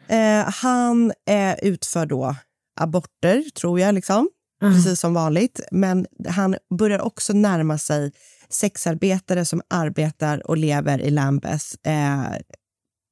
Eh, 0.08 0.50
han 0.54 1.14
eh, 1.30 1.54
utför 1.62 2.06
då 2.06 2.36
aborter, 2.80 3.44
tror 3.50 3.80
jag, 3.80 3.96
liksom. 3.96 4.30
Mm. 4.62 4.74
precis 4.74 5.00
som 5.00 5.14
vanligt. 5.14 5.60
Men 5.72 6.08
han 6.28 6.58
börjar 6.78 7.00
också 7.00 7.34
närma 7.34 7.78
sig 7.78 8.12
sexarbetare 8.50 9.46
som 9.46 9.62
arbetar 9.70 10.48
och 10.48 10.58
lever 10.58 11.02
i 11.02 11.10
Lambeth 11.10 11.66
eh, 11.84 12.34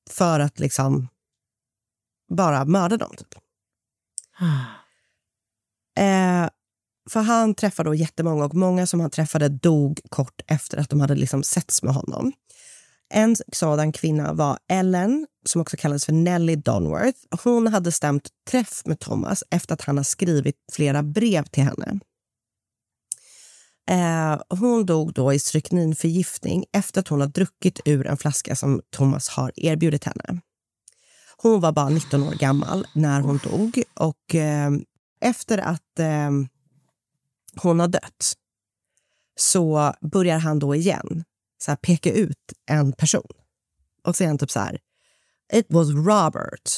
för 0.10 0.39
att 0.39 0.60
liksom 0.60 1.07
bara 2.30 2.66
mörda 2.66 2.98
dem. 2.98 3.12
Typ. 3.18 3.36
Eh, 5.98 6.50
för 7.10 7.20
han 7.20 7.56
träffade 7.56 7.90
då 7.90 7.96
jättemånga 7.96 8.46
och 8.46 8.56
många 8.56 8.88
som 8.88 9.00
han 9.00 9.10
träffade 9.10 9.50
dog 9.50 10.00
kort 10.10 10.42
efter 10.48 10.78
att 10.78 10.90
de 10.90 11.02
hade 11.02 11.16
liksom 11.16 11.44
setts 11.44 11.84
med 11.84 11.94
honom. 11.94 12.34
En 13.10 13.36
sådan 13.54 13.92
kvinna 13.92 14.34
var 14.34 14.58
Ellen, 14.70 15.28
som 15.46 15.62
också 15.62 15.78
kallades 15.78 16.06
för 16.06 16.13
Nelly 16.13 16.56
Donworth. 16.56 17.20
Hon 17.44 17.68
hade 17.68 17.92
stämt 17.92 18.30
träff 18.50 18.82
med 18.86 19.00
Thomas 19.00 19.44
efter 19.50 19.74
att 19.74 19.82
han 19.82 19.98
har 19.98 20.04
skrivit 20.04 20.56
flera 20.72 21.04
brev 21.04 21.44
till 21.44 21.63
henne. 21.63 22.00
Eh, 23.90 24.42
hon 24.50 24.86
dog 24.86 25.13
då 25.13 25.34
i 25.34 25.40
strykninförgiftning 25.40 26.66
efter 26.74 27.02
att 27.02 27.08
hon 27.08 27.22
har 27.22 27.28
druckit 27.28 27.80
ur 27.86 28.08
en 28.08 28.18
flaska 28.18 28.56
som 28.56 28.82
Thomas 28.90 29.30
har 29.30 29.52
erbjudit 29.56 30.04
henne. 30.04 30.42
Hon 31.38 31.60
var 31.60 31.71
bara 31.71 31.89
19 31.89 32.23
år 32.23 32.34
gammal 32.34 32.88
när 32.93 33.21
hon 33.21 33.39
dog 33.43 33.84
och 33.93 34.36
eh, 34.36 34.71
efter 35.21 35.58
att 35.58 36.00
eh, 36.00 36.32
hon 37.62 37.80
har 37.80 37.88
dött 37.88 38.34
så 39.39 39.93
börjar 40.02 40.39
han 40.39 40.60
då 40.60 40.76
igen 40.76 41.23
så 41.58 41.71
här, 41.71 41.76
peka 41.76 42.12
ut 42.12 42.54
en 42.69 42.93
person. 42.93 43.32
Och 44.04 44.15
säger 44.15 44.30
han 44.30 44.38
typ 44.38 44.52
så 44.52 44.60
här, 44.60 44.80
it 45.54 45.65
was 45.69 45.89
Robert. 45.89 46.71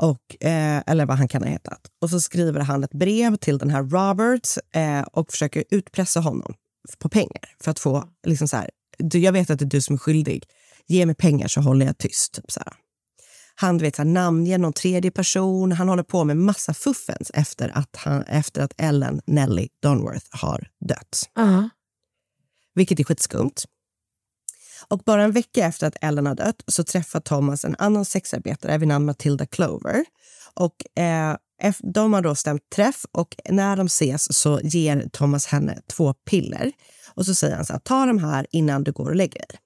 Och, 0.00 0.44
eh, 0.46 0.82
eller 0.86 1.06
vad 1.06 1.18
han 1.18 1.28
kan 1.28 1.42
ha 1.42 1.48
hetat. 1.48 1.80
Och 2.00 2.10
så 2.10 2.20
skriver 2.20 2.60
han 2.60 2.84
ett 2.84 2.94
brev 2.94 3.36
till 3.36 3.58
den 3.58 3.70
här 3.70 3.82
Robert 3.82 4.48
eh, 4.74 5.00
och 5.00 5.30
försöker 5.30 5.64
utpressa 5.70 6.20
honom 6.20 6.54
på 6.98 7.08
pengar 7.08 7.54
för 7.60 7.70
att 7.70 7.78
få, 7.78 8.08
liksom 8.26 8.48
så 8.48 8.56
här, 8.56 8.70
jag 8.98 9.32
vet 9.32 9.50
att 9.50 9.58
det 9.58 9.64
är 9.64 9.66
du 9.66 9.80
som 9.80 9.94
är 9.94 9.98
skyldig, 9.98 10.44
ge 10.86 11.06
mig 11.06 11.14
pengar 11.14 11.48
så 11.48 11.60
håller 11.60 11.86
jag 11.86 11.98
tyst. 11.98 12.34
Typ 12.34 12.50
så 12.50 12.60
här. 12.60 12.72
Han 13.60 13.78
vet, 13.78 13.96
så 13.96 14.02
här, 14.02 14.10
namnger 14.10 14.58
någon 14.58 14.72
tredje 14.72 15.10
person, 15.10 15.72
han 15.72 15.88
håller 15.88 16.02
på 16.02 16.24
med 16.24 16.36
massa 16.36 16.74
fuffens 16.74 17.30
efter 17.34 17.68
att, 17.74 17.96
han, 17.96 18.22
efter 18.22 18.62
att 18.62 18.72
Ellen 18.76 19.20
Nelly 19.26 19.68
Donworth 19.82 20.26
har 20.30 20.68
dött. 20.88 21.30
Ja. 21.34 21.68
Vilket 22.74 23.00
är 23.00 23.04
skitskumt. 23.04 23.54
Och 24.88 24.98
bara 24.98 25.22
en 25.24 25.32
vecka 25.32 25.66
efter 25.66 25.86
att 25.86 25.96
Ellen 26.00 26.26
har 26.26 26.34
dött 26.34 26.62
så 26.66 26.84
träffar 26.84 27.20
Thomas 27.20 27.64
en 27.64 27.76
annan 27.78 28.04
sexarbetare 28.04 28.78
vid 28.78 28.88
namn 28.88 29.06
Matilda 29.06 29.46
Clover. 29.46 30.04
Och 30.54 30.98
eh, 31.02 31.36
de 31.78 32.12
har 32.12 32.22
då 32.22 32.34
stämt 32.34 32.70
träff 32.74 33.04
och 33.12 33.36
när 33.48 33.76
de 33.76 33.86
ses 33.86 34.38
så 34.38 34.60
ger 34.60 35.08
Thomas 35.12 35.46
henne 35.46 35.80
två 35.92 36.14
piller. 36.14 36.72
Och 37.14 37.26
så 37.26 37.34
säger 37.34 37.56
han 37.56 37.66
så 37.66 37.72
här, 37.72 37.80
ta 37.80 38.06
de 38.06 38.18
här 38.18 38.46
innan 38.50 38.84
du 38.84 38.92
går 38.92 39.08
och 39.08 39.16
lägger 39.16 39.38
dig. 39.38 39.58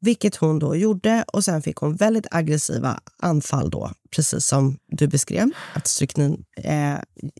Vilket 0.00 0.36
hon 0.36 0.58
då 0.58 0.76
gjorde 0.76 1.24
och 1.32 1.44
sen 1.44 1.62
fick 1.62 1.76
hon 1.76 1.96
väldigt 1.96 2.26
aggressiva 2.30 3.00
anfall 3.18 3.70
då, 3.70 3.92
precis 4.16 4.46
som 4.46 4.78
du 4.86 5.06
beskrev 5.08 5.50
att 5.74 5.86
stryknin 5.86 6.44
eh, 6.56 6.98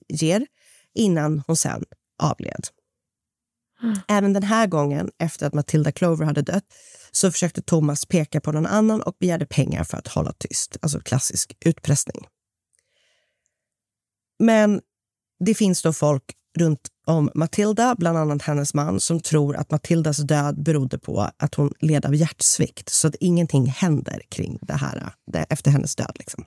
ger, 0.09 0.47
innan 0.95 1.43
hon 1.47 1.57
sen 1.57 1.85
avled. 2.23 2.69
Även 4.09 4.33
den 4.33 4.43
här 4.43 4.67
gången, 4.67 5.11
efter 5.19 5.47
att 5.47 5.55
Matilda 5.55 5.93
Clover 5.93 6.25
hade 6.25 6.43
dött, 6.43 6.65
så 7.13 7.33
försökte 7.33 7.63
Thomas 7.63 8.07
peka 8.07 8.41
på 8.41 8.53
någon 8.53 8.67
annan 8.67 9.03
och 9.03 9.17
begärde 9.21 9.47
pengar 9.47 9.85
för 9.85 9.99
att 9.99 10.09
hålla 10.09 10.33
tyst. 10.33 10.77
Alltså 10.81 11.01
klassisk 11.01 11.57
utpressning. 11.65 12.27
Men 14.39 14.81
det 15.45 15.55
finns 15.55 15.83
då 15.83 15.93
folk 15.93 16.25
runt 16.59 16.89
om 17.09 17.31
Matilda, 17.35 17.95
bland 17.99 18.19
annat 18.19 18.43
hennes 18.43 18.75
man, 18.75 19.01
som 19.01 19.21
tror 19.21 19.57
att 19.57 19.71
Matildas 19.71 20.17
död 20.17 20.63
berodde 20.63 20.99
på 20.99 21.31
att 21.37 21.55
hon 21.55 21.73
led 21.81 22.07
av 22.07 22.15
hjärtsvikt. 22.15 22.89
Så 22.89 23.09
att 23.09 23.15
ingenting 23.21 23.67
händer 23.67 24.23
kring 24.29 24.59
det 24.63 24.75
här 24.75 25.13
det, 25.33 25.47
efter 25.51 25.71
hennes 25.71 25.97
död. 25.97 26.13
Liksom. 26.15 26.45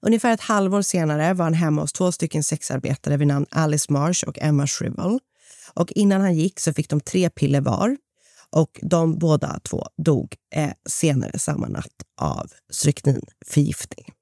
Ungefär 0.00 0.32
ett 0.34 0.40
halvår 0.40 0.82
senare 0.82 1.34
var 1.34 1.44
han 1.44 1.54
hemma 1.54 1.80
hos 1.80 1.92
två 1.92 2.12
stycken 2.12 2.42
sexarbetare 2.42 3.16
vid 3.16 3.26
namn 3.28 3.46
Alice 3.50 3.92
Marsh 3.92 4.24
och 4.24 4.38
Emma 4.38 4.66
Shrivel. 4.66 5.18
Och 5.74 5.92
innan 5.92 6.20
han 6.20 6.34
gick 6.34 6.60
så 6.60 6.72
fick 6.72 6.90
de 6.90 7.00
tre 7.00 7.30
piller 7.30 7.60
var. 7.60 7.96
Och 8.50 8.80
de 8.82 9.18
båda 9.18 9.60
två 9.62 9.86
dog 10.04 10.34
eh, 10.54 10.70
senare 10.88 11.38
samma 11.38 11.68
natt 11.68 12.02
av 12.20 12.50
strykninförgiftning. 12.70 14.15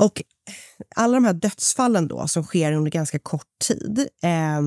Och 0.00 0.22
alla 0.96 1.14
de 1.14 1.24
här 1.24 1.32
dödsfallen 1.32 2.08
då, 2.08 2.28
som 2.28 2.42
sker 2.44 2.72
under 2.72 2.90
ganska 2.90 3.18
kort 3.18 3.58
tid 3.64 4.08
eh, 4.22 4.60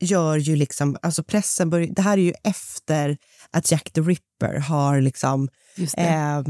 gör 0.00 0.36
ju 0.36 0.56
liksom... 0.56 0.96
Alltså 1.02 1.22
pressen 1.24 1.70
börjar, 1.70 1.86
det 1.86 2.02
här 2.02 2.18
är 2.18 2.22
ju 2.22 2.32
efter 2.44 3.16
att 3.50 3.70
Jack 3.70 3.90
the 3.92 4.00
Ripper 4.00 4.58
har 4.58 5.00
liksom... 5.00 5.48
Eh, 5.96 6.42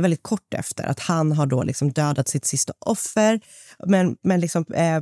väldigt 0.00 0.22
kort 0.22 0.54
efter 0.54 0.84
att 0.84 1.00
han 1.00 1.32
har 1.32 1.46
då 1.46 1.62
liksom 1.62 1.92
dödat 1.92 2.28
sitt 2.28 2.44
sista 2.44 2.72
offer. 2.78 3.40
Men, 3.86 4.16
men 4.22 4.40
liksom, 4.40 4.64
eh, 4.74 5.00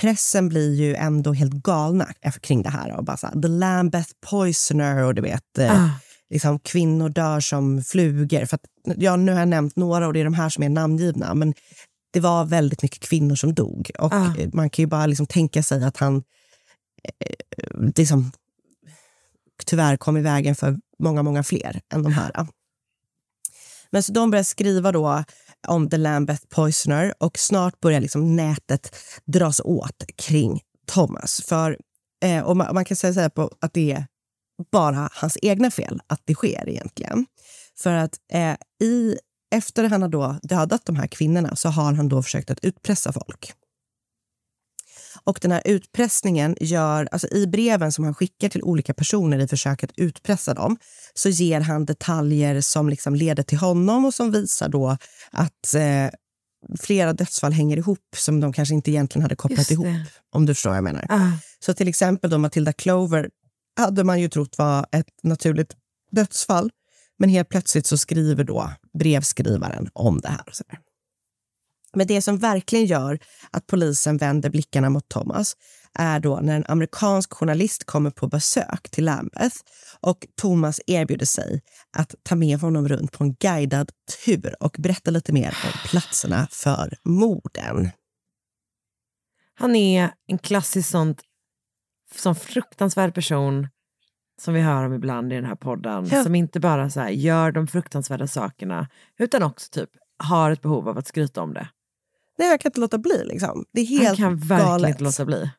pressen 0.00 0.48
blir 0.48 0.74
ju 0.74 0.94
ändå 0.94 1.32
helt 1.32 1.52
galna 1.52 2.08
kring 2.42 2.62
det 2.62 2.70
här. 2.70 2.96
Och 2.96 3.04
bara 3.04 3.16
så 3.16 3.26
här, 3.26 3.40
The 3.42 3.48
Lambeth 3.48 4.10
Poisoner 4.30 5.04
och 5.04 5.14
du 5.14 5.22
vet... 5.22 5.58
Eh, 5.58 5.84
Ah. 5.84 5.90
liksom, 6.30 6.58
kvinnor 6.58 7.08
dör 7.08 7.40
som 7.40 7.82
flugor. 7.82 8.44
För 8.46 8.54
att, 8.56 8.64
ja, 8.96 9.16
nu 9.16 9.32
har 9.32 9.38
jag 9.38 9.48
nämnt 9.48 9.76
några 9.76 10.06
och 10.06 10.12
det 10.12 10.20
är 10.20 10.24
de 10.24 10.34
här 10.34 10.48
som 10.48 10.64
är 10.64 10.68
namngivna. 10.68 11.34
Men 11.34 11.54
det 12.12 12.20
var 12.20 12.44
väldigt 12.44 12.82
mycket 12.82 13.00
kvinnor 13.02 13.34
som 13.34 13.54
dog. 13.54 13.90
Och 13.98 14.12
Ah. 14.14 14.34
eh, 14.38 14.48
man 14.52 14.70
kan 14.70 14.82
ju 14.82 14.86
bara 14.86 15.06
liksom 15.06 15.26
tänka 15.26 15.62
sig 15.62 15.84
att 15.84 15.96
han 15.96 16.16
eh, 17.04 17.92
liksom, 17.96 18.32
tyvärr 19.66 19.96
kom 19.96 20.16
i 20.16 20.20
vägen 20.22 20.54
för 20.54 20.78
många, 20.98 21.22
många 21.22 21.42
fler 21.42 21.80
än 21.94 22.02
de 22.02 22.12
här. 22.12 22.46
Men 23.90 24.02
så 24.02 24.12
de 24.12 24.30
börjar 24.30 24.42
skriva 24.44 24.92
då 24.92 25.24
om 25.68 25.90
The 25.90 25.96
Lambeth 25.96 26.46
Poisoner 26.48 27.14
och 27.18 27.38
snart 27.38 27.80
börjar 27.80 28.00
liksom 28.00 28.36
nätet 28.36 28.96
dras 29.24 29.60
åt 29.64 30.04
kring 30.16 30.60
Thomas. 30.86 31.40
För, 31.46 31.78
eh, 32.24 32.42
och 32.42 32.56
man, 32.56 32.74
man 32.74 32.84
kan 32.84 32.96
säga 32.96 33.12
så 33.14 33.20
här 33.20 33.28
på 33.28 33.50
att 33.60 33.72
det 33.74 33.92
är 33.92 34.06
bara 34.72 35.08
hans 35.12 35.38
egna 35.42 35.70
fel 35.70 36.00
att 36.06 36.20
det 36.24 36.34
sker 36.34 36.68
egentligen. 36.68 37.26
För 37.78 37.92
att 37.92 38.14
eh, 38.32 38.56
i, 38.82 39.16
efter 39.50 39.88
han 39.88 40.02
har 40.02 40.08
då 40.08 40.38
dödat 40.42 40.86
de 40.86 40.96
här 40.96 41.06
kvinnorna 41.06 41.56
så 41.56 41.68
har 41.68 41.92
han 41.92 42.08
då 42.08 42.22
försökt 42.22 42.50
att 42.50 42.64
utpressa 42.64 43.12
folk. 43.12 43.52
Och 45.24 45.38
den 45.42 45.52
här 45.52 45.62
utpressningen 45.64 46.56
gör, 46.60 47.08
alltså 47.12 47.28
i 47.28 47.46
breven 47.46 47.92
som 47.92 48.04
han 48.04 48.14
skickar 48.14 48.48
till 48.48 48.62
olika 48.62 48.94
personer 48.94 49.38
i 49.38 49.48
försök 49.48 49.84
att 49.84 49.90
utpressa 49.96 50.54
dem, 50.54 50.76
så 51.14 51.28
ger 51.28 51.60
han 51.60 51.84
detaljer 51.84 52.60
som 52.60 52.88
liksom 52.88 53.14
leder 53.14 53.42
till 53.42 53.58
honom 53.58 54.04
och 54.04 54.14
som 54.14 54.30
visar 54.30 54.68
då 54.68 54.96
att 55.30 55.74
eh, 55.74 56.10
flera 56.80 57.12
dödsfall 57.12 57.52
hänger 57.52 57.76
ihop 57.76 58.16
som 58.16 58.40
de 58.40 58.52
kanske 58.52 58.74
inte 58.74 58.90
egentligen 58.90 59.22
hade 59.22 59.36
kopplat 59.36 59.70
ihop. 59.70 59.86
Om 60.32 60.46
du 60.46 60.54
förstår 60.54 60.74
jag 60.74 60.84
menar. 60.84 61.06
Ah. 61.08 61.30
Så 61.64 61.74
till 61.74 61.88
exempel 61.88 62.30
då 62.30 62.38
Matilda 62.38 62.72
Clover 62.72 63.30
hade 63.76 64.04
man 64.04 64.20
ju 64.20 64.28
trott 64.28 64.58
var 64.58 64.86
ett 64.92 65.06
naturligt 65.22 65.76
dödsfall. 66.10 66.70
Men 67.20 67.30
helt 67.30 67.48
plötsligt 67.48 67.86
så 67.86 67.98
skriver 67.98 68.44
då 68.44 68.72
brevskrivaren 68.98 69.90
om 69.92 70.20
det 70.20 70.28
här. 70.28 70.42
Och 70.46 70.54
så 70.54 70.64
där. 70.68 70.78
Men 71.94 72.06
det 72.06 72.22
som 72.22 72.38
verkligen 72.38 72.86
gör 72.86 73.18
att 73.50 73.66
polisen 73.66 74.16
vänder 74.16 74.50
blickarna 74.50 74.90
mot 74.90 75.08
Thomas 75.08 75.56
är 75.94 76.20
då 76.20 76.40
när 76.40 76.56
en 76.56 76.64
amerikansk 76.68 77.32
journalist 77.32 77.84
kommer 77.84 78.10
på 78.10 78.26
besök 78.26 78.90
till 78.90 79.04
Lambeth 79.04 79.56
och 80.00 80.26
Thomas 80.40 80.80
erbjuder 80.86 81.26
sig 81.26 81.62
att 81.96 82.14
ta 82.22 82.34
med 82.34 82.58
honom 82.58 82.88
runt 82.88 83.12
på 83.12 83.24
en 83.24 83.34
guidad 83.34 83.90
tur 84.24 84.54
och 84.60 84.76
berätta 84.78 85.10
lite 85.10 85.32
mer 85.32 85.58
om 85.64 85.88
platserna 85.88 86.48
för 86.50 86.98
morden. 87.04 87.90
Han 89.54 89.76
är 89.76 90.10
en 90.26 90.38
klassisk 90.38 90.90
sån 92.14 92.34
fruktansvärd 92.34 93.14
person 93.14 93.68
som 94.40 94.54
vi 94.54 94.60
hör 94.60 94.84
om 94.86 94.92
ibland 94.94 95.32
i 95.32 95.36
den 95.36 95.44
här 95.44 95.54
podden, 95.54 96.06
Ja. 96.10 96.22
som 96.24 96.34
inte 96.34 96.60
bara 96.60 96.90
så 96.90 97.00
här, 97.00 97.08
gör 97.10 97.52
de 97.52 97.66
fruktansvärda 97.66 98.26
sakerna, 98.26 98.88
utan 99.18 99.42
också 99.42 99.70
typ 99.70 99.90
har 100.24 100.50
ett 100.50 100.62
behov 100.62 100.88
av 100.88 100.98
att 100.98 101.06
skryta 101.06 101.42
om 101.42 101.54
det. 101.54 101.68
Nej, 102.38 102.48
jag 102.48 102.60
kan 102.60 102.68
inte 102.70 102.80
låta 102.80 102.98
bli. 102.98 103.24
Liksom. 103.24 103.64
Det 103.72 103.80
är 103.80 103.86
Han 103.98 104.06
helt 104.06 104.18
kan 104.18 104.36
verkligen 104.36 104.66
galet. 104.66 104.90
inte 104.90 105.04
låta 105.04 105.24
bli. 105.24 105.50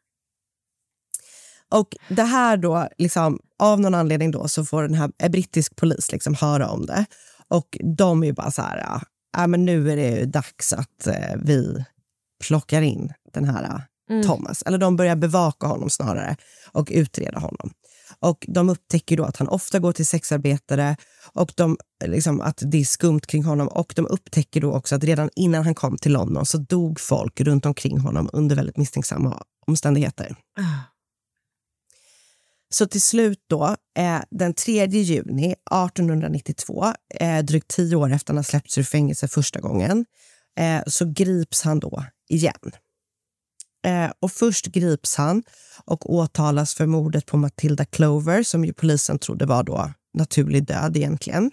Och 1.72 1.96
det 2.10 2.24
här 2.24 2.58
då, 2.58 2.88
liksom, 2.98 3.40
av 3.60 3.80
någon 3.80 3.96
anledning 3.96 4.32
då, 4.32 4.48
så 4.48 4.66
får 4.66 4.82
den 4.82 4.94
här 4.94 5.12
eh, 5.24 5.30
brittisk 5.32 5.76
polis 5.76 6.12
liksom 6.12 6.34
höra 6.36 6.70
om 6.70 6.86
det. 6.86 7.06
Och 7.48 7.78
de 7.98 8.24
är 8.24 8.28
ju 8.28 8.34
bara 8.34 8.52
så 8.52 8.62
här, 8.62 8.78
ja, 8.78 9.02
ja, 9.38 9.48
men 9.48 9.66
nu 9.66 9.92
är 9.92 9.96
det 9.96 10.10
ju 10.20 10.26
dags 10.26 10.74
att 10.74 11.08
eh, 11.08 11.36
vi 11.44 11.86
plockar 12.48 12.82
in 12.82 13.14
den 13.34 13.46
här 13.46 13.64
eh, 13.64 13.80
Mm. 14.10 14.24
Thomas. 14.24 14.62
Eller 14.66 14.78
de 14.78 14.96
börjar 14.96 15.16
bevaka 15.16 15.68
honom 15.68 15.90
snarare 15.90 16.36
och 16.72 16.88
utreda 16.92 17.40
honom. 17.40 17.72
Och 18.22 18.46
de 18.48 18.70
upptäcker 18.70 19.18
då 19.18 19.24
att 19.24 19.38
han 19.38 19.48
ofta 19.48 19.80
går 19.80 19.92
till 19.92 20.06
sexarbetare 20.06 20.96
och 21.34 21.52
de, 21.56 21.78
liksom, 22.06 22.42
att 22.42 22.64
det 22.66 22.78
är 22.78 22.86
skumt 22.86 23.20
kring 23.20 23.44
honom. 23.44 23.68
Och 23.68 23.94
de 23.96 24.08
upptäcker 24.08 24.62
då 24.62 24.74
också 24.74 24.96
att 24.96 25.04
redan 25.04 25.30
innan 25.36 25.64
han 25.64 25.76
kom 25.76 25.98
till 25.98 26.14
London 26.14 26.46
så 26.46 26.58
dog 26.58 27.00
folk 27.00 27.42
runt 27.42 27.66
omkring 27.66 28.00
honom 28.00 28.30
under 28.34 28.56
väldigt 28.56 28.78
misstänksamma 28.78 29.44
omständigheter. 29.68 30.36
Ah. 30.60 30.92
Så 32.74 32.88
till 32.88 33.02
slut 33.02 33.40
då, 33.50 33.76
eh, 33.98 34.22
den 34.32 34.54
3 34.54 34.86
juni 34.86 35.56
1892, 35.72 36.94
eh, 37.20 37.40
drygt 37.44 37.68
tio 37.68 37.96
år 37.96 38.12
efter 38.12 38.34
han 38.34 38.38
har 38.38 38.44
släppts 38.44 38.78
ur 38.78 38.84
fängelse 38.84 39.28
första 39.28 39.60
gången, 39.60 40.06
eh, 40.60 40.82
så 40.88 41.06
grips 41.06 41.62
han 41.62 41.80
då 41.80 42.06
igen. 42.30 42.72
Eh, 43.86 44.12
och 44.20 44.32
först 44.32 44.66
grips 44.66 45.16
han 45.16 45.44
och 45.86 46.14
åtalas 46.14 46.74
för 46.74 46.86
mordet 46.86 47.26
på 47.26 47.38
Matilda 47.38 47.86
Clover 47.86 48.44
som 48.44 48.66
ju 48.66 48.74
polisen 48.74 49.20
trodde 49.20 49.46
var 49.46 49.64
då 49.64 49.92
naturlig 50.14 50.68
död 50.68 50.98
egentligen. 50.98 51.52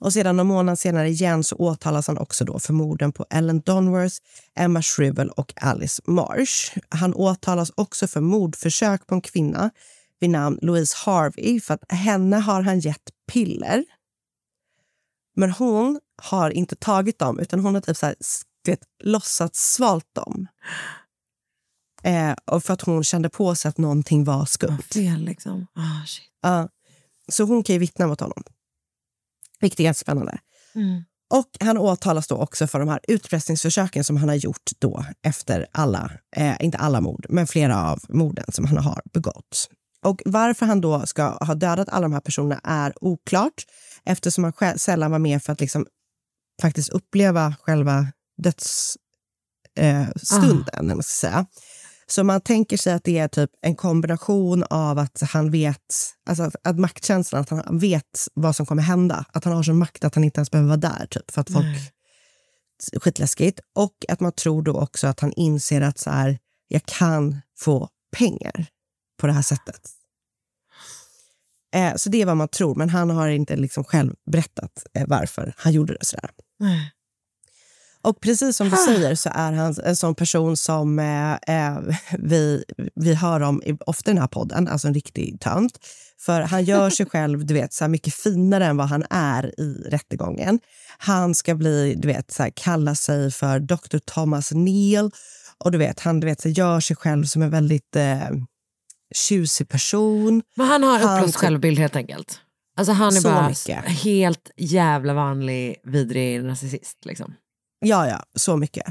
Och 0.00 0.12
sedan 0.12 0.36
någon 0.36 0.46
månad 0.46 0.78
senare 0.78 1.08
igen 1.08 1.44
så 1.44 1.56
åtalas 1.56 2.06
han 2.06 2.18
också 2.18 2.44
då 2.44 2.58
för 2.58 2.72
morden 2.72 3.12
på 3.12 3.26
Ellen 3.30 3.60
Donworth, 3.60 4.16
Emma 4.54 4.82
Shrivel 4.82 5.30
och 5.30 5.52
Alice 5.56 6.02
Marsh. 6.06 6.78
Han 6.88 7.14
åtalas 7.14 7.72
också 7.74 8.06
för 8.06 8.20
mordförsök 8.20 9.06
på 9.06 9.14
en 9.14 9.20
kvinna 9.20 9.70
vid 10.20 10.30
namn 10.30 10.58
Louise 10.62 10.96
Harvey 11.04 11.60
för 11.60 11.74
att 11.74 11.92
henne 11.92 12.36
har 12.36 12.62
han 12.62 12.80
gett 12.80 13.10
piller. 13.32 13.84
Men 15.36 15.50
hon 15.50 16.00
har 16.22 16.50
inte 16.50 16.76
tagit 16.76 17.18
dem 17.18 17.38
utan 17.38 17.60
hon 17.60 17.74
har 17.74 17.80
typ 17.80 17.96
så 17.96 18.06
här, 18.06 18.14
vet, 18.66 18.80
låtsats 19.04 19.74
svalt 19.74 20.14
dem. 20.14 20.46
Eh, 22.02 22.34
och 22.44 22.64
för 22.64 22.74
att 22.74 22.82
hon 22.82 23.04
kände 23.04 23.28
på 23.28 23.54
sig 23.54 23.68
att 23.68 23.78
någonting 23.78 24.24
var 24.24 24.46
skumt. 24.46 24.82
Fel 24.92 25.24
liksom. 25.24 25.66
Ah, 25.74 26.06
shit. 26.06 26.24
Ja. 26.42 26.68
så 27.28 27.44
hon 27.44 27.62
kan 27.62 27.74
ju 27.74 27.78
vittna 27.80 28.06
mot 28.06 28.20
honom. 28.20 28.42
Vilket 29.60 29.80
är 29.80 29.84
ganska 29.84 30.02
spännande. 30.02 30.38
Mm. 30.74 31.04
Och 31.30 31.48
han 31.60 31.78
åtalas 31.78 32.26
då 32.26 32.36
också 32.36 32.66
för 32.66 32.78
de 32.78 32.88
här 32.88 33.00
utpressningsförsöken 33.08 34.04
som 34.04 34.16
han 34.16 34.28
har 34.28 34.36
gjort 34.36 34.70
då 34.78 35.04
efter 35.22 35.66
alla, 35.72 36.12
eh, 36.36 36.56
inte 36.60 36.78
alla 36.78 37.00
mord, 37.00 37.26
men 37.28 37.46
flera 37.46 37.90
av 37.90 38.00
morden 38.08 38.44
som 38.48 38.64
han 38.64 38.78
har 38.78 39.02
begått. 39.12 39.68
Och 40.04 40.22
varför 40.24 40.66
han 40.66 40.80
då 40.80 41.06
ska 41.06 41.44
ha 41.44 41.54
dödat 41.54 41.88
alla 41.88 42.02
de 42.02 42.12
här 42.12 42.20
personerna 42.20 42.60
är 42.64 43.04
oklart 43.04 43.64
eftersom 44.04 44.44
han 44.44 44.52
själv, 44.52 44.76
sällan 44.76 45.10
var 45.10 45.18
med 45.18 45.42
för 45.42 45.52
att 45.52 45.60
liksom 45.60 45.86
faktiskt 46.62 46.88
uppleva 46.88 47.54
själva 47.60 48.06
dödsstunden, 48.42 48.98
eh, 50.72 50.76
vad 50.76 50.86
man 50.86 51.02
ska 51.02 51.26
säga. 51.28 51.46
Så 52.06 52.24
man 52.24 52.40
tänker 52.40 52.76
sig 52.76 52.92
att 52.92 53.04
det 53.04 53.18
är 53.18 53.28
typ 53.28 53.50
en 53.62 53.76
kombination 53.76 54.64
av 54.70 54.98
att 54.98 55.20
han 55.20 55.50
vet, 55.50 56.14
alltså 56.30 56.42
att, 56.42 56.56
att 56.64 56.78
maktkänslan, 56.78 57.40
att 57.40 57.50
han 57.50 57.78
vet 57.78 58.28
vad 58.34 58.56
som 58.56 58.66
kommer 58.66 58.82
hända. 58.82 59.24
Att 59.32 59.44
han 59.44 59.52
har 59.52 59.62
sån 59.62 59.78
makt 59.78 60.04
att 60.04 60.14
han 60.14 60.24
inte 60.24 60.38
ens 60.38 60.50
behöver 60.50 60.68
vara 60.68 60.76
där, 60.76 61.06
typ, 61.06 61.30
för 61.30 61.40
att 61.40 61.52
folk... 61.52 61.66
Skitläskigt. 63.02 63.60
Och 63.74 63.94
att 64.08 64.20
man 64.20 64.32
tror 64.32 64.62
då 64.62 64.80
också 64.80 65.06
att 65.06 65.20
han 65.20 65.32
inser 65.32 65.80
att 65.80 65.98
så 65.98 66.10
här, 66.10 66.38
jag 66.68 66.86
kan 66.86 67.40
få 67.58 67.88
pengar 68.16 68.66
på 69.20 69.26
det 69.26 69.32
här 69.32 69.42
sättet. 69.42 69.90
Eh, 71.74 71.94
så 71.96 72.08
det 72.08 72.22
är 72.22 72.26
vad 72.26 72.36
man 72.36 72.48
tror, 72.48 72.74
men 72.74 72.88
han 72.88 73.10
har 73.10 73.28
inte 73.28 73.56
liksom 73.56 73.84
själv 73.84 74.14
berättat 74.30 74.86
eh, 74.94 75.06
varför 75.06 75.54
han 75.56 75.72
gjorde 75.72 75.92
det 75.92 76.04
sådär. 76.04 76.30
Nej. 76.58 76.92
Och 78.02 78.20
precis 78.20 78.56
som 78.56 78.68
du 78.70 78.76
säger 78.76 79.14
så 79.14 79.28
är 79.34 79.52
han 79.52 79.74
en 79.84 79.96
sån 79.96 80.14
person 80.14 80.56
som 80.56 80.98
eh, 80.98 81.32
eh, 81.32 81.78
vi, 82.18 82.64
vi 82.94 83.14
hör 83.14 83.40
om 83.40 83.62
ofta 83.86 84.10
i 84.10 84.14
den 84.14 84.20
här 84.20 84.28
podden, 84.28 84.68
alltså 84.68 84.88
en 84.88 84.94
riktig 84.94 85.40
tönt. 85.40 85.78
För 86.20 86.40
han 86.40 86.64
gör 86.64 86.90
sig 86.90 87.06
själv 87.10 87.46
du 87.46 87.54
vet, 87.54 87.72
så 87.72 87.84
här 87.84 87.88
mycket 87.88 88.14
finare 88.14 88.66
än 88.66 88.76
vad 88.76 88.88
han 88.88 89.04
är 89.10 89.60
i 89.60 89.82
rättegången. 89.90 90.60
Han 90.98 91.34
ska 91.34 91.54
bli, 91.54 91.94
du 91.94 92.08
vet, 92.08 92.32
så 92.32 92.42
här, 92.42 92.52
kalla 92.56 92.94
sig 92.94 93.30
för 93.30 93.58
Dr. 93.60 93.98
Thomas 93.98 94.52
Neal. 94.52 95.10
Och 95.64 95.72
du 95.72 95.78
vet, 95.78 96.00
han 96.00 96.20
du 96.20 96.26
vet, 96.26 96.40
så 96.40 96.48
gör 96.48 96.80
sig 96.80 96.96
själv 96.96 97.24
som 97.24 97.42
en 97.42 97.50
väldigt 97.50 97.96
eh, 97.96 98.28
tjusig 99.14 99.68
person. 99.68 100.42
Men 100.56 100.66
han 100.66 100.82
har 100.82 100.98
Han- 100.98 101.18
uppblåst 101.18 101.36
självbild 101.36 101.78
helt 101.78 101.96
enkelt. 101.96 102.40
Alltså 102.76 102.92
han 102.92 103.16
är 103.16 103.20
Så 103.20 103.28
bara 103.28 103.48
mycket. 103.48 103.84
helt 103.84 104.50
jävla 104.56 105.14
vanlig 105.14 105.76
vidrig 105.84 106.44
narcissist. 106.44 106.98
Liksom. 107.04 107.34
Ja, 107.80 108.08
ja, 108.08 108.24
så 108.34 108.56
mycket. 108.56 108.86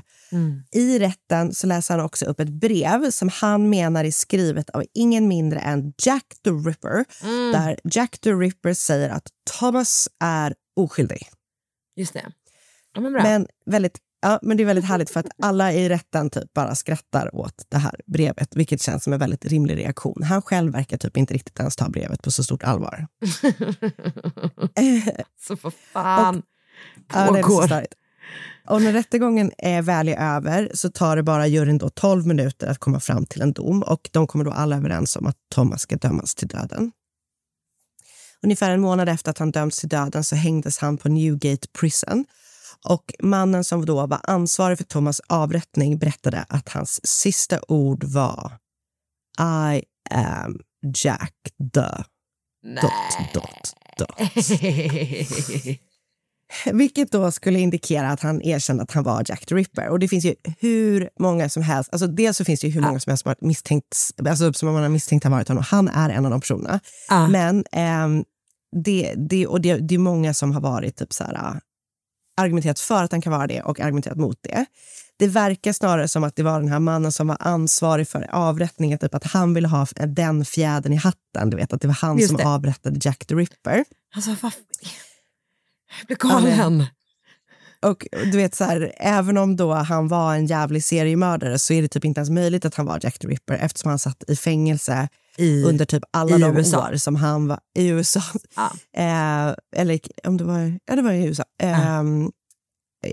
I 0.71 0.99
rätten 0.99 1.53
så 1.53 1.67
läser 1.67 1.97
han 1.97 2.05
också 2.05 2.25
upp 2.25 2.39
ett 2.39 2.49
brev 2.49 3.11
som 3.11 3.29
han 3.29 3.69
menar 3.69 4.05
är 4.05 4.11
skrivet 4.11 4.69
av 4.69 4.83
ingen 4.93 5.27
mindre 5.27 5.59
än 5.59 5.93
Jack 5.97 6.25
the 6.43 6.49
Ripper. 6.49 7.05
Där 7.51 7.79
Jack 7.83 8.19
the 8.19 8.31
Ripper 8.31 8.73
säger 8.73 9.09
att 9.09 9.27
Thomas 9.59 10.09
är 10.19 10.55
oskyldig. 10.75 11.27
Just 11.95 12.13
det. 12.13 12.31
Ja, 12.93 13.01
men. 13.01 13.13
Men, 13.13 13.47
väldigt, 13.65 13.97
ja, 14.21 14.39
men 14.41 14.57
det 14.57 14.63
är 14.63 14.65
väldigt 14.65 14.85
härligt 14.85 15.09
för 15.09 15.19
att 15.19 15.27
alla 15.41 15.73
i 15.73 15.89
rätten 15.89 16.29
typ 16.29 16.53
bara 16.53 16.75
skrattar 16.75 17.35
åt 17.35 17.65
det 17.69 17.77
här 17.77 18.01
brevet, 18.05 18.55
vilket 18.55 18.81
känns 18.81 19.03
som 19.03 19.13
en 19.13 19.19
väldigt 19.19 19.45
rimlig 19.45 19.77
reaktion. 19.77 20.23
Han 20.23 20.41
själv 20.41 20.73
verkar 20.73 20.97
typ 20.97 21.17
inte 21.17 21.33
riktigt 21.33 21.59
ens 21.59 21.75
ta 21.75 21.89
brevet 21.89 22.21
på 22.21 22.31
så 22.31 22.43
stort 22.43 22.63
allvar. 22.63 23.07
så 25.47 25.57
för 25.57 25.69
fan 25.69 26.43
Ja, 27.13 27.31
det 27.31 27.39
är 27.39 27.43
så 27.43 27.49
pågår. 27.49 27.85
Och 28.67 28.81
när 28.81 28.93
rättegången 28.93 29.51
är 29.57 29.81
väl 29.81 30.07
är 30.07 30.35
över 30.35 30.71
så 30.73 30.89
tar 30.89 31.15
det 31.15 31.23
bara 31.23 31.47
juryn 31.47 31.77
då 31.77 31.89
12 31.89 32.27
minuter 32.27 32.67
att 32.67 32.79
komma 32.79 32.99
fram 32.99 33.25
till 33.25 33.41
en 33.41 33.53
dom 33.53 33.83
och 33.83 34.09
de 34.13 34.27
kommer 34.27 34.45
då 34.45 34.51
alla 34.51 34.77
överens 34.77 35.15
om 35.15 35.25
att 35.27 35.37
Thomas 35.55 35.81
ska 35.81 35.95
dömas 35.95 36.35
till 36.35 36.47
döden. 36.47 36.91
Ungefär 38.43 38.71
en 38.71 38.81
månad 38.81 39.09
efter 39.09 39.31
att 39.31 39.37
han 39.37 39.51
dömts 39.51 39.79
till 39.79 39.89
döden 39.89 40.23
så 40.23 40.35
hängdes 40.35 40.77
han 40.77 40.97
på 40.97 41.09
Newgate 41.09 41.67
Prison. 41.79 42.25
Och 42.85 43.13
mannen 43.23 43.63
som 43.63 43.85
då 43.85 44.05
var 44.07 44.19
ansvarig 44.23 44.77
för 44.77 44.85
Thomas 44.85 45.21
avrättning 45.27 45.97
berättade 45.97 46.45
att 46.49 46.69
hans 46.69 47.07
sista 47.07 47.59
ord 47.67 48.03
var 48.03 48.51
I 49.39 49.83
am 50.09 50.59
Jack 51.03 51.33
the... 51.73 52.03
Dot, 52.81 53.33
dot, 53.33 53.75
dot. 53.97 54.17
Vilket 56.65 57.11
då 57.11 57.31
skulle 57.31 57.59
indikera 57.59 58.09
att 58.09 58.21
han 58.21 58.41
erkände 58.41 58.83
att 58.83 58.91
han 58.91 59.03
var 59.03 59.23
Jack 59.25 59.45
the 59.45 59.55
Ripper. 59.55 59.89
Och 59.89 59.99
det 59.99 60.07
finns 60.07 60.25
ju 60.25 60.35
hur 60.59 61.09
många 61.19 61.49
som 61.49 61.63
helst, 61.63 61.89
alltså 61.91 62.07
dels 62.07 62.37
så 62.37 62.45
finns 62.45 62.59
det 62.59 62.67
ju 62.67 62.73
hur 62.73 62.81
många 62.81 62.99
som 62.99 63.11
helst 63.11 63.23
som, 63.23 63.29
har 63.29 63.47
misstänkt, 63.47 63.95
alltså 64.29 64.53
som 64.53 64.73
man 64.73 64.83
har 64.83 64.89
misstänkt 64.89 65.23
har 65.23 65.31
varit 65.31 65.47
honom. 65.47 65.63
Han 65.67 65.87
är 65.87 66.09
en 66.09 66.25
av 66.25 66.31
de 66.31 66.41
personerna. 66.41 66.79
Ja. 67.09 67.27
Men 67.27 67.65
ehm, 67.71 68.23
det, 68.83 69.13
det, 69.29 69.47
och 69.47 69.61
det, 69.61 69.77
det 69.77 69.95
är 69.95 69.99
många 69.99 70.33
som 70.33 70.51
har 70.51 70.61
varit 70.61 70.95
typ 70.95 71.13
så 71.13 71.23
här, 71.23 71.33
äh, 71.33 71.55
argumenterat 72.37 72.79
för 72.79 73.03
att 73.03 73.11
han 73.11 73.21
kan 73.21 73.31
vara 73.31 73.47
det 73.47 73.61
och 73.61 73.79
argumenterat 73.79 74.17
mot 74.17 74.37
det. 74.41 74.65
Det 75.19 75.27
verkar 75.27 75.73
snarare 75.73 76.07
som 76.07 76.23
att 76.23 76.35
det 76.35 76.43
var 76.43 76.59
den 76.59 76.69
här 76.69 76.79
mannen 76.79 77.11
som 77.11 77.27
var 77.27 77.37
ansvarig 77.39 78.07
för 78.07 78.29
avrättningen, 78.31 78.97
typ 78.97 79.15
att 79.15 79.23
han 79.23 79.53
ville 79.53 79.67
ha 79.67 79.87
den 80.07 80.45
fjädern 80.45 80.93
i 80.93 80.95
hatten. 80.95 81.49
Du 81.49 81.57
vet, 81.57 81.73
att 81.73 81.81
det 81.81 81.87
var 81.87 81.95
han 81.95 82.17
Just 82.17 82.29
som 82.29 82.37
det. 82.37 82.47
avrättade 82.47 82.99
Jack 83.01 83.25
the 83.25 83.35
Ripper. 83.35 83.85
Alltså. 84.15 84.35
Jag 85.99 86.07
blir 86.07 86.17
galen. 86.17 86.85
Och 87.81 88.07
du 88.11 88.37
vet 88.37 88.55
så 88.55 88.63
här, 88.63 88.93
även 88.97 89.37
om 89.37 89.55
då 89.55 89.73
han 89.73 90.07
var 90.07 90.35
en 90.35 90.45
jävlig 90.45 90.83
seriemördare 90.83 91.59
så 91.59 91.73
är 91.73 91.81
det 91.81 91.87
typ 91.87 92.05
inte 92.05 92.19
ens 92.19 92.29
möjligt 92.29 92.65
att 92.65 92.75
han 92.75 92.85
var 92.85 92.99
Jack 93.01 93.19
the 93.19 93.27
Ripper 93.27 93.53
eftersom 93.53 93.89
han 93.89 93.99
satt 93.99 94.23
i 94.27 94.35
fängelse 94.35 95.07
I, 95.37 95.63
under 95.63 95.85
typ 95.85 96.03
alla 96.11 96.37
de 96.37 96.57
USA. 96.57 96.89
år 96.89 96.95
som 96.95 97.15
han 97.15 97.47
var 97.47 97.59
i 97.77 97.87
USA. 97.87 98.21
Ja. 98.55 98.71
Eh, 98.97 99.55
eller 99.75 99.99
om 100.27 100.37
det 100.37 100.43
var, 100.43 100.79
ja, 100.85 100.95
det 100.95 101.01
var 101.01 101.11
i 101.11 101.25
USA. 101.25 101.43
Ehm, 101.61 102.31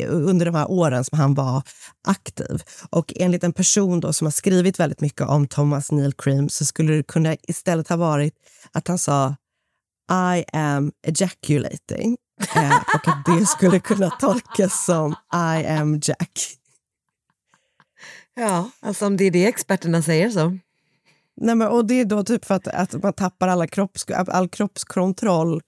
under 0.09 0.47
de 0.47 0.55
här 0.55 0.71
åren 0.71 1.05
som 1.05 1.19
han 1.19 1.35
var 1.35 1.63
aktiv. 2.09 2.63
Och 2.91 3.13
enligt 3.17 3.45
en 3.45 3.53
person 3.53 4.01
då 4.01 4.13
som 4.13 4.27
har 4.27 4.33
skrivit 4.33 4.81
väldigt 4.81 5.01
mycket 5.01 5.21
om 5.21 5.49
Thomas 5.49 5.93
Neil 5.93 6.13
Cream 6.13 6.49
så 6.49 6.65
skulle 6.65 6.93
det 6.93 7.03
kunna 7.03 7.37
istället 7.43 7.89
ha 7.89 7.97
varit 7.97 8.35
att 8.73 8.89
han 8.89 8.99
sa 8.99 9.37
I 10.37 10.45
am 10.53 10.93
ejaculating. 11.07 12.17
Eh, 12.57 12.77
och 12.77 13.39
det 13.39 13.47
skulle 13.47 13.81
kunna 13.81 14.11
tolkas 14.11 14.85
som 14.85 15.15
I 15.35 15.67
am 15.67 16.01
Jack. 16.03 16.59
Ja, 18.35 18.71
alltså 18.81 19.07
om 19.07 19.17
det 19.17 19.25
är 19.25 19.31
det 19.31 19.47
experterna 19.47 20.03
säger 20.03 20.31
så. 20.31 20.59
Nej, 21.37 21.55
men, 21.55 21.69
och 21.69 21.87
det 21.87 22.01
är 22.01 22.05
då 22.05 22.25
typ 22.25 22.45
för 22.45 22.55
att, 22.55 22.69
att 22.69 23.03
man 23.03 23.13
tappar 23.13 23.49
alla 23.49 23.67
kropps, 23.67 24.05
all 24.11 24.49
kroppskontroll 24.49 25.63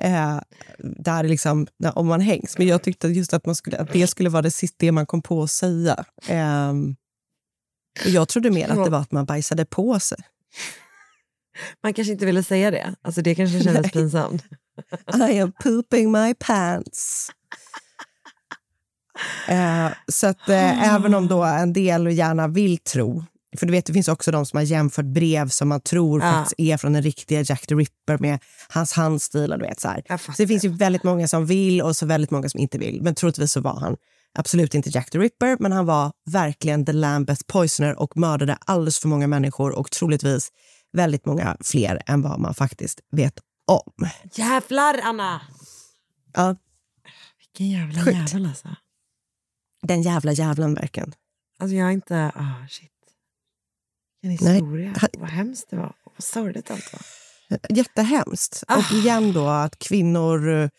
eh, 0.00 0.40
där 0.78 1.24
liksom, 1.24 1.66
om 1.94 2.06
man 2.06 2.20
hängs. 2.20 2.58
Men 2.58 2.66
jag 2.66 2.82
tyckte 2.82 3.08
just 3.08 3.34
att, 3.34 3.46
man 3.46 3.54
skulle, 3.54 3.78
att 3.78 3.92
det 3.92 4.06
skulle 4.06 4.28
vara 4.28 4.42
det 4.42 4.50
sista 4.50 4.92
man 4.92 5.06
kom 5.06 5.22
på 5.22 5.42
att 5.42 5.50
säga. 5.50 6.04
Eh, 6.28 6.72
jag 8.04 8.28
trodde 8.28 8.50
mer 8.50 8.68
att 8.68 8.84
det 8.84 8.90
var 8.90 9.00
att 9.00 9.12
man 9.12 9.24
bajsade 9.24 9.64
på 9.64 10.00
sig. 10.00 10.18
Man 11.82 11.94
kanske 11.94 12.12
inte 12.12 12.26
ville 12.26 12.42
säga 12.42 12.70
det. 12.70 12.94
Alltså 13.02 13.22
det 13.22 13.34
kanske 13.34 13.60
kändes 13.60 13.82
Nej. 13.82 13.90
pinsamt. 13.90 14.44
I 15.30 15.38
am 15.38 15.52
pooping 15.62 16.12
my 16.12 16.34
pants. 16.34 17.30
Eh, 19.48 19.88
så 20.08 20.26
att 20.26 20.48
eh, 20.48 20.94
även 20.94 21.14
om 21.14 21.28
då 21.28 21.44
en 21.44 21.72
del 21.72 22.06
gärna 22.06 22.48
vill 22.48 22.78
tro 22.78 23.24
för 23.56 23.66
du 23.66 23.72
vet, 23.72 23.86
det 23.86 23.92
finns 23.92 24.08
också 24.08 24.30
de 24.30 24.46
som 24.46 24.56
har 24.56 24.64
jämfört 24.64 25.04
brev 25.04 25.48
som 25.48 25.68
man 25.68 25.80
tror 25.80 26.22
ja. 26.22 26.32
faktiskt 26.32 26.54
är 26.58 26.76
från 26.76 26.92
den 26.92 27.02
riktiga 27.02 27.42
Jack 27.42 27.66
the 27.66 27.74
Ripper 27.74 28.18
med 28.18 28.38
hans 28.68 28.92
handstil. 28.92 29.52
Och 29.52 29.58
du 29.58 29.64
vet, 29.64 29.80
så, 29.80 29.94
så 30.08 30.32
det 30.36 30.46
finns 30.46 30.64
ju 30.64 30.68
väldigt 30.68 31.02
många 31.02 31.28
som 31.28 31.46
vill 31.46 31.82
och 31.82 31.96
så 31.96 32.06
väldigt 32.06 32.30
många 32.30 32.48
som 32.48 32.60
inte 32.60 32.78
vill. 32.78 33.02
Men 33.02 33.14
troligtvis 33.14 33.52
så 33.52 33.60
var 33.60 33.80
han 33.80 33.96
absolut 34.38 34.74
inte 34.74 34.90
Jack 34.90 35.10
the 35.10 35.18
Ripper, 35.18 35.56
men 35.60 35.72
han 35.72 35.86
var 35.86 36.12
verkligen 36.30 36.86
the 36.86 36.92
Lambeth 36.92 37.42
Poisoner 37.46 37.98
och 37.98 38.16
mördade 38.16 38.58
alldeles 38.60 38.98
för 38.98 39.08
många 39.08 39.26
människor 39.26 39.78
och 39.78 39.90
troligtvis 39.90 40.48
väldigt 40.92 41.26
många 41.26 41.56
fler 41.60 42.02
än 42.06 42.22
vad 42.22 42.40
man 42.40 42.54
faktiskt 42.54 43.00
vet 43.12 43.34
om. 43.68 44.08
Jävlar, 44.34 45.00
Anna! 45.02 45.40
Ja. 46.34 46.56
Vilken 47.38 47.70
jävla 47.70 48.04
Sjukt. 48.04 48.16
jävel 48.16 48.46
alltså. 48.46 48.68
Den 49.82 50.02
jävla 50.02 50.32
jävlen 50.32 50.74
verkligen. 50.74 51.14
Alltså 51.58 51.76
jag 51.76 51.88
är 51.88 51.92
inte... 51.92 52.32
Oh, 52.34 52.66
shit. 52.68 52.90
Vilken 54.22 54.50
historia. 54.50 54.94
Nej. 55.02 55.10
Vad 55.18 55.30
hemskt 55.30 55.70
det 55.70 55.76
var. 55.76 55.94
Vad 56.04 56.24
sorgligt 56.24 56.70
allt 56.70 56.92
var. 56.92 57.00
Jättehemskt. 57.76 58.64
Ah. 58.68 58.76
Och 58.78 58.92
igen 58.92 59.32
då 59.32 59.48
att 59.48 59.78
kvinnor... 59.78 60.48
Eh, 60.48 60.70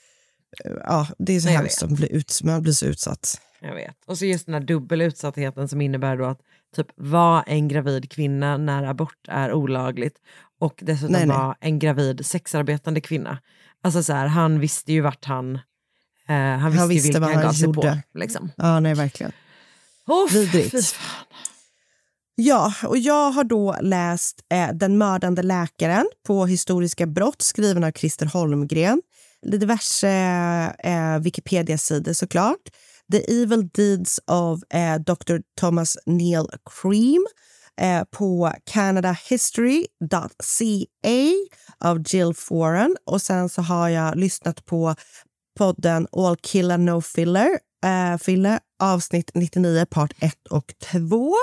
ja, 0.63 1.07
det 1.17 1.33
är 1.33 1.39
så 1.39 1.47
Nej, 1.47 1.55
hemskt 1.57 1.83
att 1.83 1.89
bli 1.89 2.11
ut, 2.11 2.39
man 2.43 2.61
blir 2.61 2.73
så 2.73 2.85
utsatt. 2.85 3.41
Jag 3.61 3.75
vet. 3.75 3.95
Och 4.05 4.17
så 4.17 4.25
just 4.25 4.45
den 4.45 4.53
här 4.53 4.61
dubbelutsattheten 4.61 5.67
som 5.69 5.81
innebär 5.81 6.17
då 6.17 6.25
att 6.25 6.41
typ 6.75 6.87
vara 6.95 7.43
en 7.43 7.67
gravid 7.67 8.11
kvinna 8.11 8.57
när 8.57 8.83
abort 8.83 9.27
är 9.27 9.53
olagligt 9.53 10.17
och 10.59 10.79
dessutom 10.81 11.27
vara 11.27 11.55
en 11.59 11.79
gravid 11.79 12.25
sexarbetande 12.25 13.01
kvinna. 13.01 13.37
Alltså 13.83 14.03
så 14.03 14.13
här, 14.13 14.27
han 14.27 14.59
visste 14.59 14.93
ju 14.93 15.01
vart 15.01 15.25
han... 15.25 15.55
Eh, 16.27 16.35
han 16.35 16.71
visste, 16.71 16.79
han 16.79 16.89
visste 16.89 17.07
vilka 17.07 17.19
vad 17.19 17.29
han 17.29 17.43
gav 17.43 17.51
sig 17.51 17.65
gjorde. 17.65 18.01
på. 18.13 18.19
Liksom. 18.19 18.51
Ja, 18.57 18.79
nej 18.79 18.93
verkligen. 18.93 19.31
Oh, 20.07 20.31
Vidrigt. 20.31 20.95
Ja, 22.35 22.73
och 22.85 22.97
jag 22.97 23.31
har 23.31 23.43
då 23.43 23.75
läst 23.81 24.39
eh, 24.53 24.69
Den 24.73 24.97
mördande 24.97 25.43
läkaren 25.43 26.05
på 26.27 26.45
historiska 26.45 27.05
brott 27.05 27.41
skriven 27.41 27.83
av 27.83 27.91
Christer 27.91 28.25
Holmgren. 28.25 29.01
Diverse 29.41 30.09
eh, 30.79 31.19
Wikipedia-sidor 31.19 32.13
såklart. 32.13 32.69
The 33.11 33.41
Evil 33.41 33.69
Deeds 33.73 34.19
of 34.27 34.63
eh, 34.73 34.99
Dr. 34.99 35.37
Thomas 35.59 35.97
Neil 36.05 36.47
Cream 36.65 37.27
eh, 37.81 38.03
på 38.11 38.53
canadahistory.ca 38.65 41.33
av 41.79 42.03
Jill 42.07 42.33
Foran. 42.33 42.95
Och 43.05 43.21
sen 43.21 43.49
så 43.49 43.61
har 43.61 43.89
jag 43.89 44.15
lyssnat 44.15 44.65
på 44.65 44.95
podden 45.57 46.07
All 46.11 46.35
Killer 46.35 46.77
No 46.77 47.01
Filler, 47.01 47.59
eh, 47.85 48.17
filler 48.17 48.59
avsnitt 48.79 49.31
99, 49.33 49.85
part 49.85 50.13
1 50.19 50.33
och 50.49 50.73
2 50.91 51.35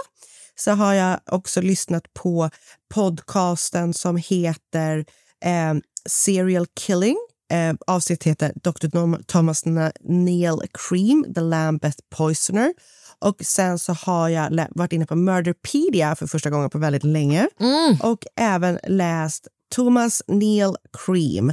så 0.58 0.70
har 0.70 0.94
jag 0.94 1.20
också 1.26 1.60
lyssnat 1.60 2.14
på 2.14 2.50
podcasten 2.94 3.94
som 3.94 4.16
heter 4.16 5.04
eh, 5.44 5.74
Serial 6.08 6.66
Killing. 6.80 7.16
Eh, 7.52 7.74
avsnittet 7.86 8.26
heter 8.26 8.52
Dr. 8.54 9.22
Thomas 9.22 9.64
Neil 10.00 10.58
Cream, 10.72 11.34
The 11.34 11.40
Lambeth 11.40 11.98
Poisoner. 12.16 12.74
Och 13.18 13.36
sen 13.44 13.78
så 13.78 13.92
har 13.92 14.28
jag 14.28 14.68
varit 14.70 14.92
inne 14.92 15.06
på 15.06 15.16
Murderpedia 15.16 16.16
för 16.16 16.26
första 16.26 16.50
gången 16.50 16.70
på 16.70 16.78
väldigt 16.78 17.04
länge. 17.04 17.48
Mm. 17.60 17.96
Och 18.02 18.24
även 18.36 18.78
läst 18.86 19.48
Thomas 19.74 20.22
Neil 20.26 20.76
Cream. 21.06 21.52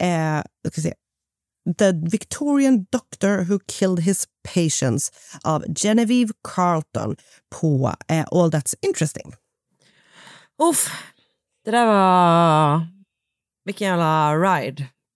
Eh, 0.00 0.70
ska 0.70 0.80
se, 0.80 0.94
The 1.78 1.92
Victorian 1.92 2.86
Doctor 2.90 3.44
Who 3.44 3.58
Killed 3.66 4.00
His 4.00 4.26
Patients 4.54 5.12
av 5.42 5.64
Genevieve 5.76 6.32
Carlton 6.54 7.16
på 7.60 7.94
eh, 8.08 8.26
All 8.30 8.50
That's 8.50 8.74
Interesting. 8.80 9.34
Uff, 10.62 10.88
det 11.64 11.70
där 11.70 11.86
var... 11.86 12.86
Vilken 13.64 13.88
jävla 13.88 14.36
ride. 14.36 14.86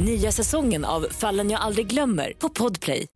Nya 0.00 0.32
säsongen 0.32 0.84
av 0.84 1.06
Fallen 1.10 1.50
jag 1.50 1.60
aldrig 1.60 1.86
glömmer 1.86 2.32
på 2.38 2.48
Podplay. 2.48 3.06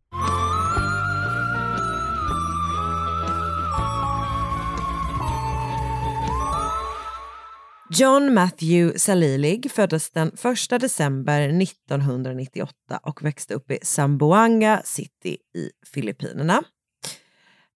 John 7.90 8.34
Matthew 8.34 8.98
Salilig 8.98 9.70
föddes 9.70 10.10
den 10.10 10.28
1 10.28 10.80
december 10.80 11.62
1998 11.62 12.74
och 13.02 13.22
växte 13.24 13.54
upp 13.54 13.70
i 13.70 13.78
Zamboanga 13.82 14.82
City 14.84 15.36
i 15.56 15.70
Filippinerna. 15.94 16.62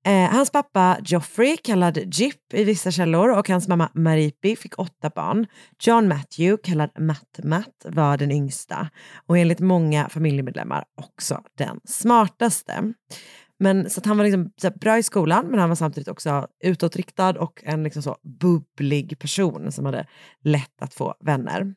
Eh, 0.07 0.31
hans 0.31 0.51
pappa 0.51 0.99
Joffrey, 1.05 1.57
kallad 1.57 1.99
Jip 2.15 2.55
i 2.55 2.65
vissa 2.65 2.91
källor, 2.91 3.39
och 3.39 3.49
hans 3.49 3.69
mamma 3.69 3.91
Maripi 3.95 4.57
fick 4.57 4.79
åtta 4.79 5.11
barn. 5.15 5.47
John 5.83 6.09
Matthew, 6.09 6.63
kallad 6.63 6.91
Matt 6.99 7.41
Matt, 7.45 7.87
var 7.89 8.17
den 8.17 8.31
yngsta 8.31 8.91
och 9.27 9.39
enligt 9.39 9.61
många 9.61 10.09
familjemedlemmar 10.09 10.85
också 10.97 11.43
den 11.59 11.81
smartaste. 11.85 12.93
Men, 13.59 13.91
så 13.91 14.01
han 14.05 14.17
var 14.17 14.25
liksom, 14.25 14.51
så 14.63 14.71
bra 14.71 14.99
i 14.99 15.03
skolan, 15.03 15.47
men 15.47 15.61
han 15.61 15.69
var 15.69 15.77
samtidigt 15.77 16.09
också 16.09 16.47
utåtriktad 16.65 17.41
och 17.41 17.63
en 17.65 17.83
liksom 17.83 18.03
så 18.03 18.17
bubblig 18.41 19.19
person 19.19 19.73
som 19.73 19.85
hade 19.87 20.07
lätt 20.45 20.83
att 20.83 20.95
få 20.95 21.15
vänner. 21.21 21.75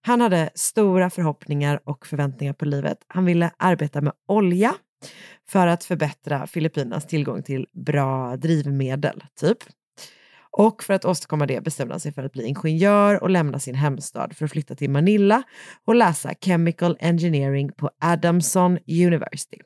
Han 0.00 0.20
hade 0.20 0.50
stora 0.54 1.10
förhoppningar 1.10 1.80
och 1.84 2.06
förväntningar 2.06 2.52
på 2.52 2.64
livet. 2.64 2.98
Han 3.08 3.24
ville 3.24 3.50
arbeta 3.58 4.00
med 4.00 4.12
olja 4.28 4.74
för 5.48 5.66
att 5.66 5.84
förbättra 5.84 6.46
Filippinas 6.46 7.06
tillgång 7.06 7.42
till 7.42 7.66
bra 7.72 8.36
drivmedel, 8.36 9.24
typ. 9.40 9.58
Och 10.50 10.82
för 10.82 10.94
att 10.94 11.04
åstadkomma 11.04 11.46
det 11.46 11.60
bestämde 11.60 11.94
han 11.94 12.00
sig 12.00 12.12
för 12.12 12.22
att 12.22 12.32
bli 12.32 12.44
ingenjör 12.44 13.22
och 13.22 13.30
lämna 13.30 13.58
sin 13.58 13.74
hemstad 13.74 14.36
för 14.36 14.44
att 14.44 14.50
flytta 14.50 14.74
till 14.74 14.90
Manila 14.90 15.42
och 15.84 15.94
läsa 15.94 16.34
Chemical 16.40 16.96
Engineering 17.00 17.72
på 17.72 17.90
Adamson 18.00 18.78
University. 18.86 19.58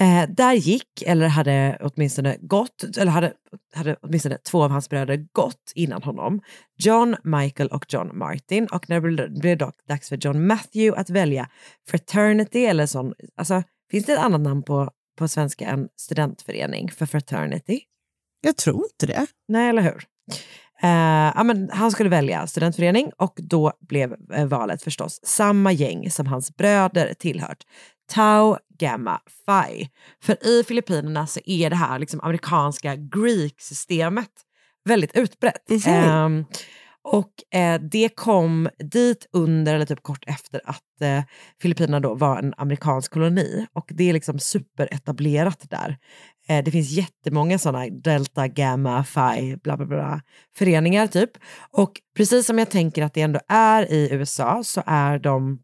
Eh, 0.00 0.28
där 0.28 0.52
gick, 0.52 1.02
eller 1.06 1.28
hade 1.28 1.78
åtminstone 1.80 2.36
gått, 2.40 2.84
eller 2.98 3.12
hade, 3.12 3.32
hade 3.74 3.96
åtminstone 4.02 4.38
två 4.38 4.64
av 4.64 4.70
hans 4.70 4.88
bröder 4.88 5.26
gått 5.32 5.72
innan 5.74 6.02
honom. 6.02 6.40
John, 6.76 7.16
Michael 7.24 7.68
och 7.68 7.84
John 7.88 8.18
Martin. 8.18 8.66
Och 8.72 8.88
när 8.88 9.00
det 9.00 9.28
blev 9.40 9.58
dock 9.58 9.74
dags 9.88 10.08
för 10.08 10.16
John 10.16 10.46
Matthew 10.46 11.00
att 11.00 11.10
välja 11.10 11.48
fraternity 11.88 12.64
eller 12.64 12.86
sån, 12.86 13.14
alltså 13.36 13.62
finns 13.90 14.04
det 14.04 14.12
ett 14.12 14.18
annat 14.18 14.40
namn 14.40 14.62
på, 14.62 14.90
på 15.18 15.28
svenska 15.28 15.66
än 15.66 15.88
studentförening 15.96 16.90
för 16.90 17.06
fraternity? 17.06 17.80
Jag 18.40 18.56
tror 18.56 18.84
inte 18.84 19.06
det. 19.06 19.26
Nej, 19.48 19.68
eller 19.68 19.82
hur? 19.82 20.04
Uh, 20.84 21.32
ja, 21.36 21.42
men 21.44 21.70
han 21.72 21.90
skulle 21.90 22.10
välja 22.10 22.46
studentförening 22.46 23.10
och 23.16 23.34
då 23.36 23.72
blev 23.80 24.16
uh, 24.38 24.44
valet 24.46 24.82
förstås 24.82 25.20
samma 25.24 25.72
gäng 25.72 26.10
som 26.10 26.26
hans 26.26 26.56
bröder 26.56 27.14
tillhört. 27.14 27.64
Tau 28.08 28.56
Gamma 28.78 29.20
Phi. 29.46 29.90
För 30.22 30.46
i 30.46 30.64
Filippinerna 30.64 31.26
så 31.26 31.40
är 31.44 31.70
det 31.70 31.76
här 31.76 31.98
liksom 31.98 32.20
amerikanska 32.20 32.96
Greek-systemet 32.96 34.30
väldigt 34.84 35.16
utbrett. 35.16 35.70
Um, 35.88 36.44
och 37.12 37.58
eh, 37.58 37.80
det 37.80 38.08
kom 38.08 38.68
dit 38.78 39.26
under, 39.32 39.74
eller 39.74 39.86
typ 39.86 40.02
kort 40.02 40.24
efter, 40.26 40.60
att 40.64 41.00
eh, 41.00 41.22
Filippinerna 41.62 42.00
då 42.00 42.14
var 42.14 42.38
en 42.38 42.54
amerikansk 42.56 43.12
koloni. 43.12 43.66
Och 43.72 43.86
det 43.88 44.08
är 44.08 44.12
liksom 44.12 44.38
superetablerat 44.38 45.70
där. 45.70 45.96
Eh, 46.48 46.64
det 46.64 46.70
finns 46.70 46.90
jättemånga 46.90 47.58
sådana 47.58 47.86
delta, 47.86 48.48
gamma, 48.48 49.04
phi, 49.04 49.56
bla 49.56 49.76
bla 49.76 49.86
bla 49.86 50.20
föreningar 50.56 51.06
typ. 51.06 51.30
Och 51.70 51.92
precis 52.16 52.46
som 52.46 52.58
jag 52.58 52.70
tänker 52.70 53.02
att 53.02 53.14
det 53.14 53.22
ändå 53.22 53.40
är 53.48 53.92
i 53.92 54.08
USA 54.12 54.64
så 54.64 54.82
är 54.86 55.18
de 55.18 55.58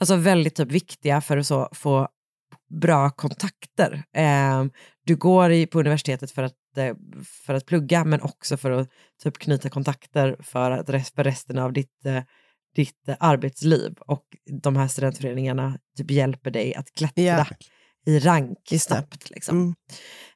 alltså 0.00 0.16
väldigt 0.16 0.54
typ 0.54 0.70
viktiga 0.72 1.20
för 1.20 1.36
att 1.36 1.46
så 1.46 1.68
få 1.72 2.08
bra 2.80 3.10
kontakter. 3.10 4.02
Eh, 4.16 4.64
du 5.06 5.16
går 5.16 5.50
i, 5.52 5.66
på 5.66 5.80
universitetet 5.80 6.30
för 6.30 6.42
att, 6.42 6.76
eh, 6.76 6.94
för 7.46 7.54
att 7.54 7.66
plugga 7.66 8.04
men 8.04 8.20
också 8.20 8.56
för 8.56 8.70
att 8.70 8.88
typ 9.22 9.38
knyta 9.38 9.70
kontakter 9.70 10.36
för, 10.40 10.70
att, 10.70 10.88
rest- 10.90 11.14
för 11.14 11.24
resten 11.24 11.58
av 11.58 11.72
ditt, 11.72 12.06
eh, 12.06 12.22
ditt 12.76 13.08
eh, 13.08 13.16
arbetsliv. 13.20 13.94
Och 13.98 14.24
de 14.62 14.76
här 14.76 14.88
studentföreningarna 14.88 15.78
typ 15.96 16.10
hjälper 16.10 16.50
dig 16.50 16.74
att 16.74 16.92
klättra 16.92 17.22
Yeah 17.22 17.48
i 18.06 18.18
rank 18.18 18.58
Just 18.70 18.86
snabbt. 18.86 19.30
Liksom. 19.30 19.56
Mm. 19.56 19.74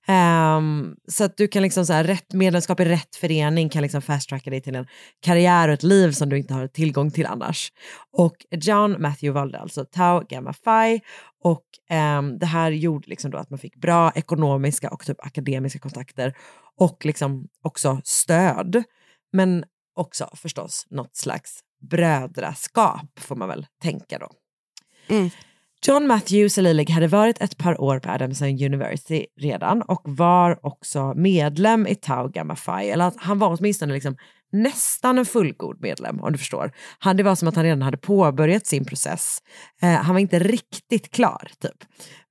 Ehm, 0.07 0.97
så 1.09 1.25
att 1.25 1.37
du 1.37 1.49
kan 1.49 1.63
liksom 1.63 1.87
så 1.87 1.93
här, 1.93 2.05
rätt 2.05 2.33
medlemskap 2.33 2.81
i 2.81 2.85
rätt 2.85 3.17
förening 3.17 3.69
kan 3.69 3.83
liksom 3.83 4.03
fast 4.03 4.29
tracka 4.29 4.51
dig 4.51 4.61
till 4.61 4.75
en 4.75 4.87
karriär 5.21 5.69
och 5.69 5.75
ett 5.75 5.83
liv 5.83 6.13
som 6.13 6.29
du 6.29 6.39
inte 6.39 6.55
har 6.55 6.67
tillgång 6.67 7.11
till 7.11 7.27
annars. 7.27 7.73
Och 8.13 8.37
John 8.51 8.97
Matthew 9.03 9.31
valde 9.41 9.59
alltså 9.59 9.85
Tau 9.85 10.25
Gamma 10.29 10.53
Phi 10.53 11.01
och 11.45 11.65
ehm, 11.91 12.39
det 12.39 12.47
här 12.47 12.71
gjorde 12.71 13.09
liksom 13.09 13.31
då 13.31 13.39
att 13.39 13.51
man 13.51 13.59
fick 13.59 13.77
bra 13.77 14.13
ekonomiska 14.15 14.91
och 14.91 15.07
typ 15.07 15.27
akademiska 15.27 15.79
kontakter 15.79 16.35
och 16.77 17.05
liksom 17.05 17.49
också 17.63 18.01
stöd. 18.05 18.83
Men 19.33 19.65
också 19.95 20.31
förstås 20.35 20.87
något 20.91 21.17
slags 21.17 21.61
brödraskap 21.91 23.21
får 23.21 23.37
man 23.37 23.49
väl 23.49 23.67
tänka 23.83 24.19
då. 24.19 24.31
Mm. 25.09 25.31
John 25.87 26.07
Matthew 26.07 26.51
Salilig 26.51 26.91
hade 26.91 27.07
varit 27.07 27.41
ett 27.41 27.59
par 27.59 27.81
år 27.81 27.99
på 27.99 28.11
Adamson 28.11 28.49
University 28.49 29.27
redan 29.41 29.83
och 29.83 30.03
var 30.05 30.67
också 30.67 31.15
medlem 31.15 31.87
i 31.87 31.95
Tau 31.95 32.29
Gamma 32.29 32.57
Phi, 32.57 32.91
eller 32.91 33.13
han 33.17 33.39
var 33.39 33.57
åtminstone 33.59 33.95
liksom 33.95 34.17
nästan 34.53 35.19
en 35.19 35.27
fullgod 35.27 35.81
medlem 35.81 36.21
om 36.21 36.33
du 36.33 36.39
förstår. 36.39 36.73
Han, 36.99 37.17
det 37.17 37.23
var 37.23 37.35
som 37.35 37.49
att 37.49 37.55
han 37.55 37.65
redan 37.65 37.83
hade 37.83 37.97
påbörjat 37.97 38.67
sin 38.67 38.85
process. 38.85 39.39
Eh, 39.83 39.91
han 39.91 40.15
var 40.15 40.21
inte 40.21 40.39
riktigt 40.39 41.11
klar 41.11 41.51
typ. 41.61 41.85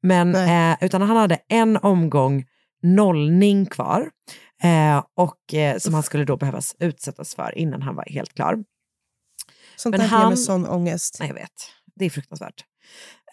Men, 0.04 0.36
eh, 0.36 0.78
utan 0.82 1.02
han 1.02 1.18
hade 1.18 1.40
en 1.48 1.78
omgång 1.78 2.46
nollning 2.84 3.66
kvar 3.66 4.10
eh, 4.64 5.04
och 5.18 5.54
eh, 5.54 5.78
som 5.78 5.94
han 5.94 6.04
skulle 6.04 6.26
då 6.26 6.38
behöva 6.38 6.62
utsättas 6.80 7.36
för 7.36 7.58
innan 7.58 7.82
han 7.82 7.96
var 7.96 8.06
helt 8.10 8.34
klar. 8.34 8.64
Sånt 9.76 9.98
Men 9.98 10.10
där 10.10 10.20
ger 10.20 10.28
mig 10.28 10.38
sån 10.38 10.68
ångest. 10.68 11.18
Nej, 11.20 11.28
jag 11.28 11.36
vet. 11.36 11.52
Det 11.96 12.06
är 12.06 12.10
fruktansvärt. 12.10 12.69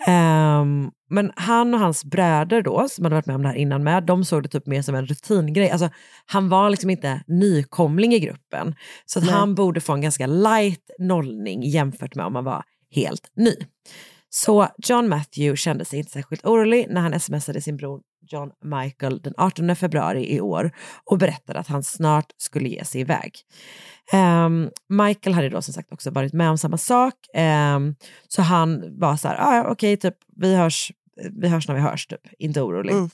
Ehm, 0.06 0.90
men 1.10 1.32
han 1.36 1.74
och 1.74 1.80
hans 1.80 2.04
bröder 2.04 2.62
då, 2.62 2.88
som 2.88 3.04
hade 3.04 3.14
varit 3.14 3.26
med 3.26 3.36
om 3.36 3.42
det 3.42 3.48
här 3.48 3.54
innan 3.56 3.84
med, 3.84 4.02
de 4.02 4.24
såg 4.24 4.42
det 4.42 4.48
typ 4.48 4.66
mer 4.66 4.82
som 4.82 4.94
en 4.94 5.06
rutingrej. 5.06 5.70
Alltså, 5.70 5.90
han 6.26 6.48
var 6.48 6.70
liksom 6.70 6.90
inte 6.90 7.22
nykomling 7.26 8.14
i 8.14 8.20
gruppen. 8.20 8.74
Så 9.06 9.20
han 9.20 9.54
borde 9.54 9.80
få 9.80 9.92
en 9.92 10.00
ganska 10.00 10.26
light 10.26 10.90
nollning 10.98 11.62
jämfört 11.62 12.14
med 12.14 12.26
om 12.26 12.34
han 12.34 12.44
var 12.44 12.64
helt 12.90 13.30
ny. 13.36 13.54
Så 14.28 14.68
John 14.78 15.08
Matthew 15.08 15.56
kände 15.56 15.84
sig 15.84 15.98
inte 15.98 16.12
särskilt 16.12 16.44
orolig 16.44 16.86
när 16.90 17.00
han 17.00 17.20
smsade 17.20 17.60
sin 17.60 17.76
bror 17.76 18.00
John 18.26 18.50
Michael 18.64 19.20
den 19.22 19.34
18 19.36 19.76
februari 19.76 20.34
i 20.34 20.40
år 20.40 20.70
och 21.04 21.18
berättade 21.18 21.58
att 21.58 21.68
han 21.68 21.82
snart 21.82 22.32
skulle 22.36 22.68
ge 22.68 22.84
sig 22.84 23.00
iväg. 23.00 23.32
Ehm, 24.12 24.70
Michael 24.88 25.34
hade 25.34 25.48
då 25.48 25.62
som 25.62 25.74
sagt 25.74 25.92
också 25.92 26.10
varit 26.10 26.32
med 26.32 26.50
om 26.50 26.58
samma 26.58 26.78
sak, 26.78 27.14
ehm, 27.34 27.94
så 28.28 28.42
han 28.42 28.98
var 28.98 29.16
så 29.16 29.28
här, 29.28 29.36
ah, 29.40 29.70
okej, 29.70 29.96
typ, 29.96 30.14
vi, 30.36 30.56
hörs, 30.56 30.92
vi 31.40 31.48
hörs 31.48 31.68
när 31.68 31.74
vi 31.74 31.80
hörs, 31.80 32.06
typ. 32.06 32.20
inte 32.38 32.62
orolig. 32.62 32.92
Mm. 32.92 33.10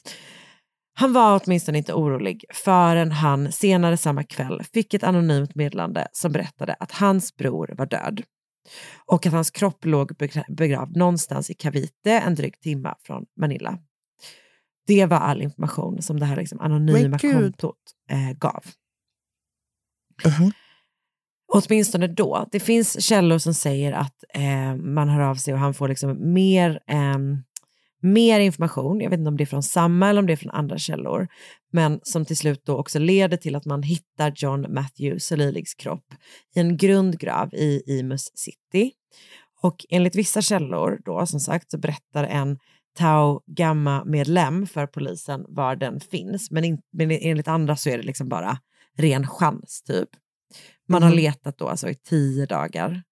Han 0.94 1.12
var 1.12 1.40
åtminstone 1.44 1.78
inte 1.78 1.94
orolig 1.94 2.44
förrän 2.54 3.12
han 3.12 3.52
senare 3.52 3.96
samma 3.96 4.22
kväll 4.22 4.62
fick 4.72 4.94
ett 4.94 5.04
anonymt 5.04 5.54
meddelande 5.54 6.08
som 6.12 6.32
berättade 6.32 6.76
att 6.80 6.92
hans 6.92 7.36
bror 7.36 7.74
var 7.78 7.86
död 7.86 8.22
och 9.06 9.26
att 9.26 9.32
hans 9.32 9.50
kropp 9.50 9.84
låg 9.84 10.16
begra- 10.16 10.44
begravd 10.48 10.96
någonstans 10.96 11.50
i 11.50 11.54
Cavite 11.54 12.12
en 12.12 12.34
dryg 12.34 12.60
timme 12.60 12.94
från 13.06 13.24
Manila. 13.40 13.78
Det 14.86 15.06
var 15.06 15.16
all 15.16 15.42
information 15.42 16.02
som 16.02 16.20
det 16.20 16.26
här 16.26 16.36
liksom 16.36 16.60
anonyma 16.60 17.18
kontot 17.18 17.76
eh, 18.10 18.38
gav. 18.38 18.64
Mhm. 20.24 20.52
Åtminstone 21.54 22.06
då. 22.06 22.48
Det 22.52 22.60
finns 22.60 23.04
källor 23.04 23.38
som 23.38 23.54
säger 23.54 23.92
att 23.92 24.24
eh, 24.34 24.74
man 24.76 25.08
hör 25.08 25.20
av 25.20 25.34
sig 25.34 25.54
och 25.54 25.60
han 25.60 25.74
får 25.74 25.88
liksom 25.88 26.32
mer, 26.32 26.80
ehm, 26.86 27.42
mer 28.02 28.40
information. 28.40 29.00
Jag 29.00 29.10
vet 29.10 29.18
inte 29.18 29.28
om 29.28 29.36
det 29.36 29.44
är 29.44 29.46
från 29.46 29.62
samma 29.62 30.08
eller 30.08 30.20
om 30.20 30.26
det 30.26 30.32
är 30.32 30.36
från 30.36 30.50
andra 30.50 30.78
källor. 30.78 31.28
Men 31.72 32.00
som 32.02 32.24
till 32.24 32.36
slut 32.36 32.62
då 32.64 32.76
också 32.76 32.98
leder 32.98 33.36
till 33.36 33.56
att 33.56 33.64
man 33.64 33.82
hittar 33.82 34.32
John 34.36 34.74
Matthew 34.74 35.20
Saliligs 35.20 35.74
kropp 35.74 36.14
i 36.54 36.60
en 36.60 36.76
grundgrav 36.76 37.54
i 37.54 37.82
Imus 37.86 38.30
City. 38.34 38.92
Och 39.62 39.86
enligt 39.90 40.16
vissa 40.16 40.42
källor 40.42 41.00
då 41.04 41.26
som 41.26 41.40
sagt 41.40 41.70
så 41.70 41.78
berättar 41.78 42.24
en 42.24 42.58
Tau 42.98 43.40
Gamma-medlem 43.46 44.66
för 44.66 44.86
polisen 44.86 45.44
var 45.48 45.76
den 45.76 46.00
finns. 46.00 46.50
Men, 46.50 46.64
in, 46.64 46.78
men 46.92 47.10
enligt 47.10 47.48
andra 47.48 47.76
så 47.76 47.90
är 47.90 47.96
det 47.98 48.02
liksom 48.04 48.28
bara 48.28 48.58
ren 48.98 49.26
chans 49.26 49.82
typ. 49.86 50.08
Man 50.88 51.02
har 51.02 51.10
Mhm. 51.10 51.16
letat 51.16 51.58
då 51.58 51.68
alltså 51.68 51.88
i 51.88 51.94
tio 51.94 52.46
dagar. 52.46 53.02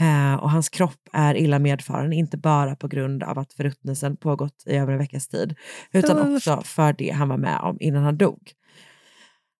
Eh, 0.00 0.34
och 0.34 0.50
hans 0.50 0.68
kropp 0.68 1.08
är 1.12 1.34
illa 1.34 1.58
medfaren, 1.58 2.12
inte 2.12 2.36
bara 2.38 2.76
på 2.76 2.88
grund 2.88 3.22
av 3.22 3.38
att 3.38 3.52
förruttnelsen 3.52 4.16
pågått 4.16 4.62
i 4.66 4.76
över 4.76 4.92
en 4.92 4.98
veckas 4.98 5.28
tid, 5.28 5.54
utan 5.92 6.16
också 6.36 6.60
för 6.64 6.92
det 6.92 7.10
han 7.10 7.28
var 7.28 7.36
med 7.36 7.60
om 7.60 7.76
innan 7.80 8.02
han 8.04 8.16
dog. 8.18 8.52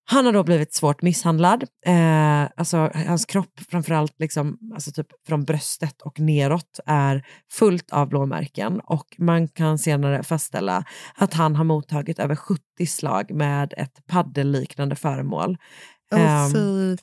Han 0.09 0.27
har 0.27 0.33
då 0.33 0.43
blivit 0.43 0.75
svårt 0.75 1.03
misshandlad. 1.03 1.65
Eh, 1.87 2.43
alltså, 2.57 2.91
hans 2.95 3.27
kropp, 3.27 3.61
framförallt 3.71 4.15
liksom, 4.19 4.59
alltså 4.75 4.93
typ 4.93 5.07
från 5.27 5.45
bröstet 5.45 6.03
och 6.03 6.21
neråt, 6.21 6.81
är 6.87 7.27
fullt 7.53 7.91
av 7.91 8.09
blåmärken 8.09 8.81
och 8.81 9.07
man 9.19 9.49
kan 9.49 9.79
senare 9.79 10.23
fastställa 10.23 10.85
att 11.15 11.35
han 11.35 11.57
har 11.57 11.65
mottagit 11.65 12.19
över 12.19 12.37
70 12.37 12.87
slag 12.87 13.31
med 13.31 13.75
ett 13.77 14.07
paddelliknande 14.07 14.97
föremål. 14.97 15.57
Ehm, 16.13 16.53
fy. 16.53 16.97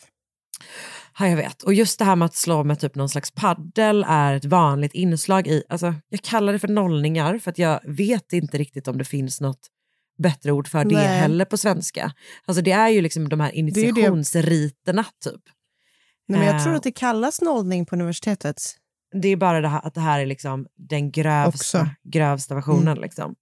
Ja, 1.20 1.28
jag 1.28 1.38
vet. 1.38 1.64
Och 1.64 1.74
just 1.74 2.00
det 2.00 2.06
här 2.06 2.16
med 2.16 2.26
att 2.26 2.36
slå 2.36 2.64
med 2.64 2.80
typ 2.80 2.96
någon 2.96 3.10
slags 3.10 3.32
paddel 3.32 4.06
är 4.08 4.34
ett 4.34 4.46
vanligt 4.46 4.94
inslag 4.94 5.48
i, 5.48 5.64
alltså 5.70 5.94
jag 6.10 6.22
kallar 6.22 6.54
det 6.54 6.60
för 6.60 6.68
nollningar 6.68 7.38
för 7.38 7.52
att 7.52 7.58
jag 7.58 7.80
vet 7.88 8.34
inte 8.34 8.58
riktigt 8.58 8.88
om 8.88 8.98
det 8.98 9.06
finns 9.06 9.42
något 9.42 9.70
bättre 10.18 10.52
ord 10.52 10.68
för 10.68 10.86
det 10.86 10.96
Nej. 10.96 11.20
heller 11.20 11.46
på 11.46 11.58
svenska. 11.58 12.14
Alltså 12.46 12.62
det 12.64 12.72
är 12.72 12.90
ju 12.90 13.02
liksom 13.02 13.30
de 13.30 13.40
här 13.40 13.52
initiationsriterna 13.52 15.04
typ. 15.24 15.42
Nej, 16.28 16.40
men 16.40 16.48
jag 16.48 16.56
Eh. 16.58 16.64
tror 16.64 16.76
att 16.76 16.84
det 16.84 16.92
kallas 16.92 17.42
nollning 17.42 17.86
på 17.86 17.96
universitetet. 17.96 18.62
Det 19.22 19.28
är 19.28 19.36
bara 19.38 19.62
det 19.62 19.68
här, 19.68 19.82
att 19.88 19.94
det 19.94 20.02
här 20.02 20.20
är 20.20 20.26
liksom 20.26 20.68
den 20.76 21.12
grövsta, 21.12 21.50
Också. 21.82 21.88
grövsta 22.04 22.56
versionen. 22.56 22.98
Liksom. 22.98 23.36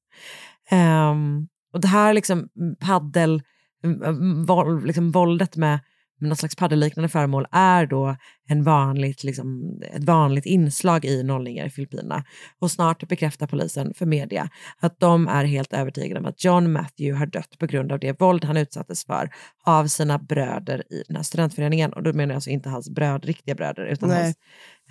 Ehm, 0.69 1.47
och 1.74 1.82
det 1.82 1.88
här 1.88 2.13
liksom 2.13 2.49
paddel, 2.80 3.41
mm, 3.84 4.86
liksom 4.86 5.11
våldet 5.11 5.55
med, 5.55 5.80
med 6.22 6.30
något 6.30 6.39
slags 6.39 6.55
paddelliknande 6.55 7.09
föremål 7.09 7.45
är 7.51 7.86
då 7.86 8.15
en 8.47 8.63
vanligt, 8.63 9.24
liksom, 9.24 9.61
ett 9.93 10.03
vanligt 10.03 10.45
inslag 10.45 11.05
i 11.05 11.24
nollningar 11.24 11.65
i 11.65 11.69
Filippinerna. 11.69 12.24
Och 12.59 12.72
snart 12.72 13.07
bekräftar 13.07 13.47
polisen 13.47 13.93
för 13.93 14.05
media 14.05 14.49
att 14.80 14.99
de 14.99 15.28
är 15.28 15.45
helt 15.45 15.74
övertygade 15.74 16.19
om 16.19 16.26
att 16.26 16.43
John 16.43 16.72
Matthew 16.72 17.19
har 17.19 17.26
dött 17.26 17.57
på 17.59 17.65
grund 17.65 17.91
av 17.91 17.99
det 17.99 18.19
våld 18.22 18.45
han 18.45 18.57
utsattes 18.57 19.05
för 19.05 19.30
av 19.65 19.88
sina 19.88 20.17
bröder 20.17 20.84
i 20.93 21.03
den 21.07 21.15
här 21.15 21.24
studentföreningen. 21.24 21.93
Och 21.93 22.03
då 22.03 22.13
menar 22.13 22.32
jag 22.34 22.36
alltså 22.36 22.49
inte 22.49 22.69
hans 22.69 22.89
bröd, 22.89 23.26
riktiga 23.26 23.55
bröder 23.55 23.86
utan 23.86 24.09
Nej. 24.09 24.24
hans 24.24 24.36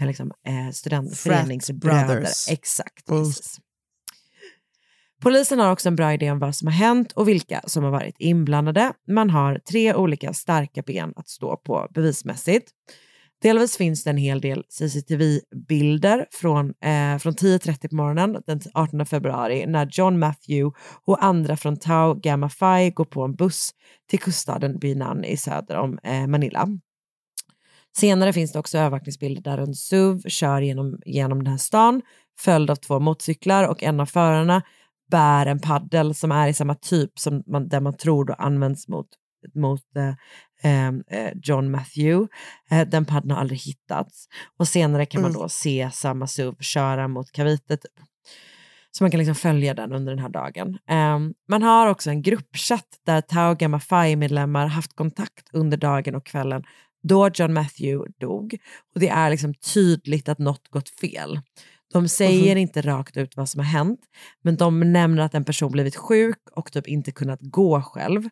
eh, 0.00 0.06
liksom, 0.06 0.32
eh, 0.46 0.70
studentföreningsbröder. 0.72 2.26
Exakt, 2.50 3.08
Mm. 3.10 3.24
precis. 3.24 3.58
Polisen 5.20 5.58
har 5.58 5.72
också 5.72 5.88
en 5.88 5.96
bra 5.96 6.12
idé 6.12 6.30
om 6.30 6.38
vad 6.38 6.54
som 6.54 6.68
har 6.68 6.72
hänt 6.72 7.12
och 7.12 7.28
vilka 7.28 7.60
som 7.66 7.84
har 7.84 7.90
varit 7.90 8.16
inblandade. 8.18 8.92
Man 9.08 9.30
har 9.30 9.58
tre 9.58 9.94
olika 9.94 10.32
starka 10.32 10.82
ben 10.82 11.12
att 11.16 11.28
stå 11.28 11.56
på 11.56 11.88
bevismässigt. 11.94 12.70
Delvis 13.42 13.76
finns 13.76 14.04
det 14.04 14.10
en 14.10 14.16
hel 14.16 14.40
del 14.40 14.64
CCTV-bilder 14.68 16.26
från, 16.30 16.66
eh, 16.68 17.18
från 17.18 17.34
10.30 17.34 17.88
på 17.88 17.94
morgonen 17.94 18.42
den 18.46 18.60
18 18.74 19.06
februari 19.06 19.66
när 19.66 19.88
John 19.92 20.18
Matthew 20.18 20.78
och 21.04 21.24
andra 21.24 21.56
från 21.56 21.76
Tau 21.76 22.14
Gamma 22.14 22.48
Phi 22.48 22.90
går 22.90 23.04
på 23.04 23.22
en 23.22 23.34
buss 23.34 23.70
till 24.10 24.18
kuststaden 24.18 24.78
Binan 24.78 25.24
i 25.24 25.36
söder 25.36 25.76
om 25.76 25.98
eh, 26.02 26.26
Manila. 26.26 26.68
Senare 27.96 28.32
finns 28.32 28.52
det 28.52 28.58
också 28.58 28.78
övervakningsbilder 28.78 29.42
där 29.42 29.58
en 29.58 29.74
SUV 29.74 30.22
kör 30.28 30.60
genom, 30.60 30.98
genom 31.06 31.44
den 31.44 31.50
här 31.50 31.58
stan 31.58 32.02
följd 32.40 32.70
av 32.70 32.76
två 32.76 32.98
motorcyklar 32.98 33.68
och 33.68 33.82
en 33.82 34.00
av 34.00 34.06
förarna 34.06 34.62
bär 35.10 35.46
en 35.46 35.58
paddel 35.60 36.14
som 36.14 36.32
är 36.32 36.48
i 36.48 36.54
samma 36.54 36.74
typ 36.74 37.18
som 37.18 37.42
man, 37.46 37.68
där 37.68 37.80
man 37.80 37.96
tror 37.96 38.24
då 38.24 38.32
används 38.32 38.88
mot, 38.88 39.06
mot 39.54 39.82
eh, 40.62 40.86
eh, 40.88 41.32
John 41.42 41.70
Matthew. 41.70 42.28
Eh, 42.70 42.88
den 42.88 43.04
paddeln 43.04 43.30
har 43.30 43.40
aldrig 43.40 43.60
hittats 43.60 44.26
och 44.58 44.68
senare 44.68 45.06
kan 45.06 45.22
man 45.22 45.30
Mm. 45.30 45.42
då 45.42 45.48
se 45.48 45.90
samma 45.92 46.26
SUV 46.26 46.54
köra 46.60 47.08
mot 47.08 47.32
Cavite. 47.32 47.76
Typ. 47.76 47.92
Så 48.92 49.04
man 49.04 49.10
kan 49.10 49.18
liksom 49.18 49.34
följa 49.34 49.74
den 49.74 49.92
under 49.92 50.12
den 50.12 50.22
här 50.22 50.28
dagen. 50.28 50.78
Ehm, 50.88 51.34
man 51.48 51.62
har 51.62 51.86
också 51.86 52.10
en 52.10 52.22
gruppchatt 52.22 52.88
där 53.06 53.20
Tau 53.20 53.54
Gamma 53.54 53.80
Phi-medlemmar 53.80 54.66
haft 54.66 54.96
kontakt 54.96 55.48
under 55.52 55.76
dagen 55.76 56.14
och 56.14 56.26
kvällen 56.26 56.62
då 57.02 57.30
John 57.34 57.52
Matthew 57.52 58.12
dog. 58.20 58.56
Och 58.94 59.00
det 59.00 59.08
är 59.08 59.30
liksom 59.30 59.54
tydligt 59.54 60.28
att 60.28 60.38
något 60.38 60.68
gått 60.68 60.88
fel. 60.88 61.40
De 61.92 62.08
säger 62.08 62.54
Mhm. 62.54 62.58
inte 62.58 62.82
rakt 62.82 63.16
ut 63.16 63.36
vad 63.36 63.48
som 63.48 63.58
har 63.58 63.66
hänt, 63.66 64.00
men 64.42 64.56
de 64.56 64.92
nämner 64.92 65.22
att 65.22 65.34
en 65.34 65.44
person 65.44 65.72
blivit 65.72 65.96
sjuk 65.96 66.38
och 66.56 66.72
typ 66.72 66.86
inte 66.88 67.12
kunnat 67.12 67.38
gå 67.42 67.82
själv. 67.82 68.28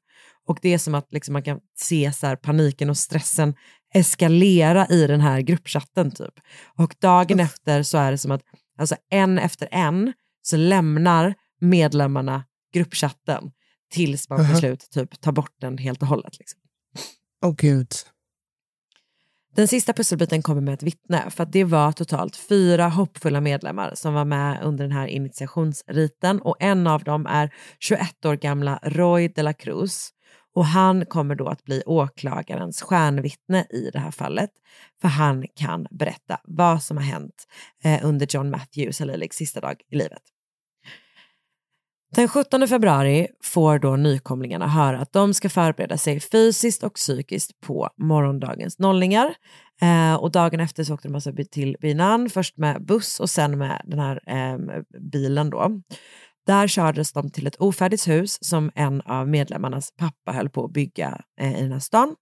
Och 0.47 0.59
det 0.63 0.75
är 0.75 0.79
som 0.79 0.95
att 0.95 1.13
liksom 1.13 1.33
man 1.33 1.43
kan 1.43 1.61
se 1.79 2.13
så 2.13 2.37
paniken 2.37 2.91
och 2.91 2.99
stressen 2.99 3.55
eskalera 3.95 4.87
i 4.87 5.07
den 5.07 5.21
här 5.21 5.41
gruppchatten 5.41 6.11
typ. 6.11 6.35
Och 6.79 6.95
dagen 7.01 7.41
efter 7.41 7.83
så 7.83 7.99
är 7.99 8.11
det 8.11 8.19
som 8.19 8.31
att 8.31 8.43
alltså 8.79 8.97
en 9.11 9.39
efter 9.39 9.69
en 9.71 10.13
så 10.43 10.57
lämnar 10.57 11.35
medlemmarna 11.61 12.45
gruppchatten 12.75 13.51
tills 13.93 14.29
man 14.29 14.39
till 14.39 14.49
Mhm. 14.49 14.57
slut 14.59 14.89
typ 14.91 15.21
tar 15.21 15.33
bort 15.33 15.55
den 15.61 15.79
helt 15.79 16.03
och 16.03 16.09
hållet. 16.09 16.39
Liksom. 16.39 16.61
Åh 17.45 17.55
gud. 17.59 17.93
Den 19.59 19.69
sista 19.69 19.93
pusselbiten 19.93 20.43
kommer 20.43 20.61
med 20.61 20.75
ett 20.75 20.83
vittne 20.83 21.31
för 21.31 21.43
att 21.43 21.53
det 21.53 21.65
var 21.65 21.93
totalt 21.93 22.37
fyra 22.37 22.89
hoppfulla 22.89 23.41
medlemmar 23.41 23.93
som 23.95 24.15
var 24.15 24.25
med 24.25 24.63
under 24.63 24.85
den 24.85 24.93
här 24.93 25.07
initiationsriten 25.07 26.41
och 26.41 26.57
en 26.61 26.87
av 26.87 27.05
dem 27.05 27.27
är 27.27 27.55
21 27.79 28.25
år 28.25 28.35
gamla 28.37 28.79
Roy 28.83 29.29
de 29.29 29.43
la 29.43 29.53
Cruz 29.53 30.11
och 30.55 30.65
han 30.65 31.07
kommer 31.07 31.35
då 31.35 31.49
att 31.49 31.65
bli 31.65 31.83
åklagarens 31.87 32.83
stjärnvittne 32.83 33.67
i 33.71 33.91
det 33.93 33.99
här 33.99 34.11
fallet 34.11 34.51
för 35.01 35.09
han 35.09 35.47
kan 35.55 35.87
berätta 35.91 36.41
vad 36.45 36.83
som 36.83 36.97
har 36.97 37.05
hänt 37.05 37.47
eh, 37.85 38.01
under 38.05 38.27
John 38.31 38.51
Matthews 38.51 39.01
Haliliks 39.01 39.37
sista 39.37 39.61
dag 39.61 39.77
i 39.91 39.97
livet. 39.97 40.23
Den 42.15 42.29
17 42.29 42.69
februari 42.69 43.29
får 43.45 43.79
då 43.79 43.97
nykomlingarna 43.97 44.67
höra 44.69 44.99
att 45.01 45.13
de 45.13 45.35
ska 45.35 45.49
förbereda 45.49 45.99
sig 45.99 46.21
fysiskt 46.21 46.83
och 46.83 46.95
psykiskt 46.95 47.61
på 47.61 47.89
morgondagens 47.99 48.79
nollningar. 48.79 49.35
Eh, 49.83 50.15
och 50.15 50.31
dagen 50.31 50.61
efter 50.61 50.85
så 50.85 50.95
åkte 50.95 51.09
de 51.09 51.15
alltså 51.15 51.33
till 51.51 51.77
Binan, 51.81 52.31
först 52.31 52.57
med 52.59 52.85
buss 52.87 53.21
och 53.21 53.31
sen 53.31 53.59
med 53.59 53.83
den 53.85 53.99
här 53.99 54.21
eh, 54.27 54.59
bilen 55.13 55.51
då. 55.51 55.81
Där 56.47 56.69
kördes 56.69 57.13
de 57.13 57.31
till 57.31 57.47
ett 57.47 57.57
ofärdigt 57.57 58.09
hus 58.09 58.39
som 58.45 58.71
en 58.75 59.01
av 59.01 59.29
medlemmarnas 59.29 59.93
pappa 59.97 60.33
höll 60.33 60.49
på 60.51 60.65
att 60.65 60.73
bygga 60.73 61.21
eh, 61.41 61.59
i 61.59 61.63
den 61.63 61.73
här 61.73 61.79
stan. 61.81 62.15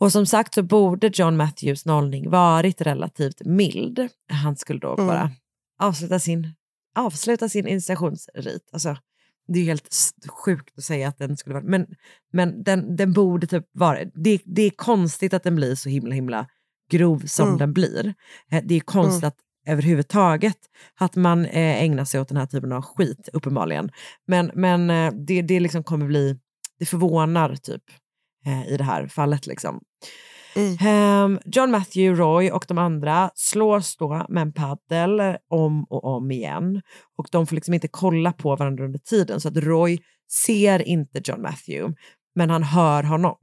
Och 0.00 0.12
som 0.12 0.26
sagt 0.26 0.54
så 0.54 0.62
borde 0.62 1.10
John 1.14 1.36
Matthews 1.36 1.86
nollning 1.86 2.30
varit 2.30 2.80
relativt 2.80 3.44
mild. 3.44 4.08
Han 4.32 4.56
skulle 4.56 4.80
då 4.80 4.94
Mm. 4.94 5.06
bara 5.06 5.30
avsluta 5.82 6.18
sin, 6.18 6.54
avsluta 6.94 7.48
sin 7.48 7.66
initiationsrit. 7.66 8.70
Alltså, 8.72 8.96
det 9.48 9.60
är 9.60 9.64
helt 9.64 9.88
sjukt 10.28 10.78
att 10.78 10.84
säga 10.84 11.08
att 11.08 11.18
den 11.18 11.36
skulle 11.36 11.54
vara, 11.54 11.64
men, 11.64 11.86
men 12.32 12.62
den, 12.62 12.96
den 12.96 13.12
borde 13.12 13.46
typ 13.46 13.64
vara, 13.72 13.98
det, 14.14 14.40
det 14.44 14.62
är 14.62 14.70
konstigt 14.70 15.34
att 15.34 15.42
den 15.42 15.56
blir 15.56 15.74
så 15.74 15.88
himla 15.88 16.14
himla 16.14 16.46
grov 16.90 17.22
som 17.26 17.46
Mm. 17.48 17.58
den 17.58 17.72
blir. 17.72 18.14
Eh, 18.52 18.62
Det 18.64 18.74
är 18.74 18.80
konstigt 18.80 19.22
Mm. 19.22 19.28
att 19.28 19.36
överhuvudtaget 19.66 20.56
att 20.94 21.16
man 21.16 21.44
eh, 21.44 21.82
ägnar 21.82 22.04
sig 22.04 22.20
åt 22.20 22.28
den 22.28 22.36
här 22.36 22.46
typen 22.46 22.72
av 22.72 22.82
skit 22.82 23.28
uppenbarligen. 23.32 23.90
Men, 24.26 24.50
men 24.54 24.90
eh, 24.90 25.12
det, 25.26 25.42
det 25.42 25.60
liksom 25.60 25.84
kommer 25.84 26.06
bli, 26.06 26.38
det 26.78 26.86
förvånar 26.86 27.56
typ 27.56 27.82
i 28.68 28.76
det 28.76 28.84
här 28.84 29.06
fallet 29.06 29.46
liksom. 29.46 29.80
Mm. 30.56 31.38
John 31.44 31.70
Matthew, 31.70 32.22
Roy 32.22 32.50
och 32.50 32.64
de 32.68 32.78
andra 32.78 33.30
slås 33.34 33.96
då 33.96 34.26
med 34.28 34.42
en 34.42 34.52
paddel 34.52 35.20
eh, 35.20 35.34
om 35.48 35.84
och 35.84 36.04
om 36.04 36.30
igen. 36.30 36.82
Och 37.18 37.28
de 37.30 37.46
får 37.46 37.54
liksom 37.54 37.74
inte 37.74 37.88
kolla 37.88 38.32
på 38.32 38.56
varandra 38.56 38.84
under 38.84 38.98
tiden 38.98 39.40
så 39.40 39.48
att 39.48 39.56
Roy 39.56 39.98
ser 40.30 40.88
inte 40.88 41.20
John 41.24 41.42
Matthew 41.42 41.94
men 42.34 42.50
han 42.50 42.62
hör 42.62 43.02
honom. 43.02 43.36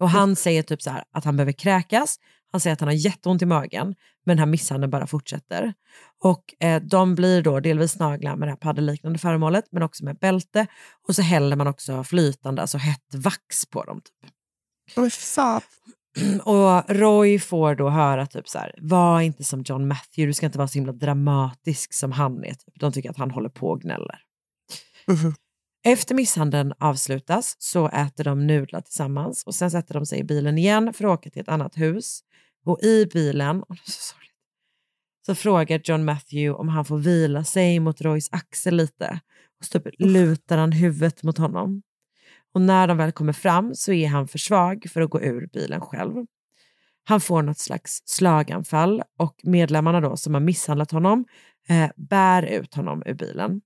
Och 0.00 0.10
han 0.10 0.36
säger 0.36 0.62
typ 0.62 0.82
så 0.82 0.90
här 0.90 1.04
att 1.12 1.24
han 1.24 1.36
behöver 1.36 1.52
kräkas, 1.52 2.16
han 2.52 2.60
säger 2.60 2.72
att 2.72 2.80
han 2.80 2.88
har 2.88 2.94
jätteont 2.94 3.42
i 3.42 3.46
magen 3.46 3.94
men 4.26 4.36
den 4.36 4.38
här 4.38 4.46
misshandeln 4.46 4.90
bara 4.90 5.06
fortsätter. 5.06 5.74
Och 6.22 6.64
eh, 6.64 6.82
de 6.82 7.14
blir 7.14 7.42
då 7.42 7.60
delvis 7.60 7.92
snagla 7.92 8.36
med 8.36 8.48
det 8.48 8.52
här 8.52 8.56
paddelliknande 8.56 9.18
föremålet 9.18 9.64
men 9.70 9.82
också 9.82 10.04
med 10.04 10.18
bälte 10.18 10.66
och 11.08 11.14
så 11.14 11.22
häller 11.22 11.56
man 11.56 11.66
också 11.66 12.04
flytande, 12.04 12.62
alltså 12.62 12.78
hett 12.78 13.14
vax 13.14 13.66
på 13.66 13.84
dem. 13.84 14.00
Typ. 14.00 14.30
Men 14.96 15.10
fan. 15.10 15.60
Och 16.44 16.90
Roy 16.90 17.38
får 17.38 17.74
då 17.74 17.88
höra 17.88 18.26
typ 18.26 18.48
så 18.48 18.58
här, 18.58 18.74
var 18.78 19.20
inte 19.20 19.44
som 19.44 19.62
John 19.62 19.88
Matthew, 19.88 20.26
du 20.26 20.34
ska 20.34 20.46
inte 20.46 20.58
vara 20.58 20.68
så 20.68 20.78
himla 20.78 20.92
dramatisk 20.92 21.94
som 21.94 22.12
han 22.12 22.44
är. 22.44 22.54
Typ. 22.54 22.80
De 22.80 22.92
tycker 22.92 23.10
att 23.10 23.16
han 23.16 23.30
håller 23.30 23.48
på 23.48 23.68
och 23.68 23.80
gnäller. 23.80 24.18
Mhm. 25.06 25.34
Efter 25.86 26.14
misshandeln 26.14 26.72
avslutas 26.78 27.56
så 27.58 27.88
äter 27.88 28.24
de 28.24 28.46
nudlar 28.46 28.80
tillsammans 28.80 29.44
och 29.46 29.54
sen 29.54 29.70
sätter 29.70 29.94
de 29.94 30.06
sig 30.06 30.18
i 30.18 30.24
bilen 30.24 30.58
igen 30.58 30.92
för 30.94 31.04
att 31.04 31.18
åka 31.18 31.30
till 31.30 31.42
ett 31.42 31.48
annat 31.48 31.76
hus. 31.76 32.20
Och 32.64 32.82
i 32.82 33.06
bilen, 33.06 33.56
är 33.56 33.80
så, 33.90 34.14
så 35.26 35.34
frågar 35.34 35.80
John 35.84 36.04
Matthew 36.04 36.60
om 36.60 36.68
han 36.68 36.84
får 36.84 36.98
vila 36.98 37.44
sig 37.44 37.80
mot 37.80 38.00
Roys 38.00 38.28
axel 38.32 38.76
lite. 38.76 39.20
Och 39.58 39.64
så 39.64 39.78
typ 39.80 39.94
lutar 39.98 40.58
han 40.58 40.72
huvudet 40.72 41.22
mot 41.22 41.38
honom. 41.38 41.82
Och 42.54 42.60
när 42.60 42.86
de 42.86 42.96
väl 42.96 43.12
kommer 43.12 43.32
fram 43.32 43.74
så 43.74 43.92
är 43.92 44.08
han 44.08 44.28
för 44.28 44.38
svag 44.38 44.86
för 44.92 45.00
att 45.00 45.10
gå 45.10 45.20
ur 45.20 45.46
bilen 45.52 45.80
själv. 45.80 46.26
Han 47.04 47.20
får 47.20 47.42
något 47.42 47.58
slags 47.58 48.02
slaganfall 48.04 49.02
och 49.18 49.40
medlemmarna 49.42 50.00
då 50.00 50.16
som 50.16 50.34
har 50.34 50.40
misshandlat 50.40 50.90
honom 50.90 51.24
eh, 51.68 51.90
bär 51.96 52.42
ut 52.42 52.74
honom 52.74 53.02
ur 53.06 53.14
bilen. 53.14 53.60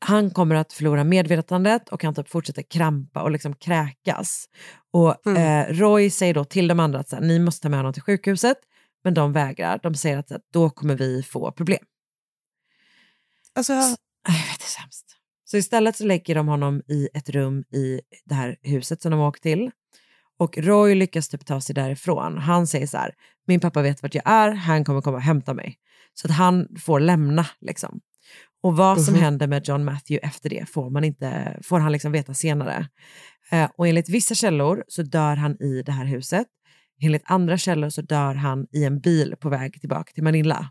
Han 0.00 0.30
kommer 0.30 0.54
att 0.54 0.72
förlora 0.72 1.04
medvetandet 1.04 1.88
och 1.88 2.04
han 2.04 2.14
typ 2.14 2.28
fortsätter 2.28 2.62
krampa 2.62 3.22
och 3.22 3.30
liksom 3.30 3.54
kräkas. 3.54 4.48
Och 4.92 5.26
eh, 5.26 5.74
Roy 5.74 6.10
säger 6.10 6.34
då 6.34 6.44
till 6.44 6.68
de 6.68 6.80
andra 6.80 6.98
att 6.98 7.08
så 7.08 7.16
här, 7.16 7.22
ni 7.22 7.38
måste 7.38 7.62
ta 7.62 7.68
med 7.68 7.78
honom 7.78 7.92
till 7.92 8.02
sjukhuset, 8.02 8.58
men 9.04 9.14
de 9.14 9.32
vägrar. 9.32 9.80
De 9.82 9.94
säger 9.94 10.18
att 10.18 10.28
så 10.28 10.34
här, 10.34 10.42
då 10.52 10.70
kommer 10.70 10.94
vi 10.94 11.22
få 11.22 11.52
problem. 11.52 11.84
Alltså, 13.54 13.72
Jag 13.72 13.82
vet, 13.82 13.98
det 14.58 14.64
är 14.64 14.68
så 14.68 14.80
hemskt. 14.80 15.15
Så 15.50 15.56
istället 15.56 15.96
så 15.96 16.04
lägger 16.04 16.34
de 16.34 16.48
honom 16.48 16.82
i 16.88 17.08
ett 17.14 17.28
rum 17.30 17.60
i 17.72 18.00
det 18.24 18.34
här 18.34 18.56
huset 18.62 19.02
som 19.02 19.10
de 19.10 19.20
åkt 19.20 19.42
till. 19.42 19.70
Och 20.38 20.58
Roy 20.58 20.94
lyckas 20.94 21.28
typ 21.28 21.46
ta 21.46 21.60
sig 21.60 21.74
därifrån. 21.74 22.38
Han 22.38 22.66
säger 22.66 22.86
så 22.86 22.96
här, 22.96 23.14
min 23.46 23.60
pappa 23.60 23.82
vet 23.82 24.02
vart 24.02 24.14
jag 24.14 24.26
är, 24.30 24.50
han 24.50 24.84
kommer 24.84 25.00
komma 25.00 25.16
och 25.16 25.22
hämta 25.22 25.54
mig. 25.54 25.76
Så 26.14 26.26
att 26.26 26.34
han 26.34 26.68
får 26.80 27.00
lämna 27.00 27.46
liksom. 27.60 28.00
Och 28.62 28.76
vad 28.76 29.02
som 29.04 29.14
Mhm. 29.14 29.22
händer 29.22 29.46
med 29.46 29.68
John 29.68 29.84
Matthew 29.84 30.26
efter 30.28 30.50
det 30.50 30.68
får, 30.70 30.90
man 30.90 31.04
inte, 31.04 31.58
får 31.62 31.78
han 31.80 31.92
liksom 31.92 32.12
veta 32.12 32.34
senare. 32.34 32.88
Eh, 33.50 33.70
och 33.76 33.88
enligt 33.88 34.08
vissa 34.08 34.34
källor 34.34 34.84
så 34.88 35.02
dör 35.02 35.36
han 35.36 35.62
i 35.62 35.82
det 35.86 35.92
här 35.92 36.04
huset. 36.04 36.46
Enligt 37.02 37.22
andra 37.24 37.58
källor 37.58 37.88
så 37.88 38.02
dör 38.02 38.34
han 38.34 38.66
i 38.72 38.84
en 38.84 39.00
bil 39.00 39.34
på 39.40 39.48
väg 39.48 39.80
tillbaka 39.80 40.12
till 40.12 40.24
Manila. 40.24 40.68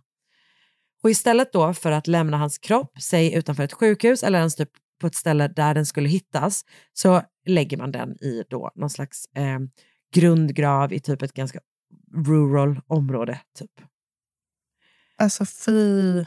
Och 1.05 1.11
istället 1.11 1.53
då 1.53 1.73
för 1.73 1.91
att 1.91 2.07
lämna 2.07 2.37
hans 2.37 2.57
kropp, 2.57 3.01
säg 3.01 3.33
utanför 3.35 3.63
ett 3.63 3.73
sjukhus 3.73 4.23
eller 4.23 4.39
ens 4.39 4.55
typ 4.55 4.69
på 5.01 5.07
ett 5.07 5.15
ställe 5.15 5.47
där 5.47 5.73
den 5.73 5.85
skulle 5.85 6.09
hittas, 6.09 6.65
så 6.93 7.21
lägger 7.45 7.77
man 7.77 7.91
den 7.91 8.11
i 8.11 8.43
då 8.49 8.71
någon 8.75 8.89
slags 8.89 9.25
eh, 9.25 9.59
grundgrav 10.13 10.93
i 10.93 10.99
typ 10.99 11.21
ett 11.21 11.33
ganska 11.33 11.59
rural 12.27 12.81
område. 12.87 13.39
Typ. 13.59 13.71
alltså 15.17 15.45
fy. 15.45 16.25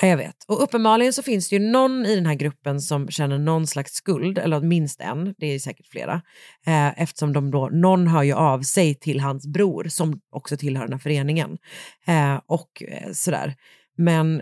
Ja, 0.00 0.08
jag 0.08 0.16
vet. 0.16 0.44
Och 0.48 0.62
uppenbarligen 0.62 1.12
så 1.12 1.22
finns 1.22 1.48
det 1.48 1.56
ju 1.56 1.70
någon 1.70 2.06
i 2.06 2.14
den 2.14 2.26
här 2.26 2.34
gruppen 2.34 2.80
som 2.80 3.08
känner 3.08 3.38
någon 3.38 3.66
slags 3.66 3.92
skuld, 3.92 4.38
eller 4.38 4.60
minst 4.60 5.00
en, 5.00 5.34
det 5.38 5.46
är 5.46 5.58
säkert 5.58 5.86
flera, 5.86 6.22
eh, 6.66 7.02
eftersom 7.02 7.32
de 7.32 7.50
då, 7.50 7.68
någon 7.68 8.06
hör 8.06 8.22
ju 8.22 8.32
av 8.32 8.62
sig 8.62 8.94
till 8.94 9.20
hans 9.20 9.46
bror 9.46 9.84
som 9.84 10.20
också 10.30 10.56
tillhör 10.56 10.84
den 10.84 10.92
här 10.92 10.98
föreningen. 10.98 11.58
Eh, 12.06 12.40
och 12.46 12.82
eh, 12.88 13.12
sådär. 13.12 13.54
Men 13.96 14.40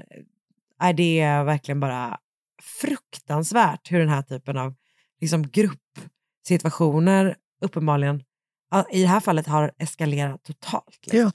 eh, 0.82 0.94
det 0.96 1.20
är 1.20 1.44
verkligen 1.44 1.80
bara 1.80 2.18
fruktansvärt 2.80 3.92
hur 3.92 3.98
den 3.98 4.08
här 4.08 4.22
typen 4.22 4.56
av 4.56 4.74
liksom, 5.20 5.42
gruppsituationer 5.48 7.36
uppenbarligen, 7.60 8.22
i 8.92 9.02
det 9.02 9.08
här 9.08 9.20
fallet 9.20 9.46
har 9.46 9.72
eskalerat 9.78 10.44
totalt. 10.44 10.98
Liksom. 11.02 11.20
Ja. 11.20 11.32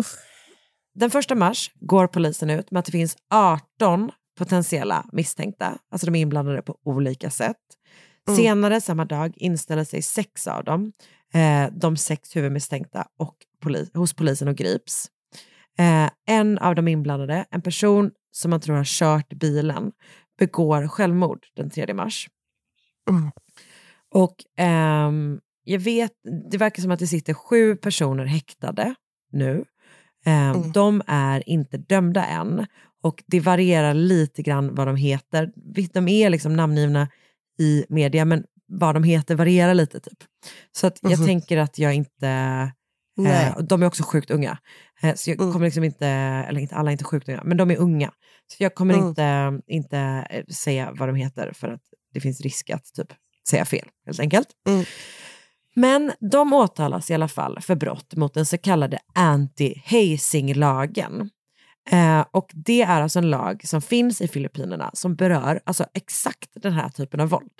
Uff. 0.00 0.16
Den 0.98 1.10
första 1.10 1.34
mars 1.34 1.70
går 1.80 2.06
polisen 2.06 2.50
ut 2.50 2.70
med 2.70 2.80
att 2.80 2.86
det 2.86 2.92
finns 2.92 3.16
18 3.30 4.10
potentiella 4.38 5.06
misstänkta, 5.12 5.78
alltså 5.90 6.06
de 6.06 6.14
är 6.14 6.20
inblandade 6.20 6.62
på 6.62 6.78
olika 6.84 7.30
sätt. 7.30 7.56
Mm. 8.28 8.36
Senare 8.36 8.80
samma 8.80 9.04
dag 9.04 9.32
inställer 9.36 9.84
sig 9.84 10.02
sex 10.02 10.46
av 10.46 10.64
dem, 10.64 10.92
eh, 11.34 11.72
de 11.72 11.96
sex 11.96 12.36
huvudmisstänkta, 12.36 13.06
och 13.18 13.36
poli- 13.64 13.96
hos 13.96 14.14
polisen 14.14 14.48
och 14.48 14.56
grips. 14.56 15.06
Eh, 15.78 16.10
en 16.26 16.58
av 16.58 16.74
de 16.74 16.88
inblandade, 16.88 17.44
en 17.50 17.62
person 17.62 18.10
som 18.30 18.50
man 18.50 18.60
tror 18.60 18.76
har 18.76 18.84
kört 18.84 19.28
bilen, 19.28 19.92
begår 20.38 20.88
självmord 20.88 21.46
den 21.56 21.70
3 21.70 21.94
mars. 21.94 22.28
Mm. 23.10 23.30
Och 24.14 24.36
ehm, 24.56 25.40
jag 25.64 25.78
vet, 25.78 26.12
det 26.50 26.56
verkar 26.56 26.82
som 26.82 26.90
att 26.90 26.98
det 26.98 27.06
sitter 27.06 27.34
sju 27.34 27.76
personer 27.76 28.24
häktade 28.24 28.94
nu. 29.32 29.64
Eh, 30.26 30.50
Mm. 30.50 30.72
De 30.72 31.02
är 31.06 31.48
inte 31.48 31.76
dömda 31.76 32.24
än 32.26 32.66
och 33.02 33.22
det 33.26 33.40
varierar 33.40 33.94
lite 33.94 34.42
grann 34.42 34.74
vad 34.74 34.86
de 34.86 34.96
heter. 34.96 35.52
De 35.92 36.08
är 36.08 36.30
liksom 36.30 36.56
namngivna 36.56 37.08
i 37.60 37.84
media 37.88 38.24
men 38.24 38.44
vad 38.66 38.94
de 38.94 39.02
heter 39.04 39.34
varierar 39.34 39.74
lite 39.74 40.00
typ. 40.00 40.18
Så 40.72 40.86
att 40.86 40.98
jag 41.02 41.18
Mhm. 41.18 41.26
tänker 41.26 41.56
att 41.56 41.78
jag 41.78 41.94
inte, 41.94 42.28
eh, 43.26 43.58
de 43.62 43.82
är 43.82 43.86
också 43.86 44.02
sjukt 44.02 44.30
unga. 44.30 44.58
Eh, 45.02 45.14
så 45.14 45.30
jag 45.30 45.40
Mm. 45.40 45.52
kommer 45.52 45.66
liksom 45.66 45.84
inte, 45.84 46.06
eller 46.48 46.60
inte 46.60 46.74
alla 46.74 46.90
är 46.90 46.92
inte 46.92 47.04
sjukt 47.04 47.28
unga, 47.28 47.42
men 47.44 47.56
de 47.56 47.70
är 47.70 47.76
unga. 47.76 48.12
Så 48.46 48.62
jag 48.62 48.74
kommer 48.74 48.94
Mm. 48.94 49.08
inte, 49.08 49.60
inte 49.66 49.98
eh, 50.30 50.44
säga 50.44 50.92
vad 50.98 51.08
de 51.08 51.14
heter 51.16 51.52
för 51.54 51.68
att 51.68 51.82
det 52.14 52.20
finns 52.20 52.40
risk 52.40 52.70
att 52.70 52.84
typ 52.96 53.12
säga 53.50 53.64
fel 53.64 53.88
helt 54.06 54.20
enkelt. 54.20 54.48
Men 55.78 56.12
de 56.20 56.52
åtalas 56.52 57.10
i 57.10 57.14
alla 57.14 57.28
fall 57.28 57.60
för 57.60 57.74
brott 57.74 58.16
mot 58.16 58.34
den 58.34 58.46
så 58.46 58.58
kallade 58.58 58.98
anti-hazing-lagen. 59.14 61.30
Eh, 61.90 62.24
och 62.30 62.50
det 62.54 62.82
är 62.82 63.02
alltså 63.02 63.18
en 63.18 63.30
lag 63.30 63.68
som 63.68 63.82
finns 63.82 64.20
i 64.20 64.28
Filippinerna 64.28 64.90
som 64.92 65.14
berör 65.14 65.60
alltså 65.64 65.86
exakt 65.94 66.50
den 66.54 66.72
här 66.72 66.88
typen 66.88 67.20
av 67.20 67.28
våld. 67.28 67.52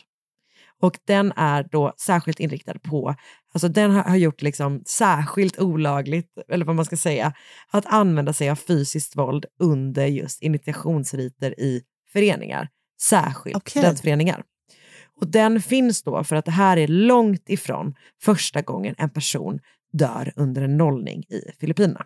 Och 0.81 0.99
den 1.05 1.33
är 1.37 1.69
då 1.71 1.95
särskilt 1.99 2.41
inriktad 2.41 2.79
på, 2.79 3.14
alltså 3.55 3.69
den 3.69 3.91
har, 3.91 4.03
har 4.03 4.16
gjort 4.16 4.43
liksom 4.43 4.83
särskilt 4.87 5.59
olagligt, 5.59 6.39
eller 6.49 6.64
vad 6.64 6.77
man 6.77 6.85
ska 6.85 6.97
säga, 6.97 7.33
att 7.71 7.87
använda 7.87 8.33
sig 8.33 8.51
av 8.51 8.57
fysiskt 8.57 9.16
våld 9.16 9.47
under 9.59 10.07
just 10.07 10.43
initiationsriter 10.43 11.61
i 11.61 11.83
föreningar, 12.12 12.69
särskilt 13.01 13.57
Okej. 13.57 13.71
studentföreningar. 13.71 14.43
Och 15.21 15.27
den 15.29 15.62
finns 15.62 16.03
då 16.03 16.25
för 16.25 16.37
att 16.37 16.45
det 16.45 16.51
här 16.51 16.77
är 16.77 16.89
långt 16.89 17.51
ifrån 17.51 17.95
första 18.23 18.62
gången 18.62 18.95
en 18.99 19.11
person 19.11 19.61
dör 19.93 20.33
under 20.37 20.62
en 20.62 20.77
nollning 20.77 21.23
i 21.23 21.43
Filippinerna. 21.61 22.05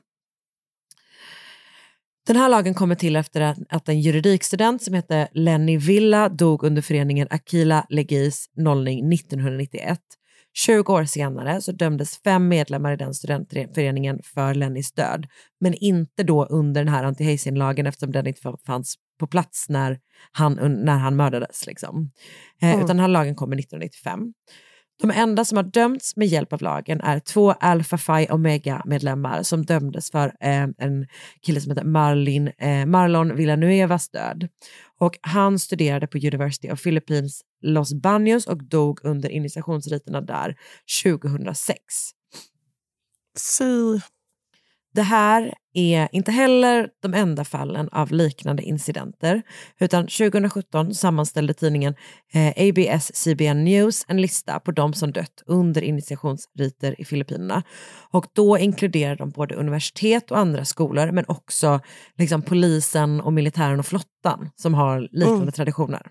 Den 2.27 2.37
här 2.37 2.49
lagen 2.49 2.75
kommer 2.75 2.95
till 2.95 3.17
efter 3.17 3.41
att, 3.69 3.89
en 3.89 4.01
juridikstudent 4.01 4.83
som 4.83 4.95
heter 4.95 5.29
Lenny 5.33 5.77
Villa 5.77 6.29
dog 6.29 6.65
under 6.65 6.83
föreningen 6.83 7.29
Aquila 7.31 7.87
Legis 7.89 8.51
nollning 8.57 9.13
1991. 9.13 10.01
20 10.55 10.93
år 10.93 11.05
senare 11.05 11.61
så 11.61 11.73
dömdes 11.73 12.23
fem 12.23 12.49
medlemmar 12.49 12.93
i 12.93 12.97
den 12.97 13.15
studentföreningen 13.15 14.21
för 14.23 14.55
Lennys 14.55 14.93
död, 14.93 15.27
men 15.61 15.75
inte 15.75 16.23
då 16.23 16.45
under 16.45 16.85
den 16.85 16.95
här 16.95 17.05
anti-hazing-lagen 17.05 17.87
eftersom 17.87 18.13
den 18.13 18.27
inte 18.27 18.53
fanns 18.67 18.97
på 19.23 19.27
plats 19.27 19.69
när 19.69 19.99
han, 20.33 20.53
när 20.85 20.99
han 20.99 21.17
mördades. 21.17 21.67
Liksom. 21.67 22.11
Eh, 22.63 22.73
Mm. 22.73 22.85
Utan 22.85 22.99
här 22.99 23.09
lagen 23.09 23.35
kommer 23.35 23.57
1995. 23.57 24.33
De 25.03 25.11
enda 25.11 25.45
som 25.45 25.57
har 25.57 25.65
dömts 25.65 26.17
med 26.17 26.29
hjälp 26.29 26.53
av 26.53 26.63
lagen 26.63 27.01
är 27.01 27.21
två 27.21 27.53
Alpha 27.53 27.99
Phi 27.99 28.27
Omega-medlemmar 28.31 29.43
som 29.43 29.65
dömdes 29.65 30.11
för 30.11 30.27
eh, 30.27 30.67
en 30.79 31.07
kille 31.47 31.61
som 31.61 31.71
heter 31.71 31.85
Marlin, 31.85 32.49
eh, 32.59 32.87
Marlon 32.87 33.37
Villanuevas 33.37 34.09
död. 34.09 34.49
Och 34.99 35.19
han 35.21 35.59
studerade 35.59 36.07
på 36.07 36.19
University 36.19 36.71
of 36.71 36.83
Philippines 36.83 37.43
Los 37.63 37.95
Baños 37.95 38.49
och 38.49 38.65
dog 38.65 39.01
under 39.03 39.29
initiationsriterna 39.29 40.21
där 40.21 40.57
2006. 41.05 41.77
Fy. 43.59 44.01
Det 44.95 45.03
här 45.03 45.55
är 45.75 46.09
inte 46.13 46.33
heller 46.33 46.89
de 47.03 47.15
enda 47.15 47.45
fallen 47.45 47.89
av 47.93 48.13
liknande 48.13 48.63
incidenter, 48.63 49.43
utan 49.81 50.03
2017 50.07 50.95
sammanställde 50.95 51.55
tidningen 51.55 51.95
eh, 52.33 52.53
ABS-CBN 52.69 53.65
News 53.65 54.05
en 54.09 54.21
lista 54.21 54.61
på 54.61 54.71
de 54.73 54.95
som 54.95 55.13
dött 55.13 55.43
under 55.47 55.83
initiationsriter 55.83 57.01
i 57.01 57.05
Filippinerna. 57.05 57.63
Och 58.11 58.27
då 58.33 58.59
inkluderar 58.59 59.17
de 59.17 59.31
både 59.31 59.55
universitet 59.55 60.31
och 60.31 60.39
andra 60.39 60.65
skolor, 60.65 61.11
men 61.13 61.25
också 61.29 61.81
liksom, 62.19 62.43
polisen 62.43 63.21
och 63.21 63.33
militären 63.33 63.79
och 63.79 63.87
flottan 63.87 64.51
som 64.57 64.75
har 64.75 65.01
liknande 65.01 65.43
Mm. 65.43 65.53
traditioner. 65.53 66.11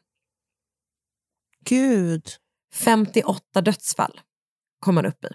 Gud. 1.66 2.24
58 2.74 3.62
dödsfall 3.62 4.20
kom 4.80 4.96
man 4.96 5.06
upp 5.06 5.26
i. 5.26 5.28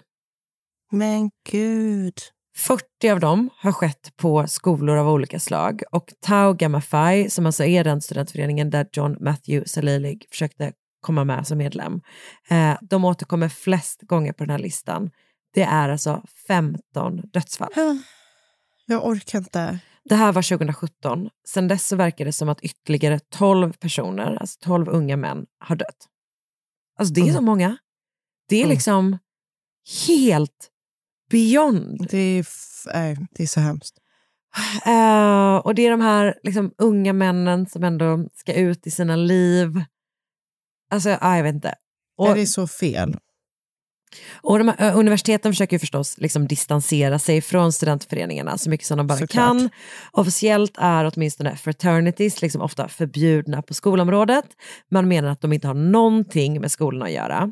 Men 0.91 1.29
gud. 1.51 2.13
40 2.57 3.09
av 3.11 3.19
dem 3.19 3.49
har 3.57 3.71
skett 3.71 4.11
på 4.17 4.47
skolor 4.47 4.97
av 4.97 5.09
olika 5.09 5.39
slag 5.39 5.81
och 5.91 6.13
Tau 6.21 6.53
Gamma 6.53 6.81
Phi, 6.81 7.29
som 7.29 7.45
alltså 7.45 7.63
är 7.63 7.83
den 7.83 8.01
studentföreningen 8.01 8.69
där 8.69 8.87
John 8.93 9.17
Matthew 9.19 9.69
Salilig 9.69 10.25
försökte 10.29 10.73
komma 11.01 11.23
med 11.23 11.47
som 11.47 11.57
medlem, 11.57 12.01
eh, 12.49 12.77
de 12.81 13.05
återkommer 13.05 13.49
flest 13.49 14.01
gånger 14.01 14.33
på 14.33 14.43
den 14.43 14.49
här 14.49 14.59
listan. 14.59 15.09
Det 15.53 15.63
är 15.63 15.89
alltså 15.89 16.23
15 16.47 17.21
dödsfall. 17.33 17.71
Jag 18.85 19.05
orkar 19.07 19.37
inte. 19.39 19.79
Det 20.05 20.15
här 20.15 20.31
var 20.31 20.41
2017. 20.41 21.29
Sen 21.47 21.67
dess 21.67 21.87
så 21.87 21.95
verkar 21.95 22.25
det 22.25 22.33
som 22.33 22.49
att 22.49 22.61
ytterligare 22.61 23.19
12 23.19 23.73
personer, 23.73 24.35
alltså 24.41 24.59
12 24.61 24.89
unga 24.89 25.17
män, 25.17 25.45
har 25.59 25.75
dött. 25.75 26.07
Alltså 26.99 27.13
det 27.13 27.21
är 27.21 27.25
så 27.25 27.31
Mm. 27.31 27.45
många. 27.45 27.77
Det 28.49 28.63
är 28.63 28.67
liksom 28.67 29.17
helt 30.07 30.69
beyond. 31.29 32.07
Det 32.09 32.17
är, 32.17 32.47
nej, 32.93 33.17
det 33.31 33.43
är 33.43 33.47
så 33.47 33.59
hemskt. 33.59 33.97
Eh, 34.85 35.55
och 35.55 35.75
det 35.75 35.85
är 35.85 35.91
de 35.91 36.01
här 36.01 36.39
liksom, 36.43 36.71
unga 36.77 37.13
männen 37.13 37.65
som 37.65 37.83
ändå 37.83 38.29
ska 38.33 38.53
ut 38.53 38.87
i 38.87 38.91
sina 38.91 39.15
liv. 39.15 39.83
Alltså, 40.91 41.09
ja, 41.09 41.35
jag 41.35 41.43
vet 41.43 41.55
inte. 41.55 41.73
Och, 42.17 42.29
är 42.29 42.35
det 42.35 42.47
så 42.47 42.67
fel? 42.67 43.17
Och 44.41 44.57
de 44.57 44.67
här, 44.77 44.93
universiteten 44.95 45.51
försöker 45.51 45.79
förstås 45.79 46.17
liksom 46.17 46.47
distansera 46.47 47.19
sig 47.19 47.41
från 47.41 47.71
studentföreningarna 47.71 48.57
så 48.57 48.69
mycket 48.69 48.87
som 48.87 48.97
de 48.97 49.07
bara 49.07 49.17
Såklart. 49.17 49.45
kan. 49.45 49.69
Officiellt 50.11 50.73
är 50.77 51.11
åtminstone 51.15 51.55
fraternities 51.55 52.41
liksom 52.41 52.61
ofta 52.61 52.87
förbjudna 52.87 53.61
på 53.61 53.73
skolområdet. 53.73 54.45
Man 54.91 55.07
menar 55.07 55.29
att 55.29 55.41
de 55.41 55.53
inte 55.53 55.67
har 55.67 55.73
någonting 55.73 56.61
med 56.61 56.71
skolorna 56.71 57.05
att 57.05 57.11
göra. 57.11 57.51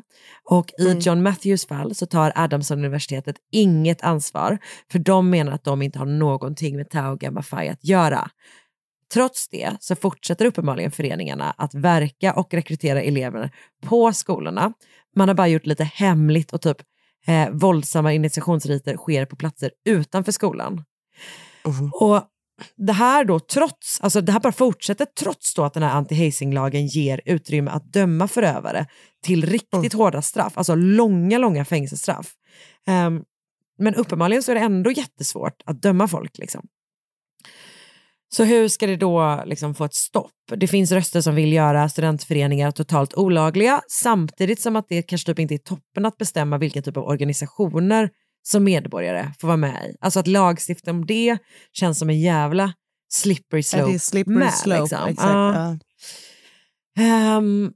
Och 0.50 0.70
i 0.78 0.86
Mm. 0.86 0.98
John 0.98 1.22
Matthews 1.22 1.66
fall 1.66 1.94
så 1.94 2.06
tar 2.06 2.32
Adamson-universitetet 2.34 3.36
inget 3.52 4.02
ansvar 4.02 4.58
för 4.92 4.98
de 4.98 5.30
menar 5.30 5.52
att 5.52 5.64
de 5.64 5.82
inte 5.82 5.98
har 5.98 6.06
någonting 6.06 6.76
med 6.76 6.90
Tau 6.90 7.16
Gamma 7.16 7.42
Phi 7.42 7.68
att 7.68 7.84
göra. 7.84 8.30
Trots 9.14 9.48
det 9.48 9.76
så 9.80 9.96
fortsätter 9.96 10.44
uppenbarligen 10.46 10.90
föreningarna 10.90 11.54
att 11.58 11.74
verka 11.74 12.34
och 12.34 12.54
rekrytera 12.54 13.02
elever 13.02 13.50
på 13.82 14.12
skolorna. 14.12 14.72
Man 15.16 15.28
har 15.28 15.34
bara 15.34 15.48
gjort 15.48 15.66
lite 15.66 15.84
hemligt 15.84 16.52
och 16.52 16.62
typ 16.62 16.76
eh, 17.26 17.50
våldsamma 17.50 18.12
initiationsriter 18.12 18.96
sker 18.96 19.26
på 19.26 19.36
platser 19.36 19.70
utanför 19.84 20.32
skolan. 20.32 20.84
Mhm. 21.66 21.90
Och 21.94 22.22
det 22.76 22.92
här 22.92 23.24
då 23.24 23.40
trots, 23.40 24.00
alltså 24.00 24.20
det 24.20 24.32
här 24.32 24.40
bara 24.40 24.52
fortsätter 24.52 25.06
trots 25.20 25.54
då 25.54 25.64
att 25.64 25.74
den 25.74 25.82
här 25.82 25.94
anti-hazing-lagen 26.00 26.86
ger 26.86 27.20
utrymme 27.24 27.70
att 27.70 27.92
döma 27.92 28.28
förövare 28.28 28.86
till 29.22 29.46
riktigt 29.46 29.92
hårda 29.92 30.22
straff, 30.22 30.58
alltså 30.58 30.74
långa, 30.74 31.38
långa 31.38 31.64
fängelsestraff. 31.64 32.32
Ehm, 32.86 33.22
men 33.78 33.94
uppenbarligen 33.94 34.42
så 34.42 34.50
är 34.50 34.54
det 34.54 34.60
ändå 34.60 34.90
jättesvårt 34.90 35.62
att 35.64 35.82
döma 35.82 36.08
folk. 36.08 36.38
Liksom. 36.38 36.66
Så 38.28 38.44
hur 38.44 38.68
ska 38.68 38.86
det 38.86 38.96
då 38.96 39.42
liksom 39.46 39.74
få 39.74 39.84
ett 39.84 39.94
stopp? 39.94 40.32
Det 40.56 40.66
finns 40.66 40.92
röster 40.92 41.20
som 41.20 41.34
vill 41.34 41.52
göra 41.52 41.88
studentföreningar 41.88 42.70
totalt 42.70 43.14
olagliga 43.14 43.80
samtidigt 43.90 44.60
som 44.60 44.76
att 44.76 44.88
det 44.88 45.02
kanske 45.02 45.26
typ 45.26 45.38
inte 45.38 45.54
är 45.54 45.58
toppen 45.58 46.06
att 46.06 46.16
bestämma 46.18 46.58
vilken 46.58 46.82
typ 46.82 46.96
av 46.96 47.04
organisationer 47.04 48.10
som 48.42 48.64
medborgare 48.64 49.32
får 49.40 49.48
vara 49.48 49.56
med 49.56 49.84
i. 49.90 49.96
Alltså 50.00 50.20
att 50.20 50.26
lagstifta 50.26 50.90
om 50.90 51.06
det 51.06 51.38
känns 51.72 51.98
som 51.98 52.10
en 52.10 52.20
jävla 52.20 52.72
slippery 53.12 53.58
Ja, 53.58 53.62
slope. 53.62 53.86
det 53.86 53.94
är 53.94 53.98
slippery 53.98 54.34
med, 54.36 54.54
slope. 54.54 54.80
liksom. 54.80 55.08
Exakt. 55.08 55.28
Ja. 55.32 55.76
Ja. 56.96 57.02
Ehm, 57.02 57.72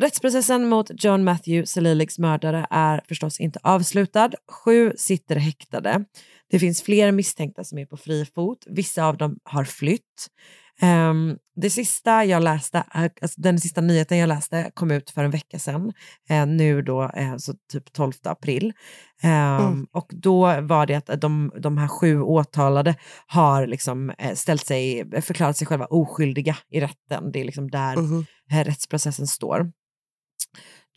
rättsprocessen 0.00 0.68
mot 0.68 0.90
John 1.04 1.24
Matthew 1.24 1.66
Saliligs 1.66 2.18
mördare 2.18 2.66
är 2.70 3.00
förstås 3.08 3.40
inte 3.40 3.58
avslutad. 3.62 4.30
Sju 4.64 4.92
sitter 4.96 5.36
häktade. 5.36 6.04
Det 6.50 6.58
finns 6.58 6.82
fler 6.82 7.12
misstänkta 7.12 7.64
som 7.64 7.78
är 7.78 7.86
på 7.86 7.96
fri 7.96 8.26
fot. 8.34 8.64
Vissa 8.66 9.04
av 9.04 9.16
dem 9.16 9.38
har 9.44 9.64
flytt. 9.64 10.02
Ehm, 10.82 11.36
det 11.56 11.70
sista 11.70 12.24
jag 12.24 12.42
läste, 12.42 12.78
eh, 12.78 13.02
alltså 13.02 13.40
den 13.40 13.60
sista 13.60 13.80
nyheten 13.80 14.18
jag 14.18 14.28
läste 14.28 14.70
kom 14.74 14.90
ut 14.90 15.10
för 15.10 15.24
en 15.24 15.30
vecka 15.30 15.58
sedan. 15.58 15.92
eh, 16.28 16.46
nu 16.46 16.82
då, 16.82 17.02
eh, 17.02 17.36
så 17.36 17.54
typ 17.72 17.92
12 17.92 18.12
april. 18.24 18.72
Ehm, 19.22 19.60
Mm. 19.60 19.86
Och 19.92 20.06
då 20.12 20.60
var 20.60 20.86
det 20.86 20.94
att 20.94 21.20
de, 21.20 21.52
de 21.60 21.78
här 21.78 21.88
sju 21.88 22.20
åtalade 22.20 22.94
har 23.26 23.66
liksom 23.66 24.10
eh, 24.10 24.34
ställt 24.34 24.66
sig, 24.66 25.10
förklarat 25.22 25.56
sig 25.56 25.66
själva 25.66 25.86
oskyldiga 25.86 26.56
i 26.70 26.80
rätten. 26.80 27.32
Det 27.32 27.40
är 27.40 27.44
liksom 27.44 27.70
där 27.70 27.96
eh, 28.52 28.64
rättsprocessen 28.64 29.26
står. 29.26 29.72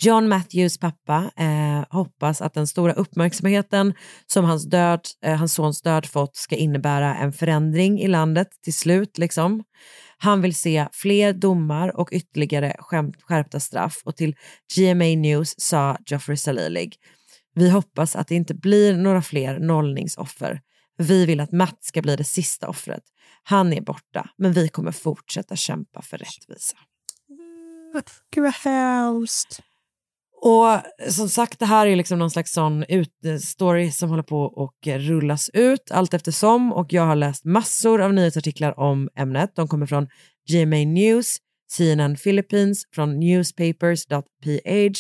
John 0.04 0.30
Matthews 0.30 0.78
pappa 0.78 1.32
eh, 1.38 1.86
hoppas 1.90 2.42
att 2.42 2.54
den 2.54 2.68
stora 2.68 2.94
uppmärksamheten 2.94 3.94
som 4.28 4.46
hans, 4.46 4.70
död, 4.70 5.02
eh, 5.26 5.36
hans 5.36 5.54
sons 5.54 5.82
död 5.82 6.06
fått 6.06 6.36
ska 6.36 6.56
innebära 6.56 7.16
en 7.16 7.34
förändring 7.34 8.02
i 8.02 8.08
landet 8.08 8.48
till 8.64 8.74
slut. 8.74 9.18
Liksom. 9.18 9.64
Han 10.18 10.42
vill 10.42 10.56
se 10.56 10.88
fler 10.94 11.34
domar 11.34 12.00
och 12.00 12.10
ytterligare 12.12 12.76
skärpta 13.28 13.60
straff 13.60 14.02
och 14.06 14.16
till 14.16 14.36
GMA 14.76 15.06
News 15.06 15.56
sa 15.58 15.98
Geoffrey 16.06 16.38
Salilig 16.38 16.98
vi 17.56 17.70
hoppas 17.70 18.16
att 18.16 18.28
det 18.28 18.36
inte 18.36 18.54
blir 18.54 18.98
några 18.98 19.22
fler 19.22 19.60
nollningsoffer. 19.60 20.62
Vi 20.98 21.26
vill 21.26 21.40
att 21.40 21.52
Matt 21.52 21.84
ska 21.84 22.02
bli 22.02 22.16
det 22.16 22.24
sista 22.24 22.70
offret. 22.70 23.04
Han 23.44 23.74
är 23.74 23.82
borta, 23.82 24.30
men 24.38 24.54
vi 24.54 24.68
kommer 24.68 24.92
fortsätta 24.92 25.56
kämpa 25.56 26.02
för 26.02 26.18
rättvisa. 26.18 26.78
Gud 28.34 28.44
vad 28.44 28.54
hemskt. 28.54 29.62
Och 30.46 30.82
som 31.12 31.30
sagt, 31.30 31.60
det 31.60 31.66
här 31.66 31.88
är 31.88 31.96
liksom 31.96 32.20
någon 32.20 32.32
slags 32.32 32.54
sån 32.54 32.84
ut, 32.84 33.26
eh, 33.26 33.38
story 33.38 33.92
som 33.92 34.10
håller 34.10 34.24
på 34.24 34.42
och 34.42 34.74
rullas 34.88 35.50
ut 35.54 35.92
allt 35.92 36.14
eftersom 36.14 36.74
och 36.74 36.94
jag 36.94 37.06
har 37.06 37.16
läst 37.16 37.46
massor 37.46 38.02
av 38.02 38.14
nyhetsartiklar 38.14 38.80
om 38.80 39.10
ämnet. 39.16 39.52
De 39.56 39.68
kommer 39.68 39.86
från 39.86 40.08
GMA 40.52 40.76
News, 40.76 41.38
CNN 41.72 42.16
Philippines, 42.16 42.84
från 42.96 43.20
newspapers.ph, 43.20 44.94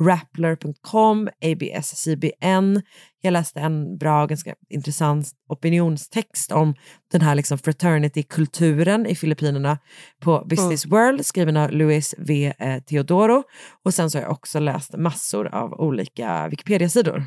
rappler.com, 0.00 1.28
ABS-CBN. 1.44 2.82
Jag 3.20 3.32
läste 3.32 3.60
en 3.60 3.98
bra, 3.98 4.26
ganska 4.26 4.54
intressant 4.68 5.30
opinionstext 5.48 6.52
om 6.52 6.74
den 7.12 7.20
här 7.20 7.34
liksom 7.34 7.58
fraternity-kulturen 7.58 9.06
i 9.06 9.14
Filippinerna 9.14 9.78
på 10.20 10.44
Business 10.48 10.86
World 10.86 11.26
skriven 11.26 11.56
av 11.56 11.70
Luis 11.70 12.14
V. 12.18 12.52
eh, 12.58 12.82
Teodoro. 12.82 13.42
Och 13.84 13.94
sen 13.94 14.10
så 14.10 14.18
har 14.18 14.22
jag 14.22 14.32
också 14.32 14.58
läst 14.58 14.96
massor 14.96 15.46
av 15.54 15.72
olika 15.72 16.48
Wikipedia-sidor. 16.48 17.24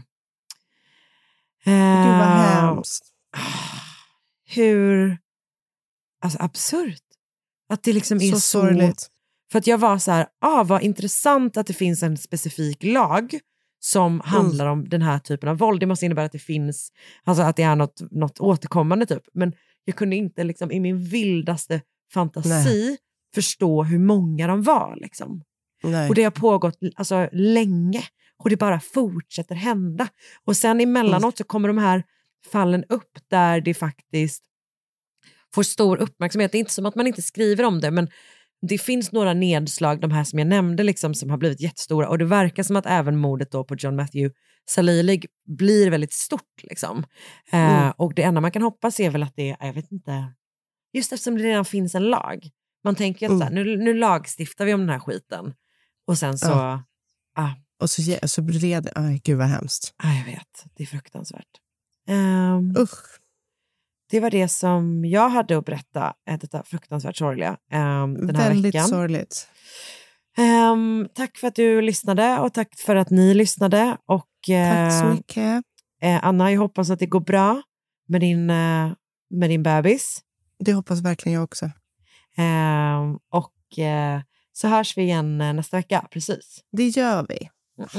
Gud 1.66 2.18
vad 2.18 2.28
Eh, 2.28 2.62
hemskt. 2.62 3.04
hur 4.46 5.18
alltså 6.22 6.40
absurt. 6.42 7.03
Att 7.70 7.84
det 7.84 7.94
liksom 7.94 8.18
är 8.18 8.32
Så 8.32 8.40
så... 8.40 8.40
sorgligt. 8.40 9.10
För 9.52 9.60
att 9.60 9.68
jag 9.68 9.78
var 9.78 9.98
så 9.98 10.12
här, 10.12 10.28
ah, 10.42 10.64
vad 10.64 10.82
intressant 10.82 11.58
att 11.58 11.68
det 11.68 11.74
finns 11.74 12.04
en 12.04 12.18
specifik 12.18 12.84
lag 12.84 13.40
som 13.80 14.20
handlar 14.20 14.68
om 14.68 14.90
den 14.90 15.02
här 15.02 15.20
typen 15.20 15.50
av 15.50 15.58
våld. 15.58 15.80
Det 15.80 15.86
måste 15.86 16.06
innebära 16.06 16.26
att 16.26 16.32
det 16.32 16.40
finns, 16.40 16.92
alltså 17.24 17.44
att 17.44 17.56
det 17.56 17.64
är 17.64 17.76
något, 17.76 18.02
något 18.12 18.40
återkommande 18.40 19.06
typ. 19.06 19.24
Men 19.34 19.54
jag 19.86 19.96
kunde 19.96 20.16
inte 20.16 20.44
liksom 20.44 20.72
i 20.72 20.80
min 20.80 21.04
vildaste 21.04 21.82
fantasi 22.14 22.98
förstå 23.36 23.84
hur 23.84 24.00
många 24.00 24.48
de 24.48 24.62
var. 24.62 24.98
Liksom. 25.02 25.44
Nej. 25.84 26.10
Och 26.10 26.16
det 26.16 26.24
har 26.24 26.32
pågått 26.32 26.78
alltså, 26.96 27.30
länge 27.32 28.04
och 28.38 28.50
det 28.50 28.58
bara 28.58 28.80
fortsätter 28.80 29.56
hända. 29.56 30.08
Och 30.46 30.58
sen 30.58 30.82
emellanåt 30.82 31.38
så 31.38 31.44
kommer 31.44 31.68
de 31.68 31.78
här 31.78 32.04
fallen 32.52 32.84
upp 32.90 33.18
där 33.30 33.62
det 33.62 33.74
faktiskt 33.74 34.44
får 35.54 35.64
stor 35.64 35.98
uppmärksamhet. 35.98 36.52
Det 36.52 36.58
är 36.58 36.60
inte 36.60 36.72
som 36.74 36.86
att 36.86 36.96
man 36.96 37.08
inte 37.08 37.22
skriver 37.22 37.64
om 37.64 37.80
det, 37.82 37.92
men 37.92 38.10
det 38.68 38.78
finns 38.78 39.12
några 39.12 39.34
nedslag, 39.34 40.02
de 40.02 40.12
här 40.12 40.24
som 40.24 40.40
jag 40.40 40.48
nämnde, 40.48 40.84
liksom, 40.84 41.14
som 41.14 41.30
har 41.30 41.38
blivit 41.38 41.62
jättestora 41.62 42.10
och 42.10 42.18
det 42.18 42.26
verkar 42.26 42.64
som 42.64 42.76
att 42.76 42.86
även 42.86 43.18
mordet 43.18 43.52
då 43.52 43.64
på 43.64 43.76
John 43.76 43.96
Matthew 43.96 44.36
Salilig 44.70 45.26
blir 45.58 45.90
väldigt 45.90 46.14
stort. 46.14 46.64
Liksom. 46.64 47.04
Eh, 47.52 47.78
Mm. 47.84 47.94
och 47.98 48.14
det 48.14 48.24
enda 48.24 48.42
man 48.42 48.52
kan 48.52 48.62
hoppas 48.62 49.00
är 49.00 49.10
väl 49.10 49.24
att 49.24 49.36
det, 49.36 49.56
jag 49.60 49.74
vet 49.74 49.92
inte, 49.92 50.34
just 50.94 51.14
eftersom 51.14 51.38
det 51.38 51.44
redan 51.44 51.66
finns 51.66 51.96
en 51.96 52.04
lag. 52.04 52.50
Man 52.84 52.96
tänker 52.96 53.26
att 53.30 53.38
så 53.38 53.44
här, 53.44 53.52
nu, 53.52 53.78
nu 53.78 53.94
lagstiftar 53.94 54.66
vi 54.66 54.74
om 54.74 54.80
den 54.80 54.90
här 54.90 55.00
skiten 55.00 55.54
och 56.08 56.18
sen 56.18 56.38
så, 56.38 56.48
Ja. 56.48 56.84
ah, 57.36 57.50
Och 57.82 57.90
så, 57.90 58.18
så 58.24 58.42
blir 58.42 58.60
det... 58.82 58.92
Aj, 58.96 59.22
gud 59.24 59.38
vad 59.38 59.48
hemskt. 59.48 59.94
ah, 59.98 60.14
jag 60.14 60.26
vet, 60.26 60.66
det 60.78 60.84
är 60.84 60.88
fruktansvärt. 60.88 61.48
Ehm, 62.08 62.76
Usch. 62.78 63.20
Det 64.14 64.20
var 64.20 64.30
det 64.30 64.48
som 64.48 65.06
jag 65.06 65.30
hade 65.30 65.58
att 65.58 65.66
berätta, 65.66 66.14
eh, 66.30 66.38
detta 66.40 66.64
fruktansvärt 66.64 67.18
sorgliga, 67.18 67.58
ehm, 67.72 68.28
den 68.28 68.36
här 68.36 68.50
Väldigt 68.50 68.76
veckan. 68.76 68.88
sorgligt. 68.88 69.48
Ehm, 70.38 71.08
tack 71.14 71.38
för 71.38 71.48
att 71.48 71.56
du 71.56 71.82
lyssnade 71.82 72.40
och 72.40 72.54
tack 72.54 72.76
för 72.78 72.96
att 72.96 73.10
ni 73.10 73.34
lyssnade. 73.34 73.98
Och, 74.06 74.50
eh, 74.50 74.90
Tack 74.90 75.02
så 75.02 75.06
mycket. 75.06 75.64
eh, 76.02 76.20
Anna, 76.26 76.52
jag 76.52 76.60
hoppas 76.60 76.90
att 76.90 77.00
det 77.00 77.06
går 77.06 77.20
bra 77.20 77.62
med 78.08 78.22
din, 78.22 78.50
eh, 78.50 78.92
med 79.30 79.50
din 79.50 79.64
bebis. 79.64 80.22
Det 80.60 80.74
hoppas 80.74 81.02
verkligen 81.02 81.34
jag 81.36 81.44
också. 81.44 81.66
Ehm, 82.38 83.18
och 83.32 83.80
eh, 83.80 84.22
så 84.54 84.68
hörs 84.68 84.98
vi 84.98 85.02
igen 85.02 85.42
eh, 85.42 85.54
nästa 85.54 85.78
vecka. 85.78 86.08
Precis. 86.12 86.60
Det 86.72 86.88
gör 86.88 87.26
vi. 87.30 87.50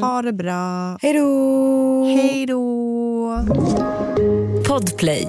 Ha 0.01 0.23
det 0.23 0.33
bra. 0.33 0.99
Hej 1.03 1.13
då! 1.13 2.05
Hej 2.05 2.47
då! 2.47 3.39
Podplay. 4.69 5.29